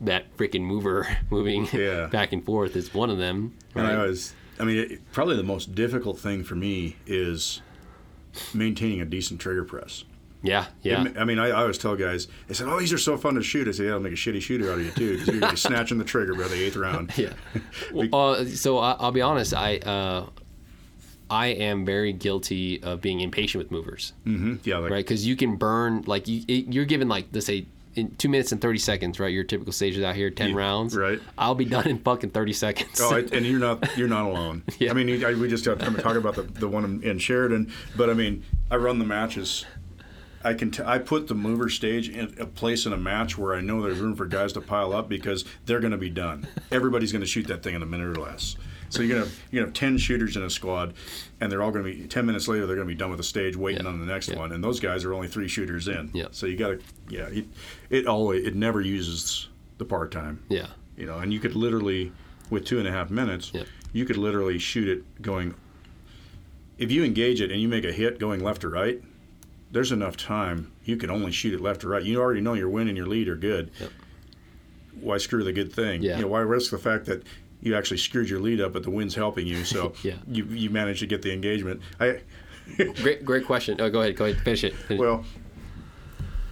[0.00, 2.06] that freaking mover moving Yeah.
[2.06, 3.54] back and forth is one of them.
[3.74, 4.06] And I right?
[4.08, 7.60] was, I mean, it, probably the most difficult thing for me is
[8.54, 10.04] maintaining a decent trigger press.
[10.46, 13.16] Yeah, yeah, I mean, I, I always tell guys, they said, "Oh, these are so
[13.16, 15.12] fun to shoot." I say, "Yeah, I'll make a shitty shooter out of you too,
[15.14, 17.32] because you're gonna be snatching the trigger by the eighth round." yeah.
[17.92, 19.52] Well, uh, so I, I'll be honest.
[19.54, 20.26] I uh,
[21.28, 25.04] I am very guilty of being impatient with movers, hmm Yeah, like, right?
[25.04, 27.66] Because you can burn like you, it, you're given like let's say
[27.96, 29.32] in two minutes and thirty seconds, right?
[29.32, 30.94] Your typical stages out here, ten Yeah, rounds.
[30.96, 31.18] right.
[31.38, 33.00] I'll be done in fucking thirty seconds.
[33.00, 34.62] Oh, I, and you're not you're not alone.
[34.78, 34.90] Yeah.
[34.90, 38.08] I mean, I, we just got to talk about the, the one in Sheridan, but
[38.10, 39.64] I mean, I run the matches.
[40.44, 43.54] I can t- I put the mover stage in a place in a match where
[43.54, 46.46] I know there's room for guys to pile up because they're going to be done.
[46.70, 48.56] Everybody's going to shoot that thing in a minute or less.
[48.88, 50.94] So you're gonna you're gonna have ten shooters in a squad,
[51.40, 52.68] and they're all gonna be ten minutes later.
[52.68, 53.90] They're gonna be done with the stage, waiting Yeah.
[53.90, 54.38] on the next Yeah.
[54.38, 54.52] one.
[54.52, 56.08] And those guys are only three shooters in.
[56.14, 56.26] Yeah.
[56.30, 57.26] So you gotta yeah.
[57.26, 57.46] It,
[57.90, 59.48] it always it never uses
[59.78, 62.12] the part time yeah, you know, and you could literally,
[62.48, 63.50] with two and a half minutes,
[63.92, 65.54] you could literally shoot it going.
[66.78, 69.02] If you engage it and you make a hit going left or right,
[69.76, 72.02] there's enough time you can only shoot it left or right.
[72.02, 73.70] You already know your win and your lead are good.
[73.78, 73.90] Yep.
[75.02, 76.02] Why screw the good thing?
[76.02, 76.16] Yeah.
[76.16, 77.22] You know, why risk the fact that
[77.60, 80.14] you actually screwed your lead up, but the wind's helping you, so Yeah.
[80.26, 81.82] you you managed to get the engagement.
[82.00, 82.20] I
[83.02, 83.78] great great question.
[83.78, 84.72] Oh, go ahead, go ahead, finish it.
[84.74, 85.04] Finish it.
[85.04, 85.24] well,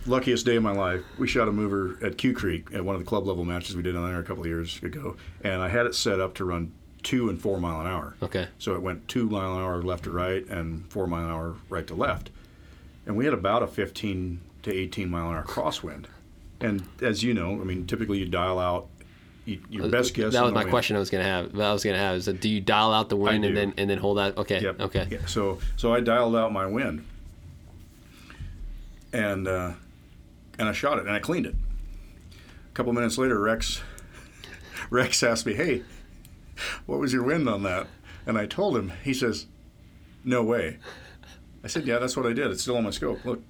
[0.07, 1.01] luckiest day of my life.
[1.19, 3.83] We shot a mover at Q Creek at one of the club level matches we
[3.83, 6.45] did on there a couple of years ago, and I had it set up to
[6.45, 6.73] run
[7.03, 8.17] two and four mile an hour.
[8.23, 11.31] okay, So it went two mile an hour left to right and four mile an
[11.31, 12.31] hour right to left,
[13.07, 16.07] and we had about a 15 to 18 mile an hour crosswind.
[16.61, 18.87] And as you know, I mean, typically you dial out
[19.45, 20.29] you, your best guess.
[20.29, 20.71] Uh, that was my wind.
[20.71, 20.97] question.
[20.97, 21.53] I was gonna have.
[21.53, 22.17] That I was gonna have.
[22.17, 24.39] Is that do you dial out the wind and then and then hold that?
[24.39, 24.81] Okay, Yep.
[24.81, 25.07] okay.
[25.11, 25.27] Yeah.
[25.27, 27.05] So so I dialed out my wind,
[29.13, 29.73] and uh,
[30.59, 31.55] and I shot it and I cleaned it.
[32.35, 33.83] A couple minutes later, Rex
[34.91, 35.83] Rex asked me, "Hey,
[36.87, 37.87] what was your wind on that?"
[38.27, 38.93] And I told him.
[39.03, 39.47] He says,
[40.25, 40.79] "No way."
[41.65, 42.51] I said, "Yeah, that's what I did.
[42.51, 43.25] It's still on my scope.
[43.25, 43.43] Look."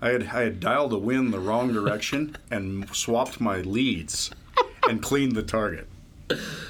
[0.00, 4.30] I had I had dialed the wind the wrong direction and swapped my leads
[4.88, 5.88] and cleaned the target.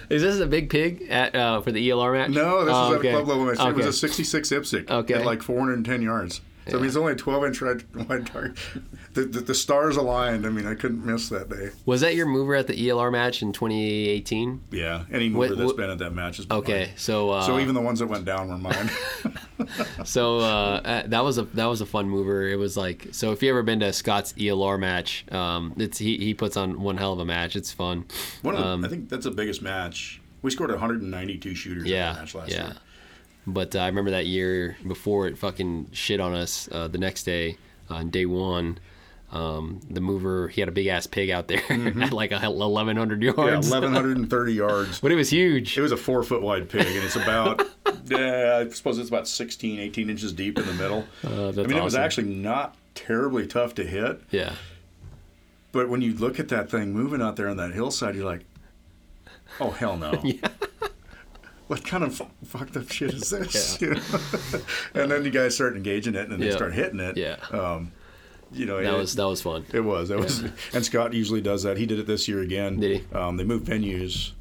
[0.09, 2.31] Is this a big pig at uh, for the ELR match?
[2.31, 3.09] No, this Oh, is okay.
[3.09, 3.59] at a club level match.
[3.69, 5.15] It was a 66 IPSC Okay.
[5.15, 6.41] at like 410 yards.
[6.69, 8.57] So I mean, it's only a 12 inch wide, wide target.
[9.15, 10.45] The, the, the stars aligned.
[10.47, 11.71] I mean, I couldn't miss that day.
[11.87, 14.61] Was that your mover at the ELR match in 2018?
[14.71, 16.95] Yeah, any mover Wait, that's wh- been at that match has been Okay, mine.
[16.97, 18.91] so uh, So even the ones that went down were mine.
[20.05, 20.43] so uh,
[20.85, 22.47] uh, that was a that was a fun mover.
[22.49, 26.17] It was like so if you ever been to Scott's ELR match, um, it's he,
[26.19, 27.57] he puts on one hell of a match.
[27.57, 28.05] It's fun.
[28.43, 30.21] One of the, Um, I think that's the biggest match.
[30.43, 32.67] We scored 192 shooters in Yeah, that match last yeah.
[32.67, 32.77] year.
[33.53, 36.69] But uh, I remember that year before it fucking shit on us.
[36.71, 37.57] Uh, the next day,
[37.89, 38.79] on day one,
[39.33, 43.23] um, the mover he had a big ass pig out there at like a 1100
[43.23, 43.39] yards.
[43.39, 43.73] Mm-hmm.
[43.73, 45.01] Yeah, 1,130 yards.
[45.01, 45.77] but it was huge.
[45.79, 47.63] It was a four foot wide pig, and it's about,
[48.07, 51.05] yeah, I suppose it's about 16, 18 inches deep in the middle.
[51.25, 54.21] Uh, that's I mean, it was actually not terribly tough to hit.
[54.31, 54.55] yeah.
[55.73, 58.45] But when you look at that thing moving out there on that hillside, you're like,
[59.61, 60.13] oh, hell no.
[61.69, 63.81] What kind of fu- fucked up shit is this?
[63.81, 64.01] You know?
[64.95, 66.57] and then you guys start engaging it and they Yeah.
[66.57, 67.17] start hitting it.
[67.17, 67.37] Yeah.
[67.53, 67.93] Um,
[68.51, 69.65] you know, That it, was that was fun.
[69.73, 70.11] it was.
[70.11, 70.43] It was.
[70.73, 71.77] And Scott usually does that.
[71.77, 72.81] He did it this year again.
[72.81, 73.15] Did he?
[73.15, 74.33] Um, they moved venues.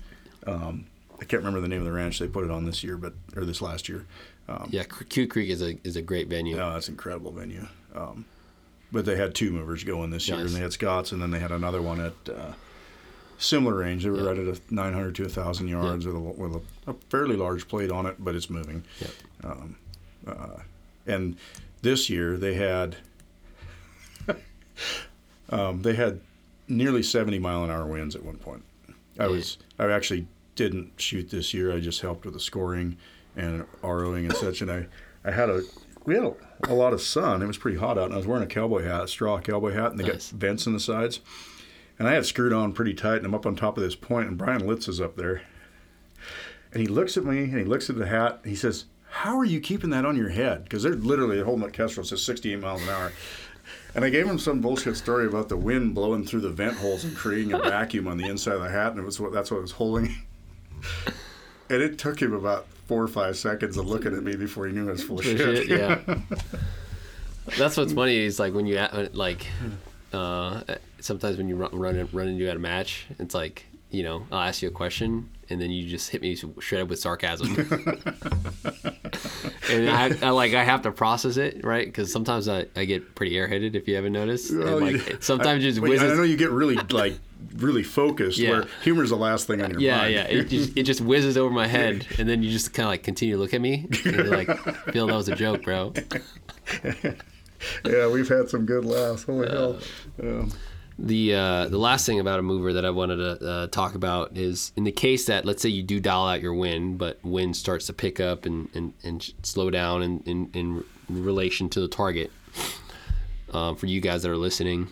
[0.45, 0.85] Um,
[1.19, 3.13] I can't remember the name of the ranch they put it on this year, but
[3.35, 4.05] or this last year.
[4.47, 6.57] Um, Yeah, Q Creek is a is a great venue.
[6.57, 7.67] Oh, that's an incredible venue.
[7.93, 8.23] Um,
[8.93, 11.39] but they had two movers going this year, and they had Scott's, and then they
[11.39, 12.53] had another one at uh,
[13.37, 14.03] similar range.
[14.03, 14.29] They were Yeah.
[14.29, 17.91] right at a 900 to 1,000 yards with, a, with a, a fairly large plate
[17.91, 18.83] on it, but it's moving.
[18.99, 19.11] Yep.
[21.05, 21.37] And
[21.81, 22.97] this year they had
[25.49, 26.19] um, they had
[26.67, 28.63] nearly 70 mile an hour winds at one point.
[29.19, 31.71] I was I actually didn't shoot this year.
[31.73, 32.97] I just helped with the scoring
[33.35, 34.61] and ROing and such.
[34.61, 34.87] And I
[35.23, 35.61] I had a
[36.05, 36.33] we had a,
[36.69, 37.41] a lot of sun.
[37.41, 39.73] It was pretty hot out, and I was wearing a cowboy hat, a straw cowboy
[39.73, 40.31] hat, and they Nice.
[40.31, 41.19] got vents in the sides.
[41.99, 44.27] And I had screwed on pretty tight, and I'm up on top of this point,
[44.27, 45.41] and Bryan Litz is up there.
[46.71, 49.37] And he looks at me, and he looks at the hat, and he says, How
[49.37, 50.63] are you keeping that on your head?
[50.63, 53.11] Because they're literally holding that Kestrel says 68 miles an hour.
[53.95, 57.03] And I gave him some bullshit story about the wind blowing through the vent holes
[57.03, 59.49] and creating a vacuum on the inside of the hat, and it was what that's
[59.49, 60.13] what it was holding.
[61.69, 64.73] and it took him about four or five seconds of looking at me before he
[64.73, 65.37] knew I was full of shit.
[65.37, 65.99] Shit, yeah.
[67.57, 69.47] That's what's funny is like when you like
[70.13, 70.61] uh,
[70.99, 74.41] sometimes when you run run, run into at a match, it's like you know I'll
[74.47, 77.55] ask you a question and then you just hit me straight up with sarcasm.
[79.69, 83.15] and I, I like I have to process it right because sometimes I, I get
[83.15, 84.53] pretty airheaded if you haven't noticed.
[84.53, 87.17] Well, and you- like sometimes I, it just well, I know you get really like
[87.55, 88.37] really focused.
[88.37, 88.49] Yeah.
[88.51, 90.13] Where humor's the last thing on your Yeah, mind.
[90.13, 90.27] yeah.
[90.29, 90.39] yeah.
[90.41, 93.03] It just, it just whizzes over my head, and then you just kind of like
[93.03, 94.49] continue to look at me, and you're like,
[94.91, 95.93] "Phil, that was a joke, bro."
[97.85, 99.23] yeah, we've had some good laughs.
[99.23, 99.79] Holy hell!
[100.21, 100.51] Um,
[100.99, 104.35] The uh, the last thing about a mover that I wanted to uh, talk about
[104.35, 107.55] is in the case that let's say you do dial out your wind, but wind
[107.55, 111.87] starts to pick up and, and, and slow down in, in, in relation to the
[111.87, 112.31] target.
[113.53, 114.89] Um, for you guys that are listening,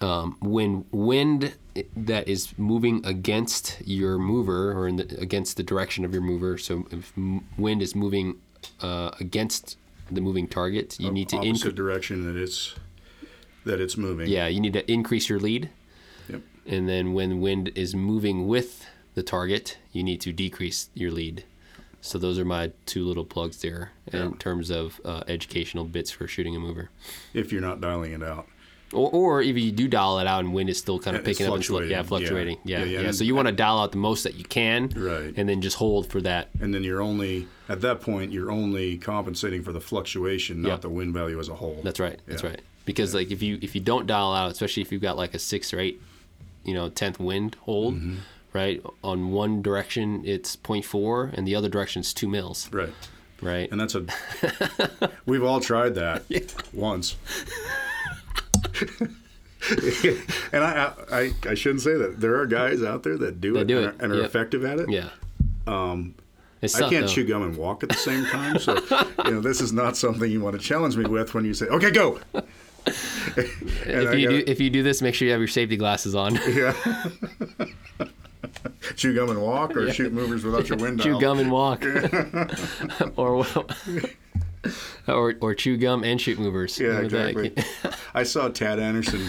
[0.00, 1.54] um, when wind
[1.96, 6.58] that is moving against your mover or in the, against the direction of your mover,
[6.58, 7.12] so if
[7.56, 8.40] wind is moving
[8.80, 9.76] uh, against
[10.14, 11.74] the moving target, you need to opposite increase.
[11.74, 12.74] direction that it's
[13.64, 14.28] that it's moving.
[14.28, 15.70] Yeah, you need to increase your lead.
[16.28, 16.42] Yep.
[16.66, 21.44] And then when wind is moving with the target, you need to decrease your lead.
[22.00, 26.26] So those are my two little plugs there in terms of uh, educational bits for
[26.26, 26.90] shooting a mover.
[27.32, 28.48] If you're not dialing it out.
[28.92, 31.38] Or, or if you do dial it out and wind is still kind of it's
[31.38, 32.56] picking up and slow, yeah, fluctuating.
[32.56, 32.58] fluctuating.
[32.64, 32.78] Yeah.
[32.80, 33.10] Yeah, Yeah, yeah.
[33.12, 35.32] So you want to dial out the most that you can, Right.
[35.36, 36.48] And then just hold for that.
[36.60, 40.76] And then you're only at that point you're only compensating for the fluctuation, not Yeah.
[40.76, 41.80] the wind value as a whole.
[41.82, 42.18] That's right.
[42.26, 42.60] That's right.
[42.84, 45.38] Because like if you if you don't dial out, especially if you've got like a
[45.38, 46.00] six or eight,
[46.64, 48.16] you know, tenth wind hold, Mm-hmm.
[48.52, 48.82] right?
[49.02, 52.92] On one direction it's 0.4 and the other direction is two mils, Right.
[53.40, 53.70] right?
[53.70, 54.04] And that's a
[55.26, 56.24] we've all tried that
[56.72, 57.16] once.
[60.52, 62.20] and I, I I shouldn't say that.
[62.20, 63.86] There are guys out there that do it do and.
[63.86, 64.24] Are, and are Yep.
[64.24, 64.90] effective at it.
[64.90, 65.08] yeah.
[65.66, 66.14] Um,
[66.60, 67.12] it's I tough, can't though.
[67.12, 68.74] chew gum and walk at the same time, so
[69.24, 71.66] you know this is not something you want to challenge me with when you say,
[71.66, 72.42] "Okay, go." I
[73.36, 76.14] If you gotta- do if you do this, make sure you have your safety glasses
[76.16, 76.34] on.
[76.48, 76.72] yeah.
[78.96, 81.02] chew gum and walk, or shoot movers without your window.
[81.04, 81.84] chew gum and walk,
[83.16, 83.46] or
[85.08, 86.78] or or chew gum and shoot movers.
[86.78, 87.54] Yeah, that- exactly.
[88.14, 89.28] I saw Tad Anderson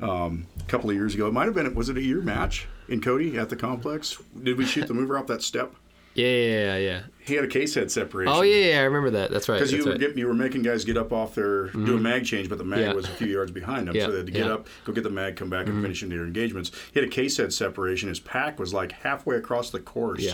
[0.00, 1.26] um, a couple of years ago.
[1.28, 1.72] It might have been.
[1.74, 4.18] Was it a year match in Cody at the complex?
[4.42, 5.74] Did we shoot the mover off that step?
[6.14, 7.02] Yeah, yeah, yeah, yeah.
[7.18, 8.32] He had a case head separation.
[8.32, 9.32] Oh yeah, yeah, I remember that.
[9.32, 9.56] That's right.
[9.56, 10.00] Because you were right.
[10.00, 12.64] getting, you were making guys get up off their do a mag change, but the
[12.64, 12.92] mag Yeah.
[12.92, 15.02] was a few yards behind them, Yeah, so they had to get up, go get
[15.02, 16.70] the mag, come back, and finish into their engagements.
[16.92, 18.08] He had a case head separation.
[18.08, 20.24] His pack was like halfway across the course,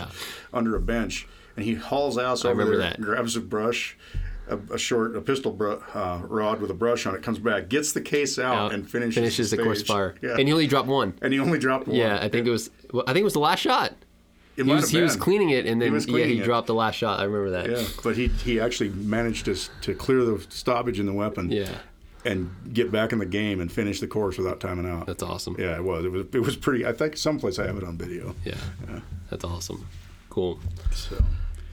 [0.53, 3.01] under a bench, and he hauls ass over remember there, that.
[3.01, 3.97] grabs a brush.
[4.49, 7.69] A, a short, a pistol bru- uh, rod with a brush on it comes back,
[7.69, 10.15] gets the case out, Out, and finishes, finishes the course fire.
[10.21, 11.13] Yeah, And he only dropped one.
[11.21, 11.95] and he only dropped one.
[11.95, 12.69] Yeah, I think it was.
[12.91, 13.91] Well, I think it was the last shot.
[14.57, 15.23] It He might was, have he was been.
[15.23, 16.43] cleaning it, and then was yeah, he cleaning it.
[16.43, 17.19] dropped the last shot.
[17.21, 17.69] I remember that.
[17.69, 21.49] Yeah, but he he actually managed to to clear the stoppage in the weapon.
[21.49, 21.69] Yeah,
[22.25, 25.05] and get back in the game and finish the course without timing out.
[25.07, 25.55] that's awesome.
[25.57, 26.03] yeah, it was.
[26.03, 26.25] It was.
[26.33, 26.85] It was pretty.
[26.85, 28.35] I think someplace I have it on video.
[28.43, 28.55] Yeah,
[29.29, 29.87] that's awesome.
[30.29, 30.59] Cool.
[30.93, 31.15] So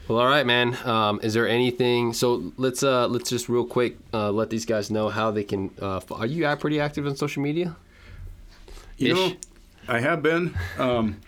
[0.08, 0.74] Well, all right, man.
[0.86, 2.14] Um, is there anything?
[2.14, 5.70] So let's uh, let's just real quick uh, let these guys know how they can.
[5.80, 7.76] Uh, f- are you guys pretty active on social media?
[8.96, 9.16] you Ish.
[9.32, 9.36] know,
[9.86, 10.56] I have been.
[10.78, 11.20] Um,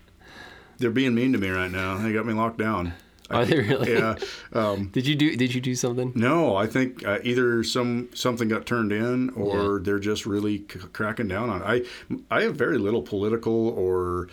[0.79, 1.99] they're being mean to me right now.
[1.99, 2.95] They got me locked down.
[3.29, 3.93] Are they really?
[3.93, 4.17] Yeah.
[4.55, 6.13] Um, Did you do Did you do something?
[6.17, 9.79] no, I think uh, either some something got turned in, or Yeah.
[9.83, 11.61] they're just really c- cracking down on.
[11.63, 11.87] It.
[12.31, 14.29] I I have very little political or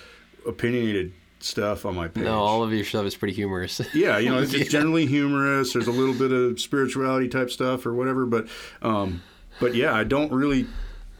[0.47, 2.23] opinionated stuff on my page.
[2.23, 3.81] No, all of your stuff is pretty humorous.
[3.93, 5.73] Yeah, you know, it's, generally humorous.
[5.73, 8.47] There's a little bit of spirituality type stuff or whatever, but
[8.81, 9.23] um,
[9.59, 10.67] but yeah, I don't really.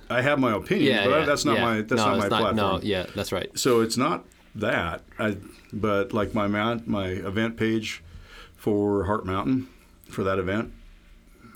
[0.09, 2.29] I have my opinions, yeah, but yeah, that's not my that's no, not my not,
[2.29, 2.55] platform.
[2.55, 3.49] No, yeah, that's right.
[3.57, 4.25] So it's not
[4.55, 5.01] that.
[5.19, 5.37] I
[5.73, 8.03] but like my mount my event page
[8.55, 9.67] for Heart Mountain
[10.09, 10.71] for that event.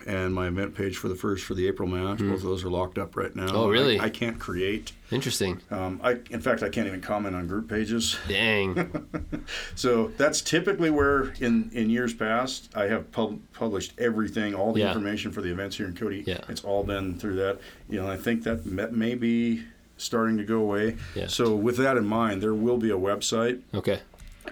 [0.08, 2.20] And my event page for the first for the April match.
[2.20, 3.50] Both of those are locked up right now.
[3.54, 4.00] Oh, really?
[4.00, 4.92] I, I can't create.
[5.12, 5.62] Interesting.
[5.72, 8.18] Um, I, in fact, I can't even comment on group pages.
[8.28, 8.92] Dang.
[9.76, 14.82] So that's typically where, in, in years past, I have pub- published everything, all the
[14.82, 14.88] Yeah.
[14.90, 16.24] information for the events here in Cody.
[16.26, 16.40] Yeah.
[16.50, 17.60] It's all been through that.
[17.90, 19.64] You know, I think that may be
[19.98, 20.98] starting to go away.
[21.16, 21.28] Yeah.
[21.28, 23.62] So with that in mind, there will be a website.
[23.74, 24.00] Okay.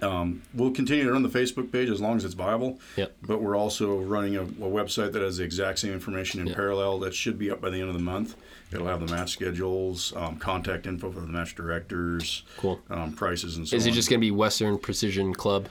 [0.02, 2.80] Um, we'll continue to run the Facebook page as long as it's viable.
[2.96, 3.16] Yep.
[3.24, 6.56] But we're also running a, a website that has the exact same information in Yeah.
[6.56, 7.00] parallel.
[7.00, 8.36] That should be up by the end of the month.
[8.72, 12.80] It'll have the match schedules, um, contact info for the match directors, Cool.
[12.92, 13.92] um, prices, and so Is on.
[13.92, 15.68] it just going to be Western Precision Club?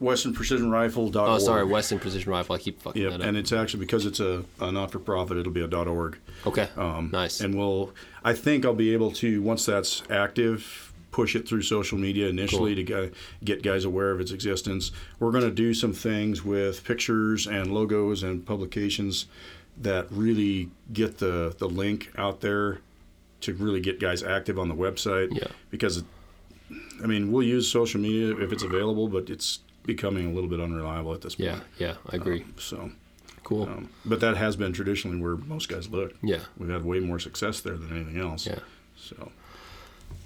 [0.00, 1.16] WesternPrecisionRifle.org.
[1.16, 2.54] Oh, sorry, Western Precision Rifle.
[2.54, 3.26] I keep fucking Yep, that up.
[3.26, 5.36] and it's actually because it's a, a not for profit.
[5.36, 6.18] It'll be a .org.
[6.46, 6.68] okay.
[6.76, 7.40] Um, nice.
[7.40, 7.92] And we'll,
[8.24, 12.74] I think I'll be able to once that's active, push it through social media initially
[12.74, 14.92] to get, get guys aware of its existence.
[15.18, 19.26] We're going to do some things with pictures and logos and publications
[19.80, 22.80] that really get the the link out there
[23.40, 25.28] to really get guys active on the website.
[25.32, 25.46] Yeah.
[25.70, 26.02] Because,
[27.02, 30.60] I mean, we'll use social media if it's available, but it's becoming a little bit
[30.60, 31.50] unreliable at this point.
[31.78, 31.86] yeah.
[31.88, 31.94] Yeah.
[32.10, 32.44] I agree.
[32.58, 32.90] So.
[33.44, 33.62] cool.
[33.62, 36.12] Um, but that has been traditionally where most guys look.
[36.22, 36.40] yeah.
[36.58, 38.46] We've had way more success there than anything else.
[38.46, 38.58] Yeah.
[38.96, 39.30] So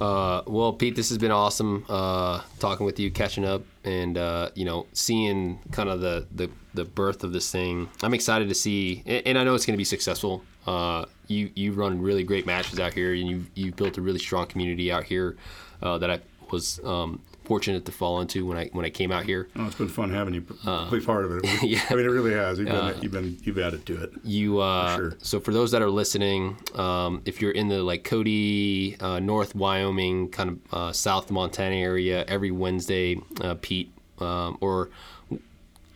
[0.00, 4.50] Uh, well, Pete, this has been awesome uh, talking with you, catching up, and uh,
[4.54, 7.88] you know, seeing kind of the, the the birth of this thing.
[8.02, 10.42] I'm excited to see, and, and I know it's going to be successful.
[10.66, 14.18] Uh, you you run really great matches out here, and you you built a really
[14.18, 15.36] strong community out here
[15.82, 17.20] uh, that I was um,
[17.52, 19.46] fortunate to fall into when I when I came out here.
[19.56, 20.54] oh, it's been fun having you p-
[20.90, 21.44] be part of it.
[21.44, 21.82] Uh, yeah.
[21.90, 22.58] I mean, it really has.
[22.58, 24.10] You've been, you've been you've added to it.
[24.24, 25.12] You uh, sure.
[25.18, 29.54] so for those that are listening, um, if you're in the like Cody, uh, North
[29.54, 34.88] Wyoming, kind of uh, South Montana area, every Wednesday, uh, Pete um, or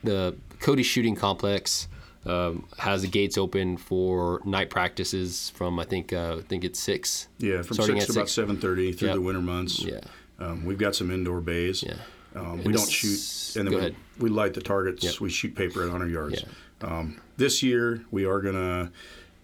[0.05, 1.89] the Cody Shooting Complex
[2.27, 6.78] um, has the gates open for night practices from I think uh, I think it's
[6.78, 7.28] six.
[7.39, 9.15] Yeah, from six to about seven thirty through Yep.
[9.16, 9.83] the winter months.
[9.83, 10.01] Yeah.
[10.38, 11.82] Um, we've got some indoor bays.
[11.82, 11.94] Yeah.
[12.34, 15.02] Um, we don't shoot, and then we, we light the targets.
[15.02, 15.20] Yep.
[15.20, 16.44] We shoot paper at 100 yards.
[16.82, 18.92] Um, this year, we are going to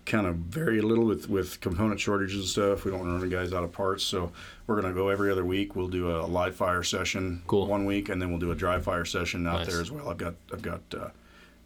[0.05, 2.85] kind of vary a little with, with component shortages and stuff.
[2.85, 4.33] We don't want to run guys out of parts, so
[4.67, 5.75] we're going to go every other week.
[5.75, 7.67] We'll do a live fire session Cool.
[7.67, 9.69] one week, and then we'll do a dry fire session out Nice.
[9.69, 10.11] there as well.
[10.11, 11.09] I've got I've got uh,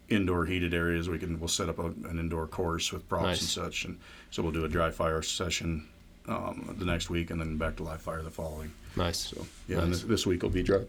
[0.07, 1.09] indoor heated areas.
[1.09, 3.39] We can we'll set up a, an indoor course with props Nice.
[3.41, 3.99] and such, and
[4.31, 5.87] so we'll do a dry fire session
[6.27, 8.71] um, the next week, and then back to live fire the following.
[8.97, 9.17] Nice.
[9.19, 10.01] So yeah, and Nice.
[10.01, 10.81] this, this week will be dry.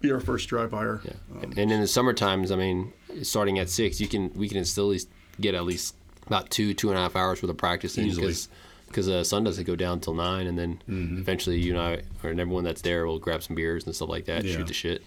[0.00, 1.00] Be our first dry fire.
[1.04, 1.12] Yeah.
[1.42, 2.92] Um, and in the summer times, I mean,
[3.22, 5.08] starting at six, you can we can still at least
[5.40, 5.94] get at least
[6.26, 8.26] about two two and a half hours worth of practice in Easily.
[8.26, 8.48] because
[8.88, 11.18] because uh, sun doesn't go down till nine, and then Mm-hmm.
[11.18, 14.08] eventually you and I or and everyone that's there will grab some beers and stuff
[14.08, 14.56] like that, Yeah.
[14.56, 15.02] shoot the shit.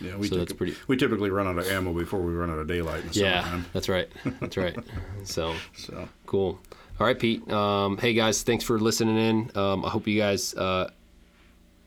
[0.00, 2.50] yeah, we so that's typ- pretty- We typically run out of ammo before we run
[2.50, 3.66] out of daylight in the Yeah, summertime.
[3.72, 4.08] that's right.
[4.40, 4.76] That's right.
[5.24, 6.58] so So cool.
[6.98, 7.48] All right, Pete.
[7.52, 9.56] Um, hey guys, thanks for listening in.
[9.56, 10.90] Um, I hope you guys uh,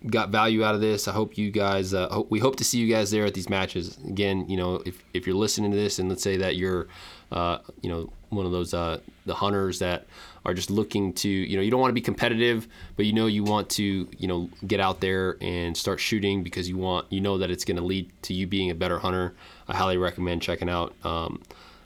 [0.07, 1.07] got value out of this.
[1.07, 1.93] I hope you guys.
[1.93, 3.97] Uh, hope, we hope to see you guys there at these matches.
[4.07, 6.87] Again, you know, if if you're listening to this and let's say that you're,
[7.31, 10.05] uh, you know, one of those uh, the hunters that
[10.45, 13.27] are just looking to, you know, you don't want to be competitive, but you know
[13.27, 17.21] you want to, you know, get out there and start shooting because you want, you
[17.21, 19.35] know, that it's going to lead to you being a better hunter.
[19.67, 20.95] I highly recommend checking out.
[21.03, 21.41] Um,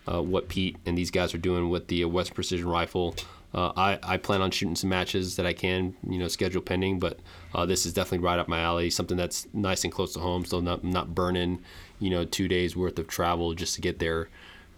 [0.07, 3.15] uh, what Pete and these guys are doing with the uh, West Precision Rifle.
[3.55, 6.99] Uh, I, I plan on shooting some matches that I can, you know, schedule pending,
[6.99, 7.19] but
[7.53, 8.89] uh, this is definitely right up my alley.
[8.89, 11.61] Something that's nice and close to home, so not not burning,
[11.99, 14.27] you know, two days worth of travel just to get there,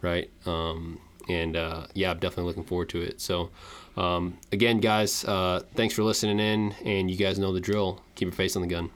[0.03, 0.29] right?
[0.45, 3.19] Um, and uh, yeah, I'm definitely looking forward to it.
[3.19, 3.49] So,
[3.97, 8.01] um, again, guys, uh, thanks for listening in, and you guys know the drill.
[8.13, 8.91] Keep your face on the gun.